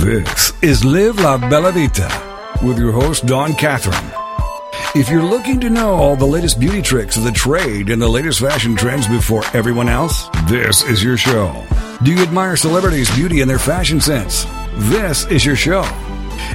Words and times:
This 0.00 0.54
is 0.62 0.82
Live 0.82 1.16
La 1.16 1.36
Bella 1.36 1.72
Vita 1.72 2.08
with 2.64 2.78
your 2.78 2.90
host, 2.90 3.26
Dawn 3.26 3.52
Catherine. 3.52 4.10
If 4.94 5.10
you're 5.10 5.22
looking 5.22 5.60
to 5.60 5.68
know 5.68 5.92
all 5.92 6.16
the 6.16 6.24
latest 6.24 6.58
beauty 6.58 6.80
tricks 6.80 7.18
of 7.18 7.24
the 7.24 7.30
trade 7.30 7.90
and 7.90 8.00
the 8.00 8.08
latest 8.08 8.40
fashion 8.40 8.74
trends 8.74 9.06
before 9.06 9.42
everyone 9.52 9.90
else, 9.90 10.26
this 10.48 10.82
is 10.84 11.04
your 11.04 11.18
show. 11.18 11.66
Do 12.02 12.14
you 12.14 12.22
admire 12.22 12.56
celebrities' 12.56 13.14
beauty 13.14 13.42
and 13.42 13.50
their 13.50 13.58
fashion 13.58 14.00
sense? 14.00 14.46
This 14.88 15.26
is 15.26 15.44
your 15.44 15.54
show. 15.54 15.82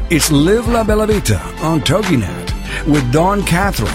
It's 0.10 0.32
Live 0.32 0.68
La 0.68 0.84
Bella 0.84 1.06
Vita 1.06 1.40
on 1.62 1.82
TogiNet 1.82 2.88
with 2.88 3.14
Dawn 3.14 3.44
Catherine. 3.44 3.94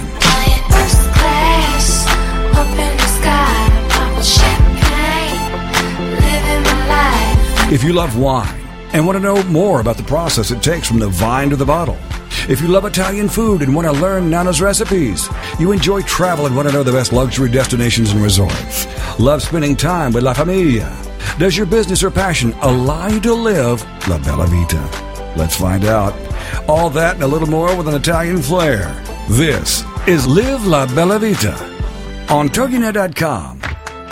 If 7.72 7.82
you 7.82 7.92
love 7.92 8.16
wine 8.16 8.59
and 8.92 9.06
want 9.06 9.16
to 9.16 9.20
know 9.20 9.42
more 9.44 9.80
about 9.80 9.96
the 9.96 10.02
process 10.02 10.50
it 10.50 10.62
takes 10.62 10.88
from 10.88 10.98
the 10.98 11.08
vine 11.08 11.50
to 11.50 11.56
the 11.56 11.64
bottle, 11.64 11.96
if 12.48 12.60
you 12.60 12.68
love 12.68 12.84
Italian 12.84 13.28
food 13.28 13.62
and 13.62 13.74
want 13.74 13.86
to 13.86 13.92
learn 13.92 14.30
Nana's 14.30 14.60
recipes, 14.60 15.28
you 15.58 15.72
enjoy 15.72 16.02
travel 16.02 16.46
and 16.46 16.56
want 16.56 16.68
to 16.68 16.74
know 16.74 16.82
the 16.82 16.92
best 16.92 17.12
luxury 17.12 17.50
destinations 17.50 18.12
and 18.12 18.22
resorts, 18.22 18.86
love 19.18 19.42
spending 19.42 19.76
time 19.76 20.12
with 20.12 20.24
La 20.24 20.32
Familia, 20.32 20.90
does 21.38 21.56
your 21.56 21.66
business 21.66 22.02
or 22.02 22.10
passion 22.10 22.52
allow 22.60 23.06
you 23.08 23.20
to 23.20 23.32
live 23.32 23.82
La 24.08 24.18
Bella 24.18 24.46
Vita? 24.46 25.10
Let's 25.36 25.56
find 25.56 25.84
out. 25.84 26.12
All 26.68 26.90
that 26.90 27.14
and 27.14 27.22
a 27.22 27.26
little 27.26 27.48
more 27.48 27.74
with 27.76 27.88
an 27.88 27.94
Italian 27.94 28.42
flair. 28.42 28.92
This 29.28 29.84
is 30.06 30.26
Live 30.26 30.66
La 30.66 30.86
Bella 30.86 31.18
Vita 31.18 31.54
on 32.28 32.48
TogiNet.com. 32.48 33.60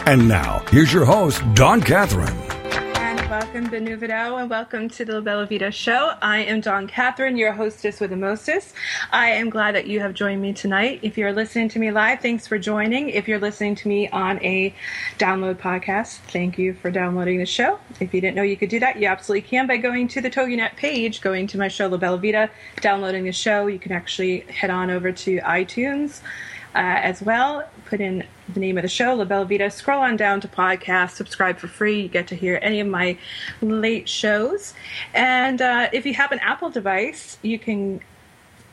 And 0.06 0.26
now, 0.26 0.64
here's 0.70 0.92
your 0.92 1.04
host, 1.04 1.42
Dawn 1.54 1.82
Catherine. 1.82 2.47
And 3.58 3.72
Benuvido, 3.72 4.40
and 4.40 4.48
welcome 4.48 4.88
to 4.90 5.04
the 5.04 5.14
La 5.14 5.20
Bella 5.20 5.44
Vita 5.44 5.72
Show. 5.72 6.12
I 6.22 6.44
am 6.44 6.60
Dawn 6.60 6.86
Catherine, 6.86 7.36
your 7.36 7.50
hostess 7.50 7.98
with 7.98 8.10
the 8.10 8.16
mostest. 8.16 8.72
I 9.10 9.30
am 9.30 9.50
glad 9.50 9.74
that 9.74 9.88
you 9.88 9.98
have 9.98 10.14
joined 10.14 10.40
me 10.40 10.52
tonight. 10.52 11.00
If 11.02 11.18
you're 11.18 11.32
listening 11.32 11.68
to 11.70 11.80
me 11.80 11.90
live, 11.90 12.20
thanks 12.20 12.46
for 12.46 12.56
joining. 12.56 13.08
If 13.08 13.26
you're 13.26 13.40
listening 13.40 13.74
to 13.74 13.88
me 13.88 14.08
on 14.10 14.40
a 14.44 14.72
download 15.18 15.56
podcast, 15.56 16.18
thank 16.28 16.56
you 16.56 16.72
for 16.72 16.92
downloading 16.92 17.40
the 17.40 17.46
show. 17.46 17.80
If 17.98 18.14
you 18.14 18.20
didn't 18.20 18.36
know 18.36 18.44
you 18.44 18.56
could 18.56 18.68
do 18.68 18.78
that, 18.78 19.00
you 19.00 19.08
absolutely 19.08 19.48
can 19.48 19.66
by 19.66 19.78
going 19.78 20.06
to 20.06 20.20
the 20.20 20.30
TogiNet 20.30 20.76
page, 20.76 21.20
going 21.20 21.48
to 21.48 21.58
my 21.58 21.66
show, 21.66 21.88
La 21.88 21.96
Bella 21.96 22.18
Vita, 22.18 22.50
downloading 22.80 23.24
the 23.24 23.32
show. 23.32 23.66
You 23.66 23.80
can 23.80 23.90
actually 23.90 24.42
head 24.42 24.70
on 24.70 24.88
over 24.88 25.10
to 25.10 25.38
iTunes 25.40 26.20
uh, 26.76 26.78
as 26.78 27.22
well. 27.22 27.68
Put 27.86 28.00
in 28.00 28.24
the 28.52 28.60
name 28.60 28.78
of 28.78 28.82
the 28.82 28.88
show, 28.88 29.14
La 29.14 29.24
Bella 29.24 29.44
Vita. 29.44 29.70
Scroll 29.70 30.00
on 30.00 30.16
down 30.16 30.40
to 30.40 30.48
podcast, 30.48 31.10
subscribe 31.10 31.58
for 31.58 31.68
free. 31.68 32.02
You 32.02 32.08
get 32.08 32.26
to 32.28 32.34
hear 32.34 32.58
any 32.62 32.80
of 32.80 32.86
my 32.86 33.18
late 33.60 34.08
shows. 34.08 34.74
And 35.14 35.60
uh, 35.60 35.88
if 35.92 36.06
you 36.06 36.14
have 36.14 36.32
an 36.32 36.38
Apple 36.40 36.70
device, 36.70 37.38
you 37.42 37.58
can 37.58 38.00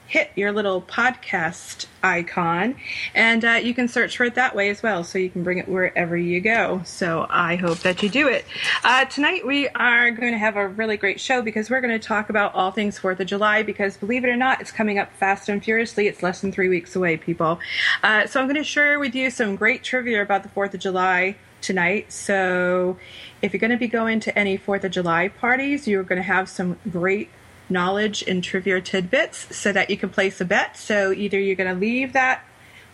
hit 0.08 0.32
your 0.36 0.52
little 0.52 0.82
podcast 0.82 1.88
icon 2.04 2.76
and 3.16 3.44
uh, 3.44 3.52
you 3.54 3.74
can 3.74 3.88
search 3.88 4.16
for 4.18 4.26
it 4.26 4.36
that 4.36 4.56
way 4.56 4.70
as 4.70 4.84
well 4.84 5.04
so 5.04 5.18
you 5.18 5.30
can 5.30 5.44
bring 5.44 5.58
it 5.58 5.68
wherever 5.68 6.16
you 6.16 6.40
go. 6.40 6.82
So 6.86 7.26
i 7.30 7.56
hope 7.56 7.80
that 7.80 8.04
you 8.04 8.10
do 8.10 8.28
it. 8.28 8.46
Uh, 8.84 9.06
tonight 9.06 9.46
we 9.46 9.68
are 9.70 10.12
going 10.12 10.32
to 10.32 10.38
have 10.38 10.56
a 10.56 10.68
really 10.68 10.98
great 10.98 11.20
show 11.20 11.42
because 11.42 11.70
we're 11.70 11.82
going 11.82 12.00
to 12.00 12.08
talk 12.08 12.30
about 12.30 12.54
all 12.54 12.72
things 12.72 13.00
fourth 13.00 13.20
of 13.20 13.28
july 13.28 13.64
because 13.64 13.98
believe 13.98 14.24
it 14.24 14.30
or 14.30 14.36
not 14.36 14.62
it's 14.62 14.72
coming 14.72 15.00
up 15.00 15.12
fast 15.14 15.50
and 15.50 15.64
furiously. 15.64 16.08
It's 16.08 16.22
less 16.22 16.42
than 16.42 16.52
three 16.52 16.70
weeks 16.70 16.96
away 16.96 17.18
people. 17.18 17.60
Uh, 18.04 18.28
so 18.28 18.40
i'm 18.40 18.48
going 18.48 18.56
to 18.58 18.64
share 18.64 19.00
with 19.00 19.16
you 19.16 19.30
some 19.30 19.56
great 19.56 19.84
trivia 19.84 20.22
about 20.22 20.44
the 20.44 20.50
fourth 20.50 20.74
of 20.74 20.80
july 20.80 21.36
tonight. 21.62 22.12
So 22.12 22.98
if 23.42 23.52
you're 23.52 23.60
going 23.60 23.72
to 23.72 23.78
be 23.78 23.88
going 23.88 24.20
to 24.20 24.38
any 24.38 24.56
fourth 24.56 24.84
of 24.84 24.92
july 24.92 25.30
parties 25.30 25.88
you're 25.88 26.04
going 26.04 26.18
to 26.18 26.24
have 26.24 26.48
some 26.48 26.78
great 26.92 27.30
knowledge 27.70 28.24
and 28.28 28.44
trivia 28.44 28.82
tidbits 28.82 29.56
so 29.56 29.72
that 29.72 29.90
you 29.90 29.98
can 29.98 30.10
place 30.10 30.40
a 30.42 30.46
bet. 30.46 30.78
So 30.78 31.12
either 31.12 31.40
you're 31.40 31.56
going 31.56 31.74
to 31.74 31.80
leave 31.80 32.14
that 32.14 32.44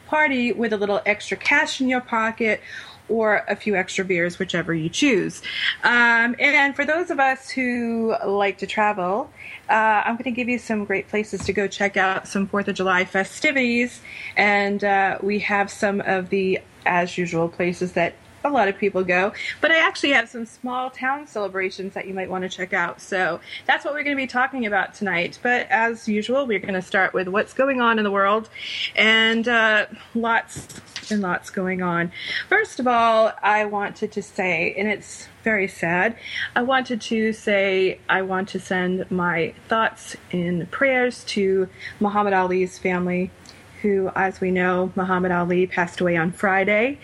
party 0.08 0.52
with 0.52 0.74
a 0.74 0.78
little 0.78 1.02
extra 1.06 1.38
cash 1.38 1.82
in 1.82 1.88
your 1.88 2.02
pocket 2.02 2.62
or 3.10 3.44
a 3.48 3.56
few 3.56 3.76
extra 3.76 4.06
beers, 4.06 4.40
whichever 4.40 4.74
you 4.74 4.90
choose. 4.90 5.42
Um, 5.84 6.36
and 6.40 6.76
for 6.76 6.86
those 6.86 7.12
of 7.12 7.20
us 7.20 7.50
who 7.50 8.16
like 8.26 8.60
to 8.60 8.68
travel, 8.68 9.30
uh, 9.70 9.74
I'm 9.74 10.16
going 10.16 10.26
to 10.26 10.32
give 10.32 10.48
you 10.48 10.58
some 10.58 10.86
great 10.86 11.10
places 11.10 11.44
to 11.46 11.54
go 11.54 11.68
check 11.68 11.98
out 11.98 12.28
some 12.28 12.48
4th 12.48 12.70
of 12.70 12.76
July 12.76 13.06
festivities. 13.06 14.02
And 14.38 14.84
uh, 14.84 15.18
we 15.22 15.40
have 15.40 15.70
some 15.70 16.02
of 16.02 16.30
the, 16.30 16.60
as 16.86 17.18
usual, 17.18 17.50
places 17.50 17.94
that 17.94 18.16
a 18.44 18.50
lot 18.50 18.68
of 18.68 18.78
people 18.78 19.04
go. 19.04 19.34
But 19.60 19.72
I 19.72 19.78
actually 19.78 20.12
have 20.12 20.30
some 20.30 20.46
small 20.46 20.90
town 20.90 21.28
celebrations 21.28 21.94
that 21.94 22.08
you 22.08 22.14
might 22.14 22.30
want 22.30 22.44
to 22.44 22.50
check 22.50 22.74
out. 22.74 23.02
So 23.02 23.40
that's 23.66 23.86
what 23.86 23.94
we're 23.94 24.04
going 24.04 24.16
to 24.16 24.22
be 24.22 24.28
talking 24.28 24.66
about 24.66 24.94
tonight. 24.94 25.40
But 25.42 25.68
as 25.70 26.08
usual, 26.08 26.46
we're 26.46 26.60
going 26.60 26.74
to 26.74 26.82
start 26.82 27.14
with 27.14 27.28
what's 27.28 27.54
going 27.54 27.82
on 27.82 27.98
in 27.98 28.04
the 28.04 28.12
world 28.12 28.50
and 28.96 29.48
uh, 29.48 29.88
lots 30.14 30.80
and 31.12 31.22
lots 31.22 31.50
going 31.50 31.82
on. 31.82 32.12
First 32.48 32.80
of 32.80 32.88
all, 32.88 33.32
I 33.42 33.66
wanted 33.66 34.12
to 34.14 34.22
say, 34.22 34.74
and 34.78 34.88
it's 34.88 35.28
very 35.44 35.68
sad, 35.68 36.16
I 36.56 36.62
wanted 36.62 37.02
to 37.02 37.34
say 37.34 38.00
I 38.08 38.22
want 38.22 38.50
to 38.50 38.60
send 38.60 39.10
my 39.10 39.54
thoughts 39.68 40.16
and 40.32 40.70
prayers 40.72 41.24
to 41.26 41.68
Muhammad 42.00 42.34
Ali's 42.34 42.78
family 42.78 43.32
who, 43.82 44.12
as 44.16 44.40
we 44.40 44.52
know, 44.52 44.92
Muhammad 44.96 45.32
Ali 45.32 45.68
passed 45.68 46.02
away 46.02 46.18
on 46.18 46.32
Friday, 46.32 47.00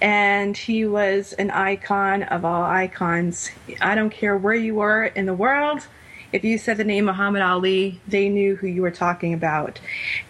and 0.00 0.56
he 0.56 0.86
was 0.86 1.32
an 1.34 1.50
icon 1.50 2.22
of 2.24 2.44
all 2.44 2.62
icons. 2.62 3.50
I 3.80 3.94
don't 3.94 4.10
care 4.10 4.36
where 4.36 4.54
you 4.54 4.76
were 4.76 5.04
in 5.04 5.26
the 5.26 5.34
world. 5.34 5.86
If 6.32 6.44
you 6.44 6.58
said 6.58 6.76
the 6.76 6.84
name 6.84 7.06
Muhammad 7.06 7.42
Ali, 7.42 8.00
they 8.06 8.28
knew 8.28 8.54
who 8.54 8.68
you 8.68 8.82
were 8.82 8.92
talking 8.92 9.34
about. 9.34 9.80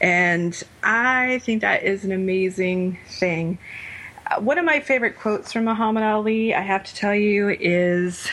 And 0.00 0.60
I 0.82 1.40
think 1.44 1.60
that 1.60 1.82
is 1.82 2.04
an 2.04 2.12
amazing 2.12 2.98
thing. 3.06 3.58
Uh, 4.26 4.40
One 4.40 4.58
of 4.58 4.64
my 4.64 4.80
favorite 4.80 5.18
quotes 5.18 5.52
from 5.52 5.64
Muhammad 5.64 6.02
Ali, 6.02 6.54
I 6.54 6.62
have 6.62 6.84
to 6.84 6.94
tell 6.94 7.14
you, 7.14 7.50
is 7.50 8.26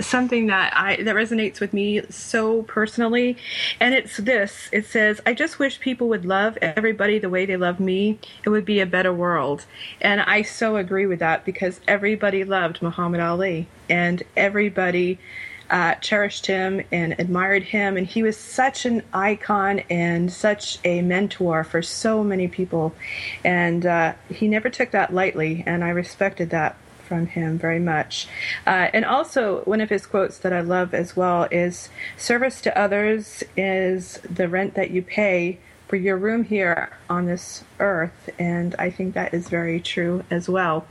something 0.00 0.46
that 0.46 0.72
I 0.76 1.02
that 1.02 1.14
resonates 1.14 1.60
with 1.60 1.72
me 1.72 2.02
so 2.10 2.62
personally. 2.62 3.36
And 3.80 3.94
it's 3.94 4.16
this 4.16 4.68
it 4.72 4.86
says 4.86 5.20
I 5.26 5.34
just 5.34 5.58
wish 5.58 5.80
people 5.80 6.08
would 6.08 6.24
love 6.24 6.58
everybody 6.62 7.18
the 7.18 7.28
way 7.28 7.46
they 7.46 7.56
love 7.56 7.80
me. 7.80 8.18
It 8.44 8.50
would 8.50 8.64
be 8.64 8.80
a 8.80 8.86
better 8.86 9.12
world. 9.12 9.66
And 10.00 10.20
I 10.20 10.42
so 10.42 10.76
agree 10.76 11.06
with 11.06 11.18
that 11.20 11.44
because 11.44 11.80
everybody 11.86 12.44
loved 12.44 12.82
Muhammad 12.82 13.20
Ali 13.20 13.68
and 13.88 14.22
everybody 14.36 15.18
uh, 15.72 15.94
cherished 15.96 16.46
him 16.46 16.82
and 16.92 17.14
admired 17.18 17.62
him. 17.62 17.96
And 17.96 18.06
he 18.06 18.22
was 18.22 18.36
such 18.36 18.84
an 18.84 19.02
icon 19.12 19.80
and 19.90 20.30
such 20.30 20.78
a 20.84 21.00
mentor 21.00 21.64
for 21.64 21.80
so 21.80 22.22
many 22.22 22.46
people. 22.46 22.94
And 23.42 23.86
uh, 23.86 24.12
he 24.28 24.48
never 24.48 24.68
took 24.68 24.90
that 24.90 25.14
lightly. 25.14 25.64
And 25.66 25.82
I 25.82 25.88
respected 25.88 26.50
that 26.50 26.76
from 27.12 27.26
him 27.26 27.58
very 27.58 27.78
much. 27.78 28.26
Uh, 28.66 28.88
and 28.94 29.04
also, 29.04 29.60
one 29.64 29.82
of 29.82 29.90
his 29.90 30.06
quotes 30.06 30.38
that 30.38 30.50
I 30.50 30.62
love 30.62 30.94
as 30.94 31.14
well 31.14 31.46
is 31.50 31.90
Service 32.16 32.62
to 32.62 32.78
others 32.78 33.44
is 33.54 34.18
the 34.20 34.48
rent 34.48 34.72
that 34.76 34.92
you 34.92 35.02
pay 35.02 35.58
for 35.92 35.96
your 35.96 36.16
room 36.16 36.42
here 36.42 36.88
on 37.10 37.26
this 37.26 37.64
earth. 37.78 38.30
And 38.38 38.74
I 38.78 38.88
think 38.88 39.12
that 39.12 39.34
is 39.34 39.50
very 39.50 39.78
true 39.78 40.24
as 40.30 40.48
well. 40.48 40.86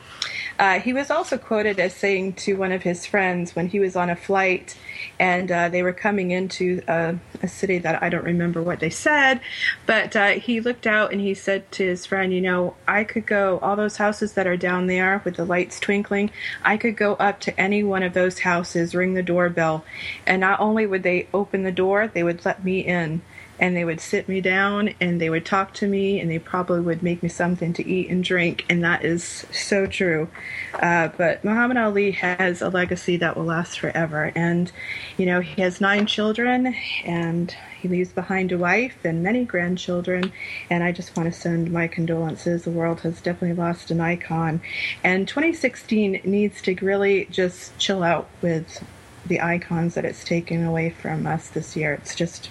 Uh, 0.60 0.80
he 0.80 0.94
was 0.94 1.10
also 1.10 1.40
quoted 1.40 1.80
as 1.80 1.96
saying 1.96 2.34
to 2.34 2.54
one 2.54 2.72
of 2.72 2.84
his 2.84 3.08
friends 3.08 3.56
when 3.56 3.68
he 3.68 3.80
was 3.80 3.96
on 3.96 4.12
a 4.12 4.16
flight 4.16 4.78
and 5.20 5.52
uh, 5.52 5.70
they 5.70 5.82
were 5.82 5.92
coming 5.92 6.30
into 6.30 6.84
a, 6.88 7.16
a, 7.42 7.48
city 7.48 7.80
that 7.80 8.04
I 8.04 8.10
don't 8.10 8.26
remember 8.26 8.62
what 8.62 8.80
they 8.80 8.92
said, 8.92 9.42
but 9.88 10.16
uh, 10.16 10.34
he 10.34 10.62
looked 10.62 10.86
out 10.86 11.12
and 11.12 11.20
he 11.20 11.34
said 11.34 11.72
to 11.72 11.84
his 11.84 12.06
friend, 12.06 12.32
You 12.32 12.42
know, 12.42 12.76
I 12.88 13.04
could 13.04 13.26
go, 13.26 13.58
all 13.58 13.76
those 13.76 13.98
houses 13.98 14.34
that 14.34 14.46
are 14.46 14.56
down 14.56 14.86
there 14.86 15.24
with 15.26 15.36
the 15.36 15.46
lights 15.46 15.80
twinkling, 15.80 16.30
I 16.64 16.78
could 16.78 16.96
go 16.96 17.16
up 17.16 17.40
to 17.40 17.60
any 17.60 17.84
one 17.84 18.04
of 18.04 18.14
those 18.14 18.38
houses, 18.38 18.94
ring 18.94 19.16
the 19.16 19.24
doorbell, 19.24 19.84
and 20.28 20.40
not 20.40 20.60
only 20.60 20.86
would 20.86 21.02
they 21.02 21.28
open 21.34 21.64
the 21.64 21.72
door, 21.72 22.08
they 22.08 22.22
would 22.22 22.46
let 22.46 22.64
me 22.64 22.82
in 22.82 23.24
and 23.62 23.78
they 23.78 23.86
would 23.86 24.02
sit 24.02 24.28
me 24.28 24.42
down 24.42 24.96
and 25.00 25.22
they 25.22 25.30
would 25.30 25.46
talk 25.46 25.72
to 25.76 25.88
me 25.88 26.20
and 26.20 26.30
they 26.32 26.40
probably 26.40 26.82
would 26.82 27.04
make 27.04 27.22
me 27.22 27.30
something 27.30 27.72
to 27.74 27.88
eat 27.88 28.10
and 28.10 28.24
drink 28.24 28.66
and 28.70 28.84
that 28.84 29.06
is 29.06 29.46
so 29.52 29.86
true. 29.86 30.28
Uh, 30.74 31.10
but 31.16 31.44
muhammad 31.44 31.78
ali 31.78 32.10
has 32.10 32.62
a 32.64 32.70
legacy 32.70 33.18
that 33.18 33.38
will 33.38 33.46
last 33.46 33.80
forever. 33.80 34.32
And 34.36 34.72
you 35.16 35.28
know 35.28 35.42
he 35.42 35.62
has 35.62 35.80
nine 35.80 36.08
children 36.08 36.76
and 37.06 37.56
he 37.80 37.88
leaves 37.88 38.12
behind 38.12 38.52
a 38.52 38.58
wife 38.58 38.98
and 39.06 39.22
many 39.22 39.46
grandchildren. 39.46 40.34
And 40.72 40.84
i 40.84 40.92
just 40.92 41.16
want 41.16 41.32
to 41.32 41.40
send 41.40 41.72
my 41.72 41.88
condolences. 41.88 42.64
The 42.64 42.72
world 42.72 43.02
has 43.02 43.22
definitely 43.22 43.62
lost 43.62 43.92
an 43.92 44.02
icon. 44.02 44.60
And 45.04 45.28
2016 45.28 46.22
needs 46.24 46.64
to 46.64 46.74
really 46.82 47.26
just 47.26 47.78
chill 47.78 48.02
out 48.02 48.28
with 48.42 48.84
the 49.28 49.40
icons 49.40 49.94
that 49.94 50.04
it's 50.04 50.24
taken 50.24 50.66
away 50.66 50.90
from 50.90 51.28
us 51.28 51.48
this 51.50 51.76
year. 51.76 51.94
It's 51.94 52.16
just 52.16 52.50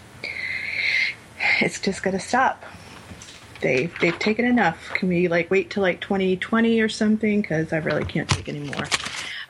it's 1.60 1.80
just 1.80 2.02
to 2.02 2.18
stop. 2.18 2.64
They 3.60 3.86
they've 4.00 4.18
taken 4.18 4.44
enough. 4.44 4.90
Can 4.94 5.08
we 5.08 5.28
like 5.28 5.50
wait 5.50 5.70
till 5.70 5.82
like 5.82 6.00
2020 6.00 6.80
or 6.80 6.88
something? 6.88 7.42
Because 7.42 7.72
I 7.72 7.78
really 7.78 8.04
can't 8.04 8.28
take 8.28 8.48
anymore. 8.48 8.84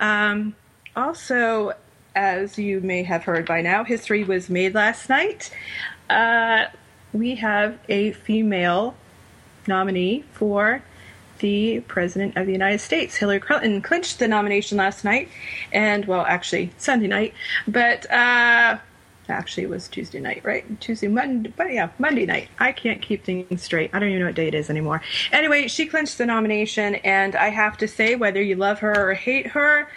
Um, 0.01 0.55
also, 0.97 1.73
as 2.15 2.59
you 2.59 2.81
may 2.81 3.03
have 3.05 3.25
heard 3.25 3.47
by 3.47 3.61
now, 3.61 3.85
history 3.85 4.25
was 4.25 4.51
made 4.51 4.75
last 4.75 5.09
night. 5.09 5.55
Uh, 6.09 6.67
we 7.13 7.37
have 7.37 7.79
a 7.89 8.13
female 8.13 8.95
nominee 9.67 10.25
for 10.33 10.83
the 11.39 11.81
President 11.81 12.37
of 12.37 12.47
the 12.47 12.53
United 12.53 12.81
States. 12.81 13.17
Hillary 13.17 13.41
Clinton 13.41 13.81
clinched 13.81 14.19
the 14.19 14.29
nomination 14.29 14.79
last 14.79 15.05
night, 15.05 15.29
and 15.73 16.05
well, 16.05 16.25
actually 16.27 16.71
Sunday 16.79 17.07
night, 17.07 17.35
but 17.67 18.11
uh, 18.11 18.79
actually 19.31 19.65
it 19.65 19.71
was 19.71 19.89
Tuesday 19.89 20.21
night, 20.21 20.45
right? 20.45 20.81
Tuesday, 20.81 21.09
Monday, 21.09 21.53
but 21.57 21.73
yeah, 21.73 21.91
Monday 21.99 22.27
night. 22.27 22.49
I 22.59 22.73
can't 22.73 23.01
keep 23.01 23.25
things 23.25 23.63
straight. 23.63 23.91
I 23.93 23.99
don't 23.99 24.09
even 24.09 24.21
know 24.21 24.27
what 24.27 24.35
day 24.35 24.49
it 24.49 24.55
is 24.55 24.71
anymore. 24.71 25.03
Anyway, 25.33 25.69
she 25.69 25.87
clinched 25.87 26.19
the 26.19 26.27
nomination, 26.27 26.97
and 26.97 27.35
I 27.37 27.49
have 27.49 27.77
to 27.79 27.89
say, 27.89 28.17
whether 28.17 28.43
you 28.43 28.57
love 28.57 28.81
her 28.81 29.11
or 29.11 29.15
hate 29.15 29.49
her, 29.49 29.89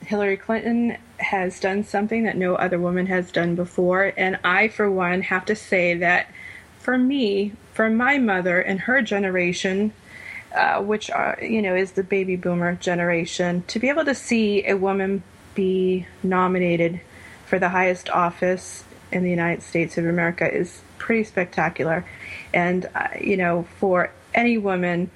Hillary 0.00 0.36
Clinton 0.36 0.96
has 1.18 1.60
done 1.60 1.84
something 1.84 2.24
that 2.24 2.36
no 2.36 2.54
other 2.54 2.78
woman 2.78 3.06
has 3.06 3.32
done 3.32 3.54
before, 3.54 4.12
and 4.16 4.38
I, 4.44 4.68
for 4.68 4.90
one, 4.90 5.22
have 5.22 5.44
to 5.46 5.56
say 5.56 5.94
that 5.94 6.28
for 6.78 6.96
me, 6.96 7.52
for 7.72 7.90
my 7.90 8.18
mother 8.18 8.60
and 8.60 8.80
her 8.80 9.02
generation, 9.02 9.92
uh, 10.54 10.80
which 10.82 11.10
are 11.10 11.38
you 11.42 11.60
know 11.60 11.74
is 11.74 11.92
the 11.92 12.02
baby 12.02 12.36
boomer 12.36 12.74
generation, 12.76 13.64
to 13.66 13.78
be 13.78 13.88
able 13.88 14.04
to 14.04 14.14
see 14.14 14.64
a 14.66 14.74
woman 14.74 15.22
be 15.54 16.06
nominated 16.22 17.00
for 17.48 17.58
the 17.58 17.68
highest 17.68 18.10
office 18.10 18.84
in 19.10 19.22
the 19.22 19.30
United 19.30 19.62
States 19.62 19.96
of 19.98 20.06
America 20.06 20.52
is 20.52 20.82
pretty 20.98 21.24
spectacular, 21.24 22.04
and 22.52 22.88
uh, 22.94 23.08
you 23.20 23.36
know 23.36 23.66
for 23.78 24.10
any 24.34 24.58
woman, 24.58 25.10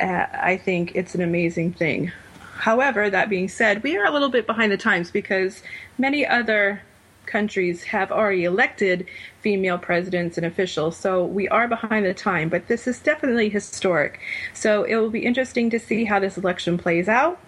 uh, 0.00 0.26
I 0.32 0.56
think 0.56 0.94
it's 0.94 1.14
an 1.14 1.22
amazing 1.22 1.72
thing. 1.72 2.10
However, 2.58 3.08
that 3.10 3.28
being 3.28 3.48
said, 3.48 3.82
we 3.82 3.96
are 3.96 4.06
a 4.06 4.10
little 4.10 4.30
bit 4.30 4.46
behind 4.46 4.72
the 4.72 4.76
times 4.76 5.10
because 5.10 5.62
many 5.98 6.26
other 6.26 6.82
countries 7.26 7.84
have 7.84 8.10
already 8.10 8.44
elected 8.44 9.06
female 9.40 9.78
presidents 9.78 10.36
and 10.36 10.46
officials, 10.46 10.96
so 10.96 11.24
we 11.24 11.48
are 11.48 11.68
behind 11.68 12.06
the 12.06 12.14
time, 12.14 12.48
but 12.48 12.66
this 12.66 12.86
is 12.86 12.98
definitely 12.98 13.48
historic. 13.48 14.20
So 14.54 14.84
it 14.84 14.96
will 14.96 15.10
be 15.10 15.24
interesting 15.24 15.70
to 15.70 15.78
see 15.78 16.04
how 16.04 16.18
this 16.18 16.36
election 16.36 16.78
plays 16.78 17.08
out. 17.08 17.38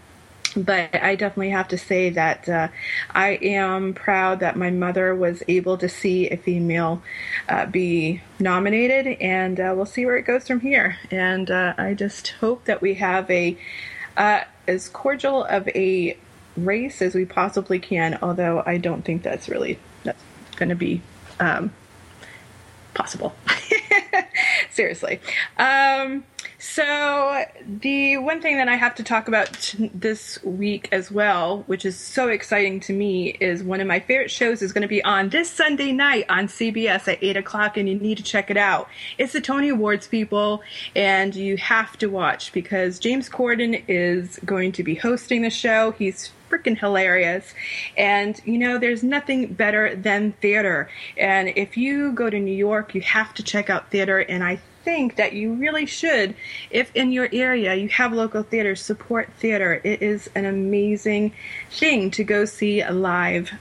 But 0.57 0.95
I 0.95 1.15
definitely 1.15 1.51
have 1.51 1.69
to 1.69 1.79
say 1.79 2.11
that 2.11 2.49
uh, 2.49 2.69
I 3.11 3.33
am 3.43 3.93
proud 3.93 4.41
that 4.41 4.57
my 4.57 4.71
mother 4.71 5.15
was 5.15 5.43
able 5.47 5.77
to 5.79 5.89
see 5.89 6.29
a 6.29 6.37
female 6.37 7.03
uh, 7.49 7.67
be 7.67 8.23
nominated, 8.39 9.19
and 9.21 9.61
uh, 9.61 9.73
we'll 9.77 9.87
see 9.87 10.07
where 10.07 10.17
it 10.17 10.23
goes 10.23 10.47
from 10.47 10.61
here. 10.61 10.97
And 11.11 11.51
uh, 11.51 11.75
I 11.77 11.95
just 11.95 12.29
hope 12.41 12.65
that 12.65 12.81
we 12.81 12.95
have 12.95 13.31
a 13.31 13.57
uh, 14.17 14.41
as 14.67 14.89
cordial 14.89 15.45
of 15.45 15.69
a 15.69 16.17
race 16.57 17.03
as 17.03 17.15
we 17.15 17.25
possibly 17.25 17.79
can, 17.79 18.19
although 18.23 18.63
I 18.65 18.79
don't 18.79 19.05
think 19.05 19.23
that's 19.23 19.49
really 19.49 19.79
that's 20.03 20.23
going 20.57 20.71
to 20.71 20.75
be 20.75 21.03
um, 21.41 21.73
possible. 22.95 23.35
Seriously. 24.71 25.21
Um, 25.57 26.25
so, 26.75 27.45
the 27.67 28.19
one 28.19 28.43
thing 28.43 28.59
that 28.59 28.69
I 28.69 28.77
have 28.77 28.95
to 28.97 29.03
talk 29.03 29.27
about 29.27 29.75
this 29.95 30.43
week 30.45 30.89
as 30.93 31.11
well, 31.11 31.65
which 31.67 31.87
is 31.87 31.97
so 31.99 32.29
exciting 32.29 32.79
to 32.81 32.93
me, 32.93 33.31
is 33.41 33.63
one 33.63 33.81
of 33.81 33.87
my 33.87 34.01
favorite 34.01 34.31
shows 34.31 34.61
is 34.61 34.73
going 34.73 34.83
to 34.83 34.89
be 34.89 35.03
on 35.03 35.31
this 35.31 35.51
Sunday 35.51 35.93
night 35.93 36.27
on 36.29 36.47
CBS 36.47 37.09
at 37.09 37.23
8 37.23 37.39
o'clock, 37.39 37.79
and 37.79 37.89
you 37.89 37.99
need 37.99 38.19
to 38.19 38.23
check 38.23 38.51
it 38.51 38.59
out. 38.59 38.89
It's 39.17 39.33
the 39.33 39.41
Tony 39.41 39.71
Awards, 39.71 40.07
people, 40.09 40.63
and 40.95 41.35
you 41.35 41.57
have 41.57 41.97
to 41.99 42.09
watch 42.09 42.53
because 42.53 42.99
James 42.99 43.31
Corden 43.31 43.83
is 43.89 44.39
going 44.45 44.73
to 44.73 44.83
be 44.83 44.95
hosting 44.95 45.41
the 45.41 45.51
show. 45.51 45.93
He's 45.93 46.33
freaking 46.51 46.79
hilarious. 46.79 47.55
And, 47.97 48.41
you 48.45 48.59
know, 48.59 48.79
there's 48.79 49.03
nothing 49.03 49.53
better 49.53 49.95
than 49.95 50.33
theater. 50.33 50.89
And 51.17 51.49
if 51.57 51.77
you 51.77 52.13
go 52.13 52.31
to 52.31 52.39
New 52.39 52.55
York, 52.55 52.95
you 52.95 53.01
have 53.03 53.35
to 53.35 53.43
check 53.43 53.71
out 53.71 53.91
theater. 53.91 54.19
And 54.19 54.43
I 54.45 54.61
think 54.85 55.17
that 55.17 55.33
you 55.33 55.55
really 55.55 55.87
should, 55.87 56.35
if 56.71 56.95
in 56.95 57.13
your 57.13 57.29
area 57.33 57.75
you 57.75 57.89
have 57.89 58.13
local 58.13 58.43
theaters, 58.43 58.81
support 58.81 59.31
theater. 59.39 59.81
It 59.85 60.03
is 60.03 60.31
an 60.35 60.45
amazing 60.45 61.33
thing 61.71 62.11
to 62.13 62.25
go 62.25 62.45
see 62.45 62.85
live 62.85 63.53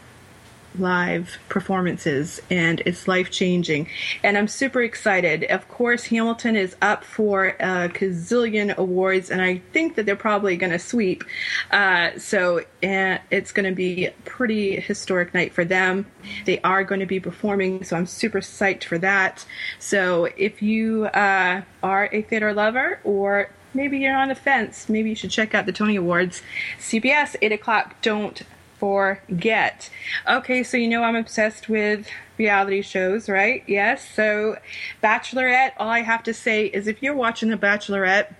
live 0.80 1.38
performances 1.50 2.42
and 2.50 2.82
it's 2.86 3.08
life 3.08 3.32
changing 3.32 3.88
and 4.24 4.38
i'm 4.38 4.48
super 4.48 4.82
excited. 4.82 5.44
Of 5.46 5.68
course 5.68 6.06
hamilton 6.06 6.56
is 6.56 6.76
up 6.82 7.04
for 7.04 7.48
a 7.60 7.90
gazillion 7.90 8.76
awards 8.76 9.30
and 9.30 9.42
i 9.42 9.62
think 9.74 9.96
that 9.96 10.06
they're 10.06 10.16
probably 10.16 10.58
going 10.58 10.72
to 10.72 10.80
sweep. 10.80 11.24
Uh, 11.72 12.18
so 12.18 12.60
uh, 12.84 13.18
it's 13.32 13.52
going 13.52 13.70
to 13.70 13.76
be 13.76 14.06
a 14.06 14.12
pretty 14.26 14.80
historic 14.80 15.34
night 15.34 15.54
for 15.54 15.66
them. 15.66 16.06
They 16.46 16.60
are 16.62 16.84
going 16.84 17.00
to 17.00 17.06
be 17.06 17.20
performing 17.20 17.84
so 17.84 17.96
i'm 17.96 18.06
super 18.06 18.40
psyched 18.40 18.84
for 18.84 18.98
that. 19.00 19.46
So 19.80 20.26
if 20.38 20.62
you 20.62 21.06
uh, 21.06 21.62
are 21.84 22.10
a 22.12 22.22
theater 22.22 22.54
lover 22.54 23.00
or 23.04 23.50
maybe 23.74 24.00
you're 24.00 24.16
on 24.16 24.30
the 24.30 24.36
fence 24.36 24.90
maybe 24.90 25.10
you 25.10 25.16
should 25.16 25.32
check 25.32 25.54
out 25.54 25.66
the 25.66 25.72
tony 25.72 25.96
awards. 25.96 26.42
Cbs 26.80 27.36
8 27.42 27.52
o'clock. 27.52 28.02
Don't 28.02 28.42
forget. 28.80 29.90
Okay, 30.28 30.64
so 30.64 30.78
you 30.78 30.88
know 30.88 31.04
I'm 31.04 31.16
obsessed 31.16 31.70
with 31.70 32.08
reality 32.38 32.82
shows, 32.82 33.30
right? 33.30 33.64
Yes. 33.68 34.08
So, 34.10 34.58
Bachelorette, 35.04 35.74
all 35.78 35.90
I 35.90 36.02
have 36.02 36.24
to 36.24 36.34
say 36.34 36.68
is 36.68 36.88
if 36.88 37.02
you're 37.02 37.16
watching 37.16 37.50
The 37.50 37.58
Bachelorette, 37.58 38.34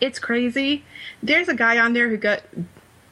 it's 0.00 0.18
crazy. 0.18 0.84
There's 1.22 1.48
a 1.48 1.54
guy 1.54 1.78
on 1.78 1.92
there 1.92 2.08
who 2.08 2.16
got 2.16 2.42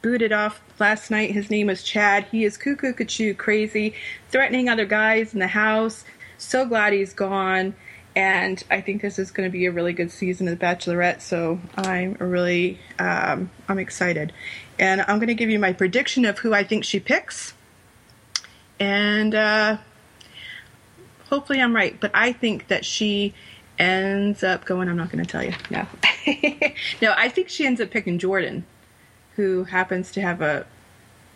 booted 0.01 0.31
off 0.31 0.61
last 0.79 1.09
night. 1.09 1.31
His 1.31 1.49
name 1.49 1.69
is 1.69 1.83
Chad. 1.83 2.25
He 2.25 2.43
is 2.43 2.57
cuckoo 2.57 2.93
cuckoo 2.93 3.33
crazy, 3.33 3.93
threatening 4.29 4.69
other 4.69 4.85
guys 4.85 5.33
in 5.33 5.39
the 5.39 5.47
house. 5.47 6.03
So 6.37 6.65
glad 6.65 6.93
he's 6.93 7.13
gone. 7.13 7.75
And 8.15 8.63
I 8.69 8.81
think 8.81 9.01
this 9.01 9.17
is 9.17 9.31
going 9.31 9.49
to 9.49 9.51
be 9.51 9.65
a 9.65 9.71
really 9.71 9.93
good 9.93 10.11
season 10.11 10.47
of 10.47 10.59
The 10.59 10.63
Bachelorette. 10.63 11.21
So 11.21 11.59
I'm 11.75 12.13
really, 12.19 12.79
um, 12.99 13.49
I'm 13.67 13.79
excited 13.79 14.33
and 14.79 15.01
I'm 15.01 15.17
going 15.17 15.27
to 15.27 15.35
give 15.35 15.49
you 15.49 15.59
my 15.59 15.73
prediction 15.73 16.25
of 16.25 16.39
who 16.39 16.53
I 16.53 16.63
think 16.63 16.83
she 16.83 16.99
picks. 16.99 17.53
And 18.79 19.35
uh, 19.35 19.77
hopefully 21.29 21.61
I'm 21.61 21.75
right, 21.75 21.99
but 21.99 22.11
I 22.13 22.31
think 22.33 22.67
that 22.67 22.85
she 22.85 23.33
ends 23.79 24.43
up 24.43 24.65
going. 24.65 24.89
I'm 24.89 24.97
not 24.97 25.11
going 25.11 25.23
to 25.23 25.29
tell 25.29 25.43
you. 25.43 25.53
No, 25.69 25.85
no, 27.01 27.13
I 27.15 27.29
think 27.29 27.49
she 27.49 27.65
ends 27.65 27.81
up 27.81 27.91
picking 27.91 28.19
Jordan, 28.19 28.65
who 29.35 29.63
happens 29.65 30.11
to 30.11 30.21
have 30.21 30.41
a 30.41 30.65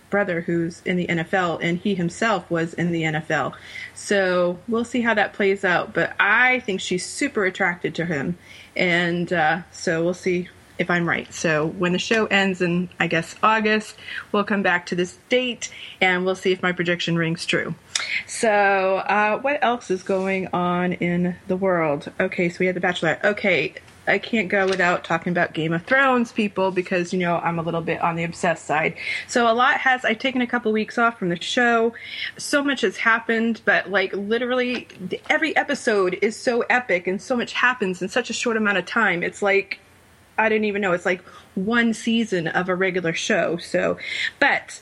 brother 0.10 0.42
who's 0.42 0.81
in 0.86 0.98
the 0.98 1.07
NFL, 1.07 1.60
and 1.62 1.78
he 1.80 1.95
himself 1.95 2.50
was 2.50 2.74
in 2.74 2.91
the 2.91 3.03
NFL. 3.03 3.53
So 3.94 4.60
we'll 4.67 4.86
see 4.86 5.01
how 5.01 5.13
that 5.13 5.34
plays 5.34 5.65
out. 5.65 5.94
But 5.94 6.15
I 6.20 6.60
think 6.62 6.79
she's 6.79 7.06
super 7.06 7.46
attracted 7.46 7.96
to 7.96 8.06
him, 8.06 8.38
and 8.75 9.32
uh, 9.32 9.62
so 9.72 10.03
we'll 10.03 10.13
see 10.13 10.50
if 10.79 10.89
I'm 10.89 11.07
right. 11.07 11.31
So 11.34 11.65
when 11.65 11.93
the 11.93 12.00
show 12.00 12.25
ends 12.27 12.62
in, 12.62 12.89
I 13.00 13.07
guess, 13.07 13.36
August, 13.41 13.96
we'll 14.31 14.43
come 14.43 14.63
back 14.63 14.86
to 14.88 14.96
this 14.96 15.17
date 15.29 15.69
and 16.01 16.25
we'll 16.25 16.36
see 16.36 16.51
if 16.51 16.62
my 16.62 16.72
prediction 16.72 17.17
rings 17.17 17.46
true. 17.46 17.75
So, 18.27 18.50
uh, 18.50 19.39
what 19.39 19.63
else 19.63 19.89
is 19.89 20.03
going 20.03 20.48
on 20.53 20.93
in 20.93 21.36
the 21.48 21.55
world? 21.55 22.12
Okay, 22.19 22.50
so 22.50 22.57
we 22.60 22.67
had 22.67 22.75
The 22.75 22.79
Bachelor. 22.79 23.19
Okay, 23.24 23.74
I 24.07 24.19
can't 24.19 24.48
go 24.48 24.65
without 24.65 25.03
talking 25.03 25.31
about 25.31 25.53
Game 25.53 25.74
of 25.74 25.84
Thrones, 25.84 26.31
people, 26.31 26.72
because 26.72 27.12
you 27.12 27.19
know 27.19 27.38
I'm 27.38 27.60
a 27.60 27.62
little 27.62 27.81
bit 27.81 28.01
on 28.01 28.15
the 28.15 28.24
obsessed 28.24 28.65
side. 28.65 28.96
So 29.27 29.51
a 29.51 29.53
lot 29.53 29.79
has. 29.81 30.05
I've 30.05 30.19
taken 30.19 30.41
a 30.41 30.48
couple 30.48 30.72
weeks 30.72 30.98
off 30.98 31.19
from 31.19 31.29
the 31.29 31.41
show. 31.41 31.93
So 32.38 32.63
much 32.63 32.81
has 32.81 32.98
happened, 32.98 33.62
but 33.65 33.89
like 33.89 34.13
literally 34.13 34.88
every 35.29 35.55
episode 35.55 36.17
is 36.22 36.38
so 36.38 36.62
epic, 36.69 37.07
and 37.07 37.22
so 37.22 37.36
much 37.36 37.53
happens 37.53 38.01
in 38.01 38.07
such 38.07 38.29
a 38.29 38.34
short 38.34 38.55
amount 38.57 38.77
of 38.77 38.86
time. 38.86 39.24
It's 39.24 39.41
like 39.41 39.79
I 40.38 40.50
didn't 40.50 40.65
even 40.65 40.82
know 40.82 40.94
it's 40.94 41.06
like 41.06 41.22
one 41.56 41.94
season 41.94 42.48
of 42.48 42.70
a 42.70 42.75
regular 42.75 43.13
show. 43.13 43.58
So, 43.58 43.98
but 44.39 44.82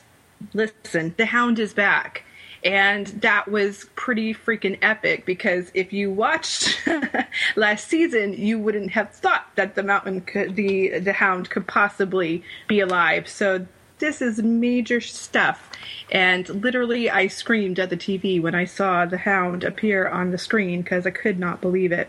listen, 0.52 1.14
The 1.16 1.26
Hound 1.26 1.58
is 1.58 1.74
back. 1.74 2.22
And 2.64 3.06
that 3.22 3.48
was 3.48 3.86
pretty 3.94 4.34
freaking 4.34 4.76
epic 4.82 5.24
because 5.24 5.70
if 5.72 5.92
you 5.92 6.10
watched 6.10 6.80
last 7.56 7.86
season, 7.86 8.32
you 8.32 8.58
wouldn't 8.58 8.90
have 8.90 9.12
thought 9.12 9.46
that 9.54 9.76
the 9.76 9.84
mountain 9.84 10.22
could, 10.22 10.56
the 10.56 10.98
the 10.98 11.12
hound 11.12 11.48
could 11.48 11.68
possibly 11.68 12.42
be 12.66 12.80
alive. 12.80 13.28
So 13.28 13.66
this 13.98 14.20
is 14.20 14.42
major 14.42 15.00
stuff. 15.00 15.70
And 16.10 16.48
literally, 16.48 17.08
I 17.08 17.28
screamed 17.28 17.78
at 17.78 17.90
the 17.90 17.96
TV 17.96 18.40
when 18.40 18.54
I 18.54 18.64
saw 18.64 19.06
the 19.06 19.18
hound 19.18 19.64
appear 19.64 20.08
on 20.08 20.30
the 20.30 20.38
screen 20.38 20.82
because 20.82 21.06
I 21.06 21.10
could 21.10 21.38
not 21.38 21.60
believe 21.60 21.92
it. 21.92 22.08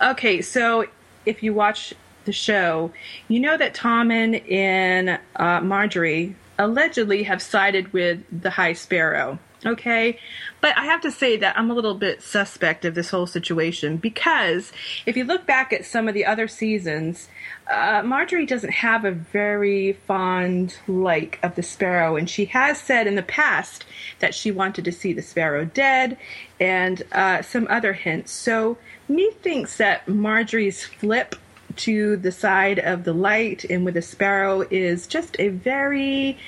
Okay, 0.00 0.42
so 0.42 0.86
if 1.26 1.42
you 1.42 1.54
watch 1.54 1.94
the 2.24 2.32
show, 2.32 2.92
you 3.28 3.40
know 3.40 3.56
that 3.56 3.74
Tommen 3.74 4.50
and 4.50 5.18
uh, 5.36 5.60
Margaery 5.60 6.34
allegedly 6.58 7.24
have 7.24 7.42
sided 7.42 7.92
with 7.92 8.20
the 8.30 8.50
High 8.50 8.74
Sparrow. 8.74 9.38
Okay, 9.64 10.18
but 10.60 10.76
I 10.76 10.86
have 10.86 11.02
to 11.02 11.12
say 11.12 11.36
that 11.36 11.56
I'm 11.56 11.70
a 11.70 11.74
little 11.74 11.94
bit 11.94 12.20
suspect 12.20 12.84
of 12.84 12.96
this 12.96 13.10
whole 13.10 13.28
situation 13.28 13.96
because 13.96 14.72
if 15.06 15.16
you 15.16 15.22
look 15.22 15.46
back 15.46 15.72
at 15.72 15.84
some 15.84 16.08
of 16.08 16.14
the 16.14 16.26
other 16.26 16.48
seasons, 16.48 17.28
uh, 17.70 18.02
Margaery 18.02 18.46
doesn't 18.46 18.72
have 18.72 19.04
a 19.04 19.12
very 19.12 19.92
fond 19.92 20.76
like 20.88 21.38
of 21.44 21.54
the 21.54 21.62
sparrow, 21.62 22.16
and 22.16 22.28
she 22.28 22.46
has 22.46 22.80
said 22.80 23.06
in 23.06 23.14
the 23.14 23.22
past 23.22 23.84
that 24.18 24.34
she 24.34 24.50
wanted 24.50 24.84
to 24.84 24.90
see 24.90 25.12
the 25.12 25.22
sparrow 25.22 25.64
dead, 25.64 26.18
and 26.58 27.04
uh, 27.12 27.40
some 27.42 27.68
other 27.70 27.92
hints. 27.92 28.32
So 28.32 28.78
me 29.08 29.30
thinks 29.42 29.76
that 29.76 30.06
Margaery's 30.06 30.84
flip 30.84 31.36
to 31.76 32.16
the 32.16 32.32
side 32.32 32.78
of 32.78 33.04
the 33.04 33.12
light 33.12 33.64
and 33.64 33.84
with 33.84 33.96
a 33.96 34.02
sparrow 34.02 34.62
is 34.70 35.06
just 35.06 35.36
a 35.38 35.48
very 35.48 36.38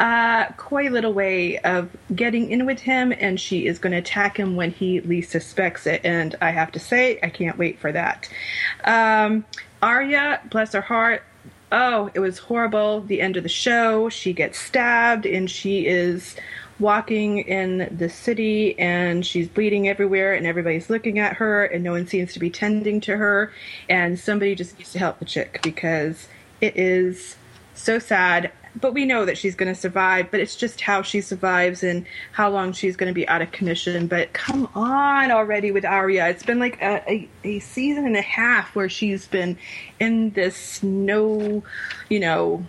uh, 0.00 0.46
coy 0.56 0.88
little 0.88 1.12
way 1.12 1.58
of 1.58 1.90
getting 2.14 2.50
in 2.50 2.66
with 2.66 2.80
him, 2.80 3.12
and 3.18 3.40
she 3.40 3.66
is 3.66 3.78
going 3.78 3.92
to 3.92 3.98
attack 3.98 4.36
him 4.36 4.56
when 4.56 4.70
he 4.70 5.00
least 5.00 5.30
suspects 5.30 5.86
it. 5.86 6.00
And 6.04 6.34
I 6.40 6.50
have 6.50 6.72
to 6.72 6.78
say, 6.78 7.18
I 7.22 7.30
can't 7.30 7.58
wait 7.58 7.78
for 7.78 7.92
that. 7.92 8.28
Um, 8.84 9.44
Arya, 9.82 10.40
bless 10.50 10.72
her 10.72 10.80
heart, 10.80 11.22
oh, 11.74 12.10
it 12.14 12.20
was 12.20 12.38
horrible. 12.38 13.00
The 13.00 13.20
end 13.20 13.36
of 13.36 13.42
the 13.42 13.48
show, 13.48 14.08
she 14.08 14.32
gets 14.32 14.58
stabbed, 14.58 15.26
and 15.26 15.50
she 15.50 15.86
is 15.86 16.36
walking 16.78 17.38
in 17.38 17.96
the 17.96 18.08
city 18.08 18.78
and 18.78 19.24
she's 19.24 19.48
bleeding 19.48 19.88
everywhere 19.88 20.34
and 20.34 20.46
everybody's 20.46 20.90
looking 20.90 21.18
at 21.18 21.34
her 21.34 21.64
and 21.64 21.84
no 21.84 21.92
one 21.92 22.06
seems 22.06 22.32
to 22.32 22.38
be 22.40 22.50
tending 22.50 23.00
to 23.00 23.16
her 23.16 23.52
and 23.88 24.18
somebody 24.18 24.54
just 24.54 24.76
needs 24.78 24.92
to 24.92 24.98
help 24.98 25.18
the 25.18 25.24
chick 25.24 25.60
because 25.62 26.26
it 26.60 26.76
is 26.76 27.36
so 27.74 27.98
sad. 27.98 28.50
But 28.80 28.92
we 28.92 29.04
know 29.04 29.24
that 29.24 29.38
she's 29.38 29.54
going 29.54 29.72
to 29.72 29.80
survive 29.80 30.32
but 30.32 30.40
it's 30.40 30.56
just 30.56 30.80
how 30.80 31.02
she 31.02 31.20
survives 31.20 31.84
and 31.84 32.06
how 32.32 32.50
long 32.50 32.72
she's 32.72 32.96
going 32.96 33.08
to 33.08 33.14
be 33.14 33.28
out 33.28 33.40
of 33.40 33.52
commission. 33.52 34.08
But 34.08 34.32
come 34.32 34.68
on 34.74 35.30
already 35.30 35.70
with 35.70 35.84
Arya. 35.84 36.28
It's 36.28 36.42
been 36.42 36.58
like 36.58 36.82
a, 36.82 37.04
a, 37.08 37.28
a 37.44 37.58
season 37.60 38.04
and 38.04 38.16
a 38.16 38.22
half 38.22 38.74
where 38.74 38.88
she's 38.88 39.28
been 39.28 39.56
in 40.00 40.30
this 40.30 40.82
no 40.82 41.62
you 42.08 42.18
know. 42.18 42.66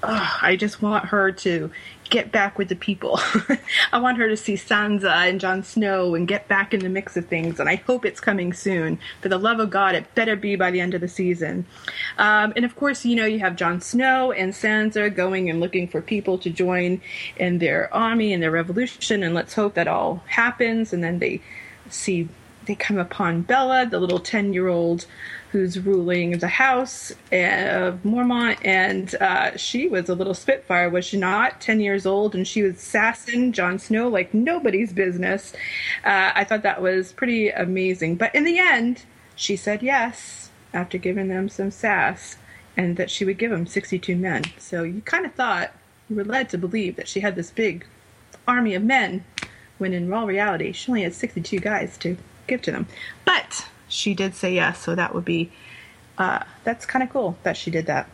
Ugh, 0.00 0.38
I 0.42 0.54
just 0.54 0.80
want 0.80 1.06
her 1.06 1.32
to 1.32 1.72
get 2.10 2.32
back 2.32 2.58
with 2.58 2.68
the 2.68 2.76
people. 2.76 3.20
I 3.92 3.98
want 3.98 4.18
her 4.18 4.28
to 4.28 4.36
see 4.36 4.54
Sansa 4.54 5.28
and 5.28 5.40
Jon 5.40 5.62
Snow 5.62 6.14
and 6.14 6.26
get 6.26 6.48
back 6.48 6.74
in 6.74 6.80
the 6.80 6.88
mix 6.88 7.16
of 7.16 7.26
things, 7.26 7.60
and 7.60 7.68
I 7.68 7.76
hope 7.76 8.04
it's 8.04 8.20
coming 8.20 8.52
soon. 8.52 8.98
For 9.20 9.28
the 9.28 9.38
love 9.38 9.60
of 9.60 9.70
God, 9.70 9.94
it 9.94 10.14
better 10.14 10.36
be 10.36 10.56
by 10.56 10.70
the 10.70 10.80
end 10.80 10.94
of 10.94 11.00
the 11.00 11.08
season. 11.08 11.66
Um, 12.18 12.52
and 12.56 12.64
of 12.64 12.76
course, 12.76 13.04
you 13.04 13.16
know, 13.16 13.26
you 13.26 13.38
have 13.40 13.56
Jon 13.56 13.80
Snow 13.80 14.32
and 14.32 14.52
Sansa 14.52 15.14
going 15.14 15.48
and 15.50 15.60
looking 15.60 15.88
for 15.88 16.00
people 16.00 16.38
to 16.38 16.50
join 16.50 17.00
in 17.36 17.58
their 17.58 17.92
army 17.94 18.32
and 18.32 18.42
their 18.42 18.50
revolution, 18.50 19.22
and 19.22 19.34
let's 19.34 19.54
hope 19.54 19.74
that 19.74 19.88
all 19.88 20.22
happens, 20.26 20.92
and 20.92 21.02
then 21.02 21.18
they 21.18 21.40
see. 21.88 22.28
They 22.66 22.74
come 22.74 22.98
upon 22.98 23.42
Bella, 23.42 23.86
the 23.86 23.98
little 23.98 24.18
10 24.18 24.52
year 24.52 24.68
old 24.68 25.06
who's 25.50 25.78
ruling 25.80 26.38
the 26.38 26.48
house 26.48 27.10
of 27.32 28.02
Mormont, 28.02 28.58
and 28.64 29.14
uh, 29.16 29.56
she 29.56 29.88
was 29.88 30.08
a 30.08 30.14
little 30.14 30.34
spitfire, 30.34 30.90
was 30.90 31.06
she 31.06 31.16
not? 31.16 31.60
Ten 31.60 31.80
years 31.80 32.04
old, 32.04 32.34
and 32.34 32.46
she 32.46 32.62
was 32.62 32.78
sassing 32.80 33.52
Jon 33.52 33.78
Snow 33.78 34.08
like 34.08 34.34
nobody's 34.34 34.92
business. 34.92 35.54
Uh, 36.04 36.32
I 36.34 36.44
thought 36.44 36.62
that 36.62 36.82
was 36.82 37.12
pretty 37.12 37.48
amazing. 37.48 38.16
But 38.16 38.34
in 38.34 38.44
the 38.44 38.58
end, 38.58 39.04
she 39.34 39.56
said 39.56 39.82
yes 39.82 40.50
after 40.74 40.98
giving 40.98 41.28
them 41.28 41.48
some 41.48 41.70
sass, 41.70 42.36
and 42.76 42.96
that 42.96 43.10
she 43.10 43.24
would 43.24 43.38
give 43.38 43.50
them 43.50 43.66
62 43.66 44.14
men. 44.16 44.44
So 44.58 44.82
you 44.82 45.00
kind 45.00 45.24
of 45.24 45.34
thought, 45.34 45.72
you 46.10 46.16
were 46.16 46.24
led 46.24 46.48
to 46.50 46.58
believe 46.58 46.96
that 46.96 47.08
she 47.08 47.20
had 47.20 47.36
this 47.36 47.50
big 47.50 47.86
army 48.46 48.74
of 48.74 48.82
men, 48.82 49.24
when 49.78 49.94
in 49.94 50.12
all 50.12 50.26
reality, 50.26 50.72
she 50.72 50.90
only 50.90 51.02
had 51.02 51.14
62 51.14 51.58
guys 51.58 51.96
to 51.98 52.16
give 52.46 52.60
to 52.62 52.70
them. 52.70 52.86
But 53.24 53.66
she 53.88 54.14
did 54.14 54.34
say 54.34 54.54
yes, 54.54 54.80
so 54.80 54.94
that 54.94 55.14
would 55.14 55.24
be 55.24 55.50
uh, 56.18 56.40
that's 56.64 56.84
kind 56.84 57.02
of 57.02 57.10
cool 57.10 57.36
that 57.42 57.56
she 57.56 57.70
did 57.70 57.86
that. 57.86 58.08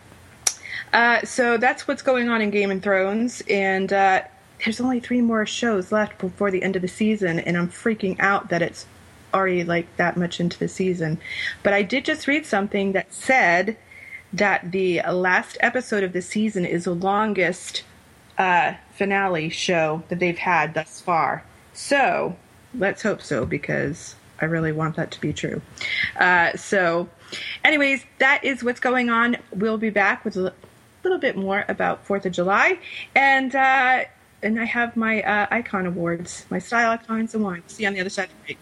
Uh, 0.93 1.25
so 1.25 1.57
that's 1.57 1.89
what's 1.89 2.03
going 2.03 2.29
on 2.29 2.41
in 2.41 2.51
Game 2.51 2.71
of 2.71 2.83
Thrones, 2.83 3.43
and 3.49 3.93
uh, 3.93 4.23
there's 4.65 4.81
only 4.81 5.01
three 5.01 5.21
more 5.21 5.45
shows 5.47 5.91
left 5.91 6.19
before 6.19 6.51
the 6.51 6.63
end 6.63 6.77
of 6.77 6.83
the 6.83 6.89
season, 6.89 7.39
and 7.41 7.57
I'm 7.57 7.69
freaking 7.69 8.19
out 8.21 8.49
that 8.51 8.63
it's 8.63 8.87
already 9.33 9.65
like 9.65 9.97
that 9.97 10.17
much 10.17 10.39
into 10.39 10.59
the 10.59 10.69
season. 10.69 11.19
But 11.63 11.73
I 11.73 11.83
did 11.83 12.05
just 12.05 12.27
read 12.29 12.47
something 12.47 12.93
that 12.93 13.13
said 13.13 13.77
that 14.33 14.73
the 14.73 15.03
last 15.11 15.57
episode 15.61 16.05
of 16.05 16.13
the 16.13 16.23
season 16.23 16.65
is 16.65 16.85
the 16.85 16.95
longest 16.95 17.83
uh, 18.39 18.75
finale 18.95 19.49
show 19.49 20.03
that 20.09 20.19
they've 20.19 20.39
had 20.39 20.75
thus 20.75 21.01
far. 21.01 21.45
So 21.73 22.37
let's 22.77 23.03
hope 23.03 23.23
so 23.23 23.45
because 23.45 24.17
I 24.41 24.47
really 24.47 24.73
want 24.73 24.97
that 24.97 25.11
to 25.13 25.21
be 25.21 25.33
true. 25.33 25.63
Uh, 26.19 26.57
so, 26.57 27.09
anyways, 27.65 28.05
that 28.19 28.45
is 28.45 28.63
what's 28.65 28.81
going 28.81 29.11
on. 29.11 29.37
We'll 29.53 29.79
be 29.79 29.91
back 29.91 30.25
with 30.25 30.37
a 30.37 30.53
little 31.03 31.19
bit 31.19 31.37
more 31.37 31.65
about 31.69 32.05
Fourth 32.07 32.27
of 32.27 32.33
July, 32.33 32.79
and 33.15 33.55
uh, 33.55 34.05
and 34.43 34.61
I 34.61 34.65
have 34.65 34.97
my 34.97 35.23
uh, 35.23 35.47
icon 35.51 35.87
awards, 35.87 36.47
my 36.51 36.59
style 36.59 36.93
icons 36.93 37.35
and 37.35 37.45
one. 37.45 37.63
See 37.67 37.83
you 37.85 37.89
on 37.89 37.95
the 37.95 38.01
other 38.01 38.11
side 38.11 38.29
of 38.29 38.47
the. 38.47 38.57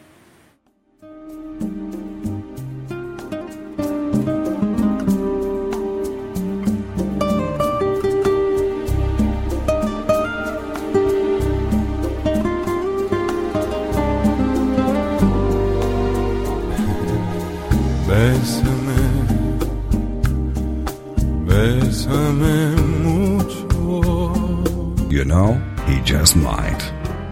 He 26.23 26.25
just 26.25 26.37
might. 26.37 26.79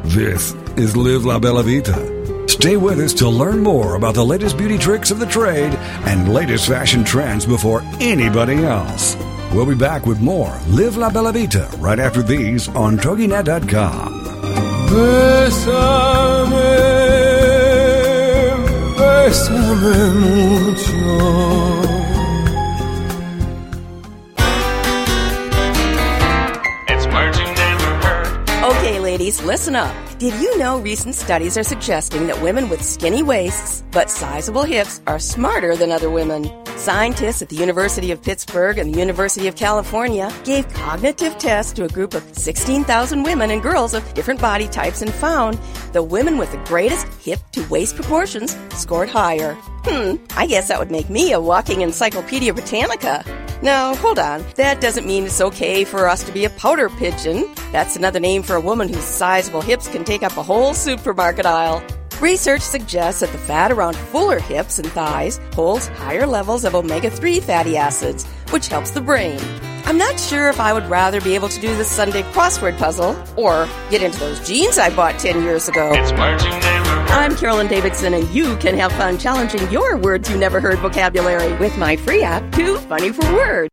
This 0.04 0.52
is 0.76 0.96
Live 0.96 1.24
La 1.24 1.38
Bella 1.38 1.62
Vita. 1.62 2.48
Stay 2.48 2.76
with 2.76 2.98
us 2.98 3.12
to 3.14 3.28
learn 3.28 3.62
more 3.62 3.94
about 3.94 4.14
the 4.14 4.24
latest 4.24 4.58
beauty 4.58 4.78
tricks 4.78 5.12
of 5.12 5.20
the 5.20 5.26
trade 5.26 5.74
and 6.06 6.34
latest 6.34 6.66
fashion 6.66 7.04
trends 7.04 7.46
before 7.46 7.82
anybody 8.00 8.64
else. 8.64 9.16
We'll 9.52 9.66
be 9.66 9.76
back 9.76 10.06
with 10.06 10.20
more 10.20 10.58
Live 10.68 10.96
La 10.96 11.10
Bella 11.10 11.32
Vita 11.32 11.68
right 11.78 12.00
after 12.00 12.22
these 12.22 12.68
on 12.70 12.98
TogiNet.com. 12.98 14.24
Bésame, 14.90 16.50
bésame 18.96 20.14
mucho. 20.20 21.79
Ladies, 29.20 29.42
listen 29.42 29.76
up. 29.76 29.94
Did 30.18 30.32
you 30.40 30.56
know 30.56 30.80
recent 30.80 31.14
studies 31.14 31.58
are 31.58 31.62
suggesting 31.62 32.26
that 32.26 32.40
women 32.40 32.70
with 32.70 32.82
skinny 32.82 33.22
waists 33.22 33.84
but 33.92 34.08
sizable 34.08 34.62
hips 34.62 35.02
are 35.06 35.18
smarter 35.18 35.76
than 35.76 35.92
other 35.92 36.08
women? 36.08 36.59
Scientists 36.80 37.42
at 37.42 37.50
the 37.50 37.56
University 37.56 38.10
of 38.10 38.22
Pittsburgh 38.22 38.78
and 38.78 38.94
the 38.94 38.98
University 38.98 39.46
of 39.48 39.54
California 39.54 40.32
gave 40.44 40.66
cognitive 40.72 41.36
tests 41.36 41.74
to 41.74 41.84
a 41.84 41.88
group 41.88 42.14
of 42.14 42.22
16,000 42.34 43.22
women 43.22 43.50
and 43.50 43.62
girls 43.62 43.92
of 43.92 44.14
different 44.14 44.40
body 44.40 44.66
types 44.66 45.02
and 45.02 45.12
found 45.12 45.58
the 45.92 46.02
women 46.02 46.38
with 46.38 46.50
the 46.52 46.64
greatest 46.64 47.06
hip 47.22 47.38
to 47.52 47.68
waist 47.68 47.96
proportions 47.96 48.56
scored 48.70 49.10
higher. 49.10 49.52
Hmm, 49.84 50.16
I 50.38 50.46
guess 50.46 50.68
that 50.68 50.78
would 50.78 50.90
make 50.90 51.10
me 51.10 51.32
a 51.32 51.40
walking 51.40 51.82
Encyclopedia 51.82 52.54
Britannica. 52.54 53.26
Now, 53.60 53.94
hold 53.96 54.18
on. 54.18 54.42
That 54.54 54.80
doesn't 54.80 55.06
mean 55.06 55.24
it's 55.24 55.42
okay 55.42 55.84
for 55.84 56.08
us 56.08 56.24
to 56.24 56.32
be 56.32 56.46
a 56.46 56.50
powder 56.50 56.88
pigeon. 56.88 57.46
That's 57.72 57.96
another 57.96 58.20
name 58.20 58.42
for 58.42 58.56
a 58.56 58.60
woman 58.60 58.88
whose 58.88 59.04
sizable 59.04 59.60
hips 59.60 59.86
can 59.86 60.02
take 60.02 60.22
up 60.22 60.34
a 60.38 60.42
whole 60.42 60.72
supermarket 60.72 61.44
aisle. 61.44 61.84
Research 62.20 62.60
suggests 62.60 63.20
that 63.20 63.32
the 63.32 63.38
fat 63.38 63.72
around 63.72 63.96
fuller 63.96 64.38
hips 64.38 64.78
and 64.78 64.86
thighs 64.92 65.40
holds 65.54 65.86
higher 65.88 66.26
levels 66.26 66.66
of 66.66 66.74
omega 66.74 67.08
3 67.10 67.40
fatty 67.40 67.78
acids, 67.78 68.26
which 68.50 68.68
helps 68.68 68.90
the 68.90 69.00
brain. 69.00 69.40
I'm 69.86 69.96
not 69.96 70.20
sure 70.20 70.50
if 70.50 70.60
I 70.60 70.74
would 70.74 70.84
rather 70.90 71.22
be 71.22 71.34
able 71.34 71.48
to 71.48 71.60
do 71.62 71.74
the 71.74 71.84
Sunday 71.84 72.22
crossword 72.34 72.76
puzzle 72.76 73.16
or 73.38 73.66
get 73.90 74.02
into 74.02 74.20
those 74.20 74.46
jeans 74.46 74.76
I 74.76 74.94
bought 74.94 75.18
10 75.18 75.42
years 75.42 75.66
ago. 75.66 75.92
It's 75.94 76.12
words 76.12 76.44
you 76.44 76.50
never. 76.50 76.90
I'm 77.10 77.34
Carolyn 77.36 77.68
Davidson, 77.68 78.12
and 78.12 78.28
you 78.34 78.54
can 78.58 78.76
have 78.76 78.92
fun 78.92 79.16
challenging 79.16 79.70
your 79.70 79.96
words 79.96 80.28
you 80.28 80.36
never 80.36 80.60
heard 80.60 80.78
vocabulary 80.80 81.56
with 81.56 81.78
my 81.78 81.96
free 81.96 82.22
app, 82.22 82.52
Too 82.52 82.76
Funny 82.80 83.12
for 83.12 83.32
Words. 83.32 83.70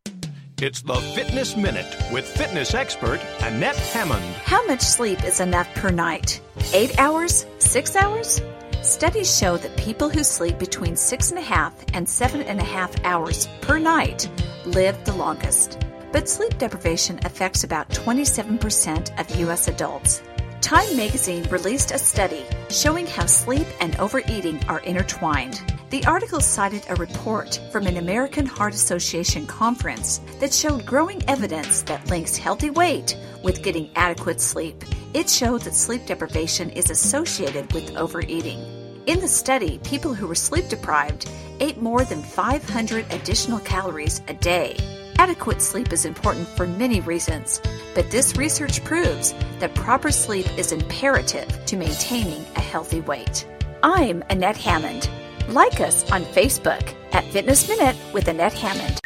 It's 0.62 0.82
the 0.82 0.96
Fitness 0.96 1.58
Minute 1.58 1.94
with 2.14 2.26
fitness 2.26 2.74
expert 2.74 3.20
Annette 3.42 3.76
Hammond. 3.76 4.24
How 4.46 4.66
much 4.68 4.80
sleep 4.82 5.26
is 5.26 5.42
enough 5.42 5.68
per 5.76 5.90
night? 5.90 6.42
Eight 6.74 7.00
hours? 7.00 7.46
Six 7.60 7.96
hours? 7.96 8.42
Studies 8.82 9.36
show 9.36 9.58
that 9.58 9.76
people 9.78 10.10
who 10.10 10.24
sleep 10.24 10.60
between 10.60 10.96
six 10.96 11.30
and 11.30 11.40
a 11.40 11.42
half 11.42 11.74
and 11.94 12.08
seven 12.08 12.42
and 12.42 12.60
a 12.60 12.64
half 12.64 12.94
hours 13.06 13.48
per 13.62 13.80
night 13.80 14.30
live 14.66 15.04
the 15.06 15.14
longest. 15.14 15.80
but 16.14 16.30
sleep 16.30 16.58
deprivation 16.58 17.20
affects 17.26 17.64
about 17.64 17.90
27% 17.90 19.20
of 19.20 19.40
U.S. 19.42 19.68
adults. 19.68 20.24
Time 20.62 20.96
magazine 20.96 21.44
released 21.50 21.92
a 21.92 21.98
study 21.98 22.46
showing 22.70 23.08
how 23.08 23.26
sleep 23.26 23.68
and 23.80 23.96
overeating 23.98 24.64
are 24.68 24.80
intertwined. 24.80 25.62
The 25.90 26.06
article 26.06 26.42
cited 26.42 26.84
a 26.90 26.96
report 26.96 27.62
from 27.72 27.88
an 27.88 27.98
American 27.98 28.46
Heart 28.46 28.74
Association 28.74 29.48
conference 29.48 30.20
that 30.40 30.54
showed 30.54 30.86
growing 30.86 31.24
evidence 31.30 31.82
that 31.84 32.10
links 32.10 32.36
healthy 32.36 32.70
weight 32.70 33.18
with 33.44 33.64
getting 33.64 33.90
adequate 33.96 34.42
sleep. 34.42 34.84
It 35.14 35.30
showed 35.30 35.62
that 35.62 35.76
sleep 35.76 36.06
deprivation 36.06 36.70
is 36.72 36.90
associated 36.90 37.72
with 37.72 37.96
overeating. 37.96 38.60
In 39.06 39.22
the 39.22 39.28
study, 39.30 39.80
people 39.86 40.14
who 40.14 40.28
were 40.28 40.36
sleep 40.36 40.68
deprived 40.68 41.30
ate 41.62 41.82
more 41.82 42.04
than 42.04 42.22
500 42.22 43.06
additional 43.14 43.60
calories 43.60 44.22
a 44.28 44.34
day. 44.34 44.76
Adequate 45.20 45.64
sleep 45.64 45.92
is 45.92 46.06
important 46.06 46.48
for 46.48 46.68
many 46.68 47.02
reasons, 47.02 47.60
but 47.96 48.12
this 48.12 48.38
research 48.38 48.84
proves 48.84 49.34
that 49.60 49.74
proper 49.74 50.12
sleep 50.12 50.46
is 50.60 50.72
imperative 50.72 51.48
to 51.66 51.76
maintaining 51.76 52.46
a 52.56 52.62
healthy 52.62 53.02
weight. 53.02 53.48
I'm 53.82 54.24
Annette 54.30 54.58
Hammond. 54.58 55.10
Like 55.50 55.82
us 55.82 56.10
on 56.12 56.24
Facebook 56.24 56.94
at 57.14 57.24
Fitness 57.26 57.68
Minute 57.68 57.96
with 58.14 58.28
Annette 58.28 58.54
Hammond. 58.54 59.00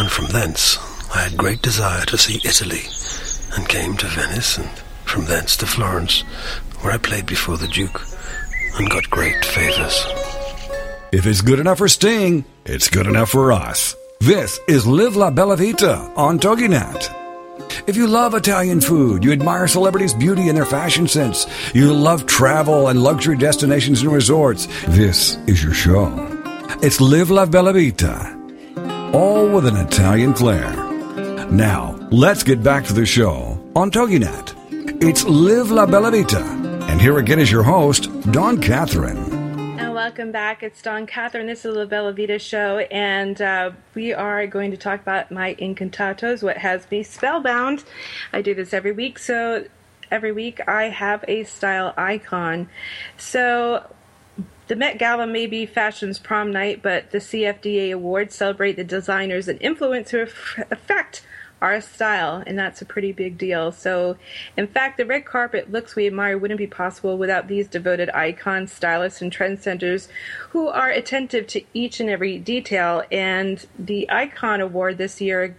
And 0.00 0.10
from 0.10 0.26
thence 0.26 0.76
I 1.14 1.20
had 1.20 1.38
great 1.38 1.62
desire 1.62 2.04
to 2.06 2.18
see 2.18 2.40
Italy, 2.44 2.82
and 3.56 3.68
came 3.68 3.96
to 3.98 4.06
Venice, 4.06 4.58
and 4.58 4.68
from 5.04 5.24
thence 5.26 5.56
to 5.58 5.66
Florence, 5.66 6.22
where 6.80 6.92
I 6.92 6.98
played 6.98 7.26
before 7.26 7.58
the 7.58 7.68
Duke, 7.68 8.02
and 8.76 8.90
got 8.90 9.08
great 9.08 9.44
favors. 9.44 10.04
If 11.12 11.26
it's 11.26 11.42
good 11.42 11.60
enough 11.60 11.78
for 11.78 11.88
Sting, 11.88 12.44
it's 12.64 12.88
good 12.88 13.06
enough 13.06 13.30
for 13.30 13.52
us. 13.52 13.94
This 14.22 14.60
is 14.68 14.86
Live 14.86 15.16
La 15.16 15.32
Bella 15.32 15.56
Vita 15.56 15.96
on 16.14 16.38
TogiNet. 16.38 17.88
If 17.88 17.96
you 17.96 18.06
love 18.06 18.34
Italian 18.34 18.80
food, 18.80 19.24
you 19.24 19.32
admire 19.32 19.66
celebrities' 19.66 20.14
beauty 20.14 20.48
and 20.48 20.56
their 20.56 20.64
fashion 20.64 21.08
sense, 21.08 21.48
you 21.74 21.92
love 21.92 22.24
travel 22.26 22.86
and 22.86 23.02
luxury 23.02 23.36
destinations 23.36 24.02
and 24.02 24.12
resorts, 24.12 24.68
this 24.86 25.38
is 25.48 25.64
your 25.64 25.74
show. 25.74 26.06
It's 26.82 27.00
Live 27.00 27.30
La 27.30 27.46
Bella 27.46 27.72
Vita, 27.72 29.10
all 29.12 29.48
with 29.48 29.66
an 29.66 29.76
Italian 29.76 30.34
flair. 30.34 30.70
Now, 31.50 31.98
let's 32.12 32.44
get 32.44 32.62
back 32.62 32.84
to 32.84 32.92
the 32.92 33.04
show 33.04 33.58
on 33.74 33.90
TogiNet. 33.90 35.02
It's 35.02 35.24
Live 35.24 35.72
La 35.72 35.84
Bella 35.84 36.12
Vita. 36.12 36.44
And 36.88 37.00
here 37.00 37.18
again 37.18 37.40
is 37.40 37.50
your 37.50 37.64
host, 37.64 38.08
Dawn 38.30 38.60
Catherine. 38.60 39.31
Welcome 39.92 40.32
back. 40.32 40.62
It's 40.62 40.80
Dawn 40.80 41.06
Catherine. 41.06 41.48
This 41.48 41.66
is 41.66 41.74
the 41.74 41.84
Bella 41.84 42.14
Vita 42.14 42.38
show, 42.38 42.78
and 42.78 43.40
uh, 43.42 43.72
we 43.94 44.14
are 44.14 44.46
going 44.46 44.70
to 44.70 44.76
talk 44.78 45.02
about 45.02 45.30
my 45.30 45.54
incantatos, 45.56 46.42
what 46.42 46.56
has 46.56 46.90
me 46.90 47.02
spellbound. 47.02 47.84
I 48.32 48.40
do 48.40 48.54
this 48.54 48.72
every 48.72 48.92
week, 48.92 49.18
so 49.18 49.66
every 50.10 50.32
week 50.32 50.66
I 50.66 50.84
have 50.84 51.26
a 51.28 51.44
style 51.44 51.92
icon. 51.98 52.70
So 53.18 53.94
the 54.66 54.76
Met 54.76 54.96
Gala 54.96 55.26
may 55.26 55.46
be 55.46 55.66
fashion's 55.66 56.18
prom 56.18 56.50
night, 56.50 56.82
but 56.82 57.10
the 57.10 57.18
CFDA 57.18 57.92
awards 57.92 58.34
celebrate 58.34 58.76
the 58.76 58.84
designers 58.84 59.46
and 59.46 59.60
influencers 59.60 60.30
who 60.30 60.62
affect 60.70 61.22
our 61.62 61.80
style, 61.80 62.42
and 62.46 62.58
that's 62.58 62.82
a 62.82 62.84
pretty 62.84 63.12
big 63.12 63.38
deal. 63.38 63.72
So, 63.72 64.16
in 64.56 64.66
fact, 64.66 64.98
the 64.98 65.06
red 65.06 65.24
carpet 65.24 65.70
looks 65.70 65.94
we 65.94 66.06
admire 66.06 66.36
wouldn't 66.36 66.58
be 66.58 66.66
possible 66.66 67.16
without 67.16 67.48
these 67.48 67.68
devoted 67.68 68.10
icons, 68.10 68.72
stylists, 68.72 69.22
and 69.22 69.32
trendsetters 69.32 70.08
who 70.50 70.68
are 70.68 70.90
attentive 70.90 71.46
to 71.46 71.62
each 71.72 72.00
and 72.00 72.10
every 72.10 72.38
detail. 72.38 73.04
And 73.10 73.64
the 73.78 74.10
Icon 74.10 74.60
Award 74.60 74.98
this 74.98 75.20
year 75.20 75.56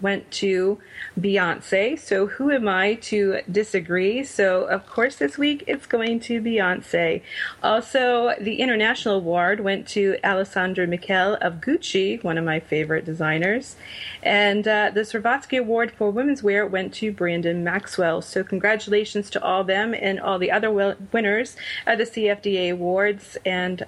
went 0.00 0.30
to 0.30 0.78
Beyonce. 1.18 1.98
So 1.98 2.26
who 2.26 2.50
am 2.50 2.68
I 2.68 2.94
to 2.94 3.40
disagree? 3.50 4.24
So 4.24 4.64
of 4.64 4.86
course 4.86 5.16
this 5.16 5.38
week 5.38 5.64
it's 5.66 5.86
going 5.86 6.20
to 6.20 6.40
Beyonce. 6.40 7.22
Also, 7.62 8.34
the 8.40 8.60
International 8.60 9.16
Award 9.16 9.60
went 9.60 9.86
to 9.88 10.18
Alessandra 10.22 10.86
Michele 10.86 11.38
of 11.40 11.54
Gucci, 11.54 12.22
one 12.22 12.38
of 12.38 12.44
my 12.44 12.60
favorite 12.60 13.04
designers. 13.04 13.76
And 14.22 14.66
uh, 14.66 14.90
the 14.92 15.00
Swarovski 15.00 15.58
Award 15.58 15.92
for 15.92 16.10
Women's 16.10 16.42
Wear 16.42 16.66
went 16.66 16.92
to 16.94 17.12
Brandon 17.12 17.64
Maxwell. 17.64 18.22
So 18.22 18.42
congratulations 18.44 19.30
to 19.30 19.42
all 19.42 19.64
them 19.64 19.94
and 19.94 20.20
all 20.20 20.38
the 20.38 20.50
other 20.50 20.70
winners 20.70 21.56
of 21.86 21.98
the 21.98 22.04
CFDA 22.04 22.72
Awards. 22.72 23.36
And 23.44 23.84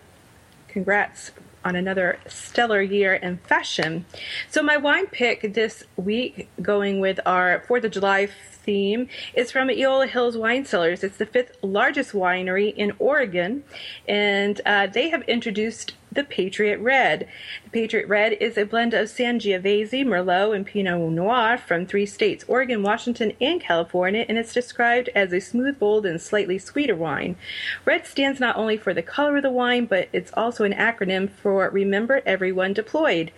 congrats 0.68 1.32
on 1.64 1.76
another 1.76 2.18
stellar 2.26 2.82
year 2.82 3.14
in 3.14 3.38
fashion. 3.38 4.04
So 4.50 4.62
my 4.62 4.76
wine 4.76 5.06
pick 5.06 5.54
this 5.54 5.84
week, 5.96 6.48
going 6.60 7.00
with 7.00 7.20
our 7.26 7.64
Fourth 7.66 7.84
of 7.84 7.90
July 7.90 8.28
theme, 8.64 9.08
is 9.34 9.50
from 9.50 9.70
Eola 9.70 10.06
Hills 10.06 10.36
Wine 10.36 10.64
Cellars. 10.64 11.02
It's 11.04 11.16
the 11.16 11.26
fifth 11.26 11.56
largest 11.62 12.12
winery 12.12 12.74
in 12.74 12.92
Oregon, 12.98 13.64
and 14.06 14.60
uh, 14.66 14.86
they 14.86 15.10
have 15.10 15.22
introduced 15.22 15.94
the 16.10 16.24
Patriot 16.24 16.78
Red. 16.80 17.28
The 17.64 17.70
Patriot 17.70 18.08
Red 18.08 18.32
is 18.32 18.56
a 18.56 18.64
blend 18.64 18.94
of 18.94 19.08
Sangiovese, 19.08 20.04
Merlot, 20.04 20.54
and 20.54 20.66
Pinot 20.66 21.12
Noir 21.12 21.58
from 21.58 21.86
three 21.86 22.06
states 22.06 22.44
Oregon, 22.48 22.82
Washington, 22.82 23.32
and 23.40 23.60
California, 23.60 24.24
and 24.28 24.38
it's 24.38 24.52
described 24.52 25.10
as 25.14 25.32
a 25.32 25.40
smooth, 25.40 25.78
bold, 25.78 26.06
and 26.06 26.20
slightly 26.20 26.58
sweeter 26.58 26.96
wine. 26.96 27.36
Red 27.84 28.06
stands 28.06 28.40
not 28.40 28.56
only 28.56 28.76
for 28.76 28.94
the 28.94 29.02
color 29.02 29.36
of 29.36 29.42
the 29.42 29.50
wine, 29.50 29.86
but 29.86 30.08
it's 30.12 30.32
also 30.34 30.64
an 30.64 30.72
acronym 30.72 31.28
for 31.30 31.68
Remember 31.70 32.22
Everyone 32.24 32.72
Deployed. 32.72 33.30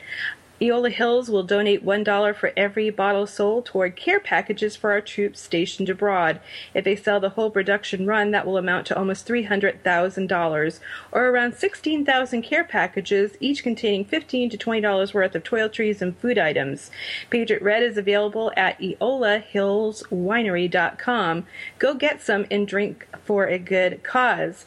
Eola 0.62 0.90
Hills 0.90 1.30
will 1.30 1.42
donate 1.42 1.82
$1 1.84 2.36
for 2.36 2.52
every 2.54 2.90
bottle 2.90 3.26
sold 3.26 3.64
toward 3.64 3.96
care 3.96 4.20
packages 4.20 4.76
for 4.76 4.92
our 4.92 5.00
troops 5.00 5.40
stationed 5.40 5.88
abroad. 5.88 6.38
If 6.74 6.84
they 6.84 6.96
sell 6.96 7.18
the 7.18 7.30
whole 7.30 7.50
production 7.50 8.06
run, 8.06 8.30
that 8.32 8.46
will 8.46 8.58
amount 8.58 8.86
to 8.88 8.98
almost 8.98 9.26
$300,000, 9.26 10.80
or 11.12 11.28
around 11.28 11.54
16,000 11.54 12.42
care 12.42 12.64
packages, 12.64 13.38
each 13.40 13.62
containing 13.62 14.04
15 14.04 14.50
to 14.50 14.58
$20 14.58 15.14
worth 15.14 15.34
of 15.34 15.44
toiletries 15.44 16.02
and 16.02 16.14
food 16.18 16.36
items. 16.36 16.90
Patriot 17.30 17.62
Red 17.62 17.82
is 17.82 17.96
available 17.96 18.52
at 18.56 18.78
eolahillswinery.com. 18.80 21.46
Go 21.78 21.94
get 21.94 22.20
some 22.20 22.44
and 22.50 22.68
drink 22.68 23.08
for 23.24 23.46
a 23.46 23.58
good 23.58 24.02
cause. 24.02 24.66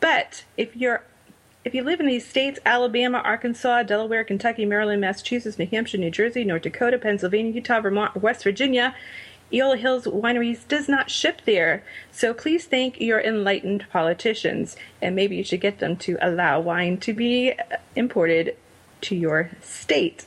But 0.00 0.44
if 0.56 0.76
you're 0.76 1.02
if 1.68 1.74
you 1.74 1.84
live 1.84 2.00
in 2.00 2.06
these 2.06 2.26
states 2.26 2.58
Alabama, 2.64 3.18
Arkansas, 3.18 3.82
Delaware, 3.82 4.24
Kentucky, 4.24 4.64
Maryland, 4.64 5.02
Massachusetts, 5.02 5.58
New 5.58 5.66
Hampshire, 5.66 5.98
New 5.98 6.10
Jersey, 6.10 6.42
North 6.42 6.62
Dakota, 6.62 6.96
Pennsylvania, 6.96 7.52
Utah, 7.52 7.82
Vermont, 7.82 8.16
West 8.16 8.42
Virginia, 8.42 8.96
Eola 9.52 9.76
Hills 9.76 10.06
Wineries 10.06 10.66
does 10.66 10.88
not 10.88 11.10
ship 11.10 11.42
there. 11.44 11.84
So 12.10 12.32
please 12.32 12.64
thank 12.64 12.98
your 13.02 13.20
enlightened 13.20 13.84
politicians, 13.90 14.76
and 15.02 15.14
maybe 15.14 15.36
you 15.36 15.44
should 15.44 15.60
get 15.60 15.78
them 15.78 15.96
to 15.98 16.16
allow 16.22 16.58
wine 16.58 16.96
to 17.00 17.12
be 17.12 17.52
imported 17.94 18.56
to 19.02 19.16
your 19.16 19.50
state. 19.62 20.26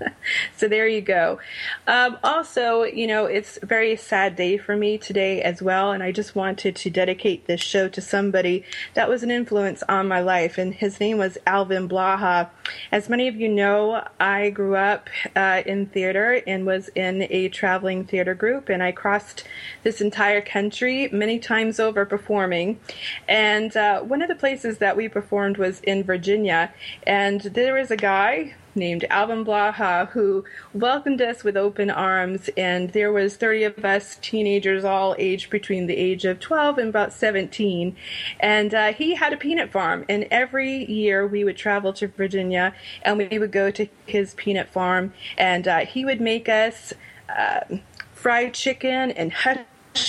so 0.56 0.68
there 0.68 0.88
you 0.88 1.00
go. 1.00 1.38
Um, 1.86 2.18
also, 2.24 2.82
you 2.82 3.06
know, 3.06 3.26
it's 3.26 3.58
a 3.62 3.66
very 3.66 3.96
sad 3.96 4.36
day 4.36 4.56
for 4.56 4.76
me 4.76 4.98
today 4.98 5.42
as 5.42 5.62
well, 5.62 5.92
and 5.92 6.02
I 6.02 6.12
just 6.12 6.34
wanted 6.34 6.76
to 6.76 6.90
dedicate 6.90 7.46
this 7.46 7.60
show 7.60 7.88
to 7.88 8.00
somebody 8.00 8.64
that 8.94 9.08
was 9.08 9.22
an 9.22 9.30
influence 9.30 9.82
on 9.88 10.08
my 10.08 10.20
life, 10.20 10.58
and 10.58 10.74
his 10.74 10.98
name 11.00 11.18
was 11.18 11.38
Alvin 11.46 11.88
Blaha. 11.88 12.48
As 12.90 13.08
many 13.08 13.28
of 13.28 13.36
you 13.36 13.48
know, 13.48 14.06
I 14.18 14.50
grew 14.50 14.76
up 14.76 15.08
uh, 15.34 15.62
in 15.66 15.86
theater 15.86 16.42
and 16.46 16.66
was 16.66 16.88
in 16.94 17.26
a 17.30 17.48
traveling 17.48 18.04
theater 18.04 18.34
group, 18.34 18.68
and 18.68 18.82
I 18.82 18.92
crossed 18.92 19.44
this 19.82 20.00
entire 20.00 20.40
country 20.40 21.08
many 21.12 21.38
times 21.38 21.78
over 21.78 22.04
performing. 22.04 22.80
And 23.28 23.76
uh, 23.76 24.00
one 24.00 24.22
of 24.22 24.28
the 24.28 24.34
places 24.34 24.78
that 24.78 24.96
we 24.96 25.08
performed 25.08 25.58
was 25.58 25.80
in 25.80 26.02
Virginia, 26.02 26.72
and 27.06 27.40
there 27.40 27.74
was 27.74 27.90
a 27.90 27.96
guy 27.96 28.05
named 28.74 29.04
Alvin 29.08 29.44
Blaha 29.44 30.08
who 30.10 30.44
welcomed 30.74 31.22
us 31.22 31.42
with 31.42 31.56
open 31.56 31.90
arms 31.90 32.50
and 32.56 32.90
there 32.90 33.10
was 33.10 33.36
30 33.36 33.64
of 33.64 33.84
us 33.84 34.18
teenagers 34.20 34.84
all 34.84 35.14
aged 35.18 35.48
between 35.48 35.86
the 35.86 35.96
age 35.96 36.26
of 36.26 36.38
12 36.38 36.76
and 36.78 36.88
about 36.90 37.12
17 37.12 37.96
and 38.40 38.74
uh, 38.74 38.92
he 38.92 39.14
had 39.14 39.32
a 39.32 39.36
peanut 39.36 39.72
farm 39.72 40.04
and 40.08 40.26
every 40.30 40.84
year 40.90 41.26
we 41.26 41.42
would 41.42 41.56
travel 41.56 41.92
to 41.94 42.08
Virginia 42.08 42.74
and 43.02 43.18
we 43.18 43.38
would 43.38 43.52
go 43.52 43.70
to 43.70 43.86
his 44.06 44.34
peanut 44.34 44.68
farm. 44.68 45.12
And 45.36 45.66
uh, 45.66 45.80
he 45.80 46.04
would 46.04 46.20
make 46.20 46.48
us 46.48 46.92
uh, 47.28 47.60
fried 48.12 48.54
chicken 48.54 49.10
and 49.10 49.32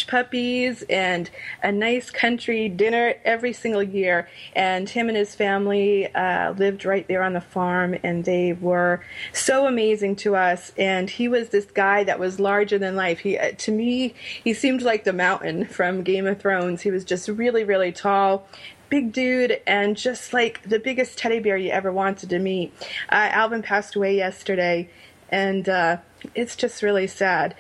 puppies 0.08 0.84
and 0.90 1.30
a 1.64 1.72
nice 1.72 2.12
country 2.12 2.70
dinner 2.70 3.16
every 3.24 3.54
single 3.54 3.84
year. 3.84 4.28
And 4.56 4.90
him 4.90 5.08
and 5.08 5.18
his 5.18 5.36
family 5.36 6.14
uh, 6.14 6.54
lived 6.54 6.86
right 6.86 7.08
there 7.08 7.24
on 7.24 7.34
the 7.34 7.42
farm, 7.42 7.96
and 8.04 8.26
they 8.26 8.54
were 8.54 9.02
so 9.34 9.68
amazing 9.68 10.16
to 10.18 10.36
us. 10.36 10.72
And 10.78 11.10
he 11.10 11.28
was 11.28 11.50
this 11.50 11.66
guy 11.66 12.04
that 12.04 12.20
was 12.20 12.40
larger 12.40 12.78
than 12.78 12.96
life. 12.96 13.20
He, 13.20 13.38
uh, 13.38 13.52
to 13.58 13.72
me, 13.72 14.14
he 14.44 14.54
seemed 14.54 14.82
like 14.82 15.04
the 15.04 15.14
mountain 15.14 15.66
from 15.66 16.04
Game 16.04 16.28
of 16.28 16.40
Thrones. 16.40 16.82
He 16.82 16.92
was 16.92 17.04
just 17.04 17.28
really, 17.28 17.64
really 17.64 17.92
tall, 17.92 18.48
big 18.90 19.12
dude 19.12 19.60
and 19.68 19.98
just 19.98 20.34
like 20.34 20.62
the 20.64 20.80
biggest 20.80 21.18
teddy 21.18 21.40
bear 21.40 21.58
you 21.58 21.72
ever 21.72 21.92
wanted 21.92 22.30
to 22.30 22.40
meet. 22.40 22.74
Uh, 23.10 23.30
Alvin 23.32 23.62
passed 23.62 23.96
away 23.96 24.16
yesterday. 24.16 24.90
and 25.30 25.68
uh, 25.68 25.98
it's 26.36 26.56
just 26.56 26.82
really 26.82 27.08
sad. 27.08 27.56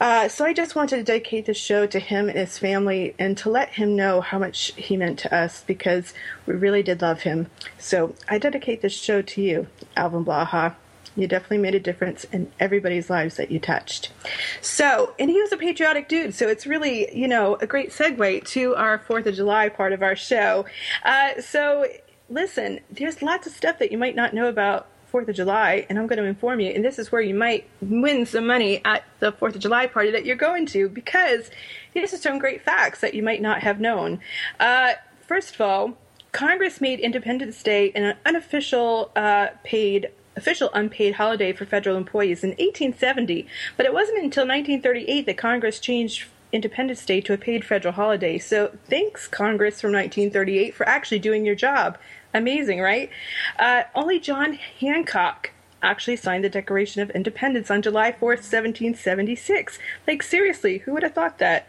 Uh, 0.00 0.28
so 0.28 0.44
I 0.44 0.52
just 0.52 0.74
wanted 0.74 0.96
to 0.96 1.02
dedicate 1.02 1.46
this 1.46 1.56
show 1.56 1.86
to 1.86 1.98
him 1.98 2.28
and 2.28 2.38
his 2.38 2.58
family 2.58 3.14
and 3.18 3.36
to 3.38 3.50
let 3.50 3.70
him 3.70 3.96
know 3.96 4.20
how 4.20 4.38
much 4.38 4.72
he 4.76 4.96
meant 4.96 5.18
to 5.20 5.34
us 5.34 5.64
because 5.66 6.14
we 6.46 6.54
really 6.54 6.82
did 6.82 7.02
love 7.02 7.22
him. 7.22 7.48
So 7.78 8.14
I 8.28 8.38
dedicate 8.38 8.80
this 8.80 8.92
show 8.92 9.22
to 9.22 9.42
you, 9.42 9.66
Alvin 9.96 10.24
Blaha. 10.24 10.74
You 11.16 11.26
definitely 11.26 11.58
made 11.58 11.74
a 11.74 11.80
difference 11.80 12.24
in 12.24 12.52
everybody's 12.60 13.10
lives 13.10 13.36
that 13.38 13.50
you 13.50 13.58
touched. 13.58 14.12
So, 14.60 15.14
and 15.18 15.28
he 15.28 15.40
was 15.40 15.50
a 15.50 15.56
patriotic 15.56 16.08
dude, 16.08 16.32
so 16.32 16.46
it's 16.46 16.64
really, 16.64 17.12
you 17.12 17.26
know, 17.26 17.56
a 17.56 17.66
great 17.66 17.90
segue 17.90 18.46
to 18.48 18.76
our 18.76 19.00
4th 19.00 19.26
of 19.26 19.34
July 19.34 19.68
part 19.68 19.92
of 19.92 20.00
our 20.00 20.14
show. 20.14 20.64
Uh, 21.04 21.40
so, 21.40 21.86
listen, 22.30 22.78
there's 22.88 23.20
lots 23.20 23.48
of 23.48 23.52
stuff 23.52 23.80
that 23.80 23.90
you 23.90 23.98
might 23.98 24.14
not 24.14 24.32
know 24.32 24.46
about 24.48 24.86
Fourth 25.10 25.28
of 25.28 25.34
July, 25.34 25.86
and 25.88 25.98
I'm 25.98 26.06
going 26.06 26.18
to 26.18 26.24
inform 26.24 26.60
you. 26.60 26.70
And 26.70 26.84
this 26.84 26.98
is 26.98 27.10
where 27.10 27.22
you 27.22 27.34
might 27.34 27.68
win 27.80 28.26
some 28.26 28.46
money 28.46 28.80
at 28.84 29.04
the 29.20 29.32
Fourth 29.32 29.54
of 29.54 29.60
July 29.60 29.86
party 29.86 30.10
that 30.10 30.24
you're 30.24 30.36
going 30.36 30.66
to, 30.66 30.88
because 30.88 31.50
these 31.94 32.12
are 32.12 32.18
some 32.18 32.38
great 32.38 32.62
facts 32.62 33.00
that 33.00 33.14
you 33.14 33.22
might 33.22 33.40
not 33.40 33.62
have 33.62 33.80
known. 33.80 34.20
Uh, 34.60 34.92
first 35.26 35.54
of 35.54 35.60
all, 35.60 35.96
Congress 36.32 36.80
made 36.80 37.00
Independence 37.00 37.62
Day 37.62 37.90
an 37.94 38.16
unofficial 38.24 39.10
uh, 39.16 39.48
paid 39.64 40.10
official 40.36 40.70
unpaid 40.72 41.14
holiday 41.14 41.52
for 41.52 41.66
federal 41.66 41.96
employees 41.96 42.44
in 42.44 42.50
1870, 42.50 43.46
but 43.76 43.84
it 43.84 43.92
wasn't 43.92 44.16
until 44.22 44.46
1938 44.46 45.26
that 45.26 45.36
Congress 45.36 45.80
changed 45.80 46.26
Independence 46.52 47.04
Day 47.04 47.20
to 47.20 47.34
a 47.34 47.36
paid 47.36 47.64
federal 47.64 47.92
holiday. 47.92 48.38
So 48.38 48.76
thanks, 48.88 49.26
Congress 49.26 49.80
from 49.80 49.92
1938, 49.92 50.74
for 50.74 50.88
actually 50.88 51.18
doing 51.18 51.44
your 51.44 51.54
job. 51.54 51.98
Amazing, 52.34 52.80
right? 52.80 53.10
Uh, 53.58 53.84
only 53.94 54.20
John 54.20 54.54
Hancock 54.80 55.50
actually 55.82 56.16
signed 56.16 56.44
the 56.44 56.48
Declaration 56.48 57.02
of 57.02 57.10
Independence 57.10 57.70
on 57.70 57.82
July 57.82 58.12
4th, 58.12 58.42
1776. 58.44 59.78
Like, 60.06 60.22
seriously, 60.22 60.78
who 60.78 60.92
would 60.92 61.02
have 61.02 61.14
thought 61.14 61.38
that? 61.38 61.66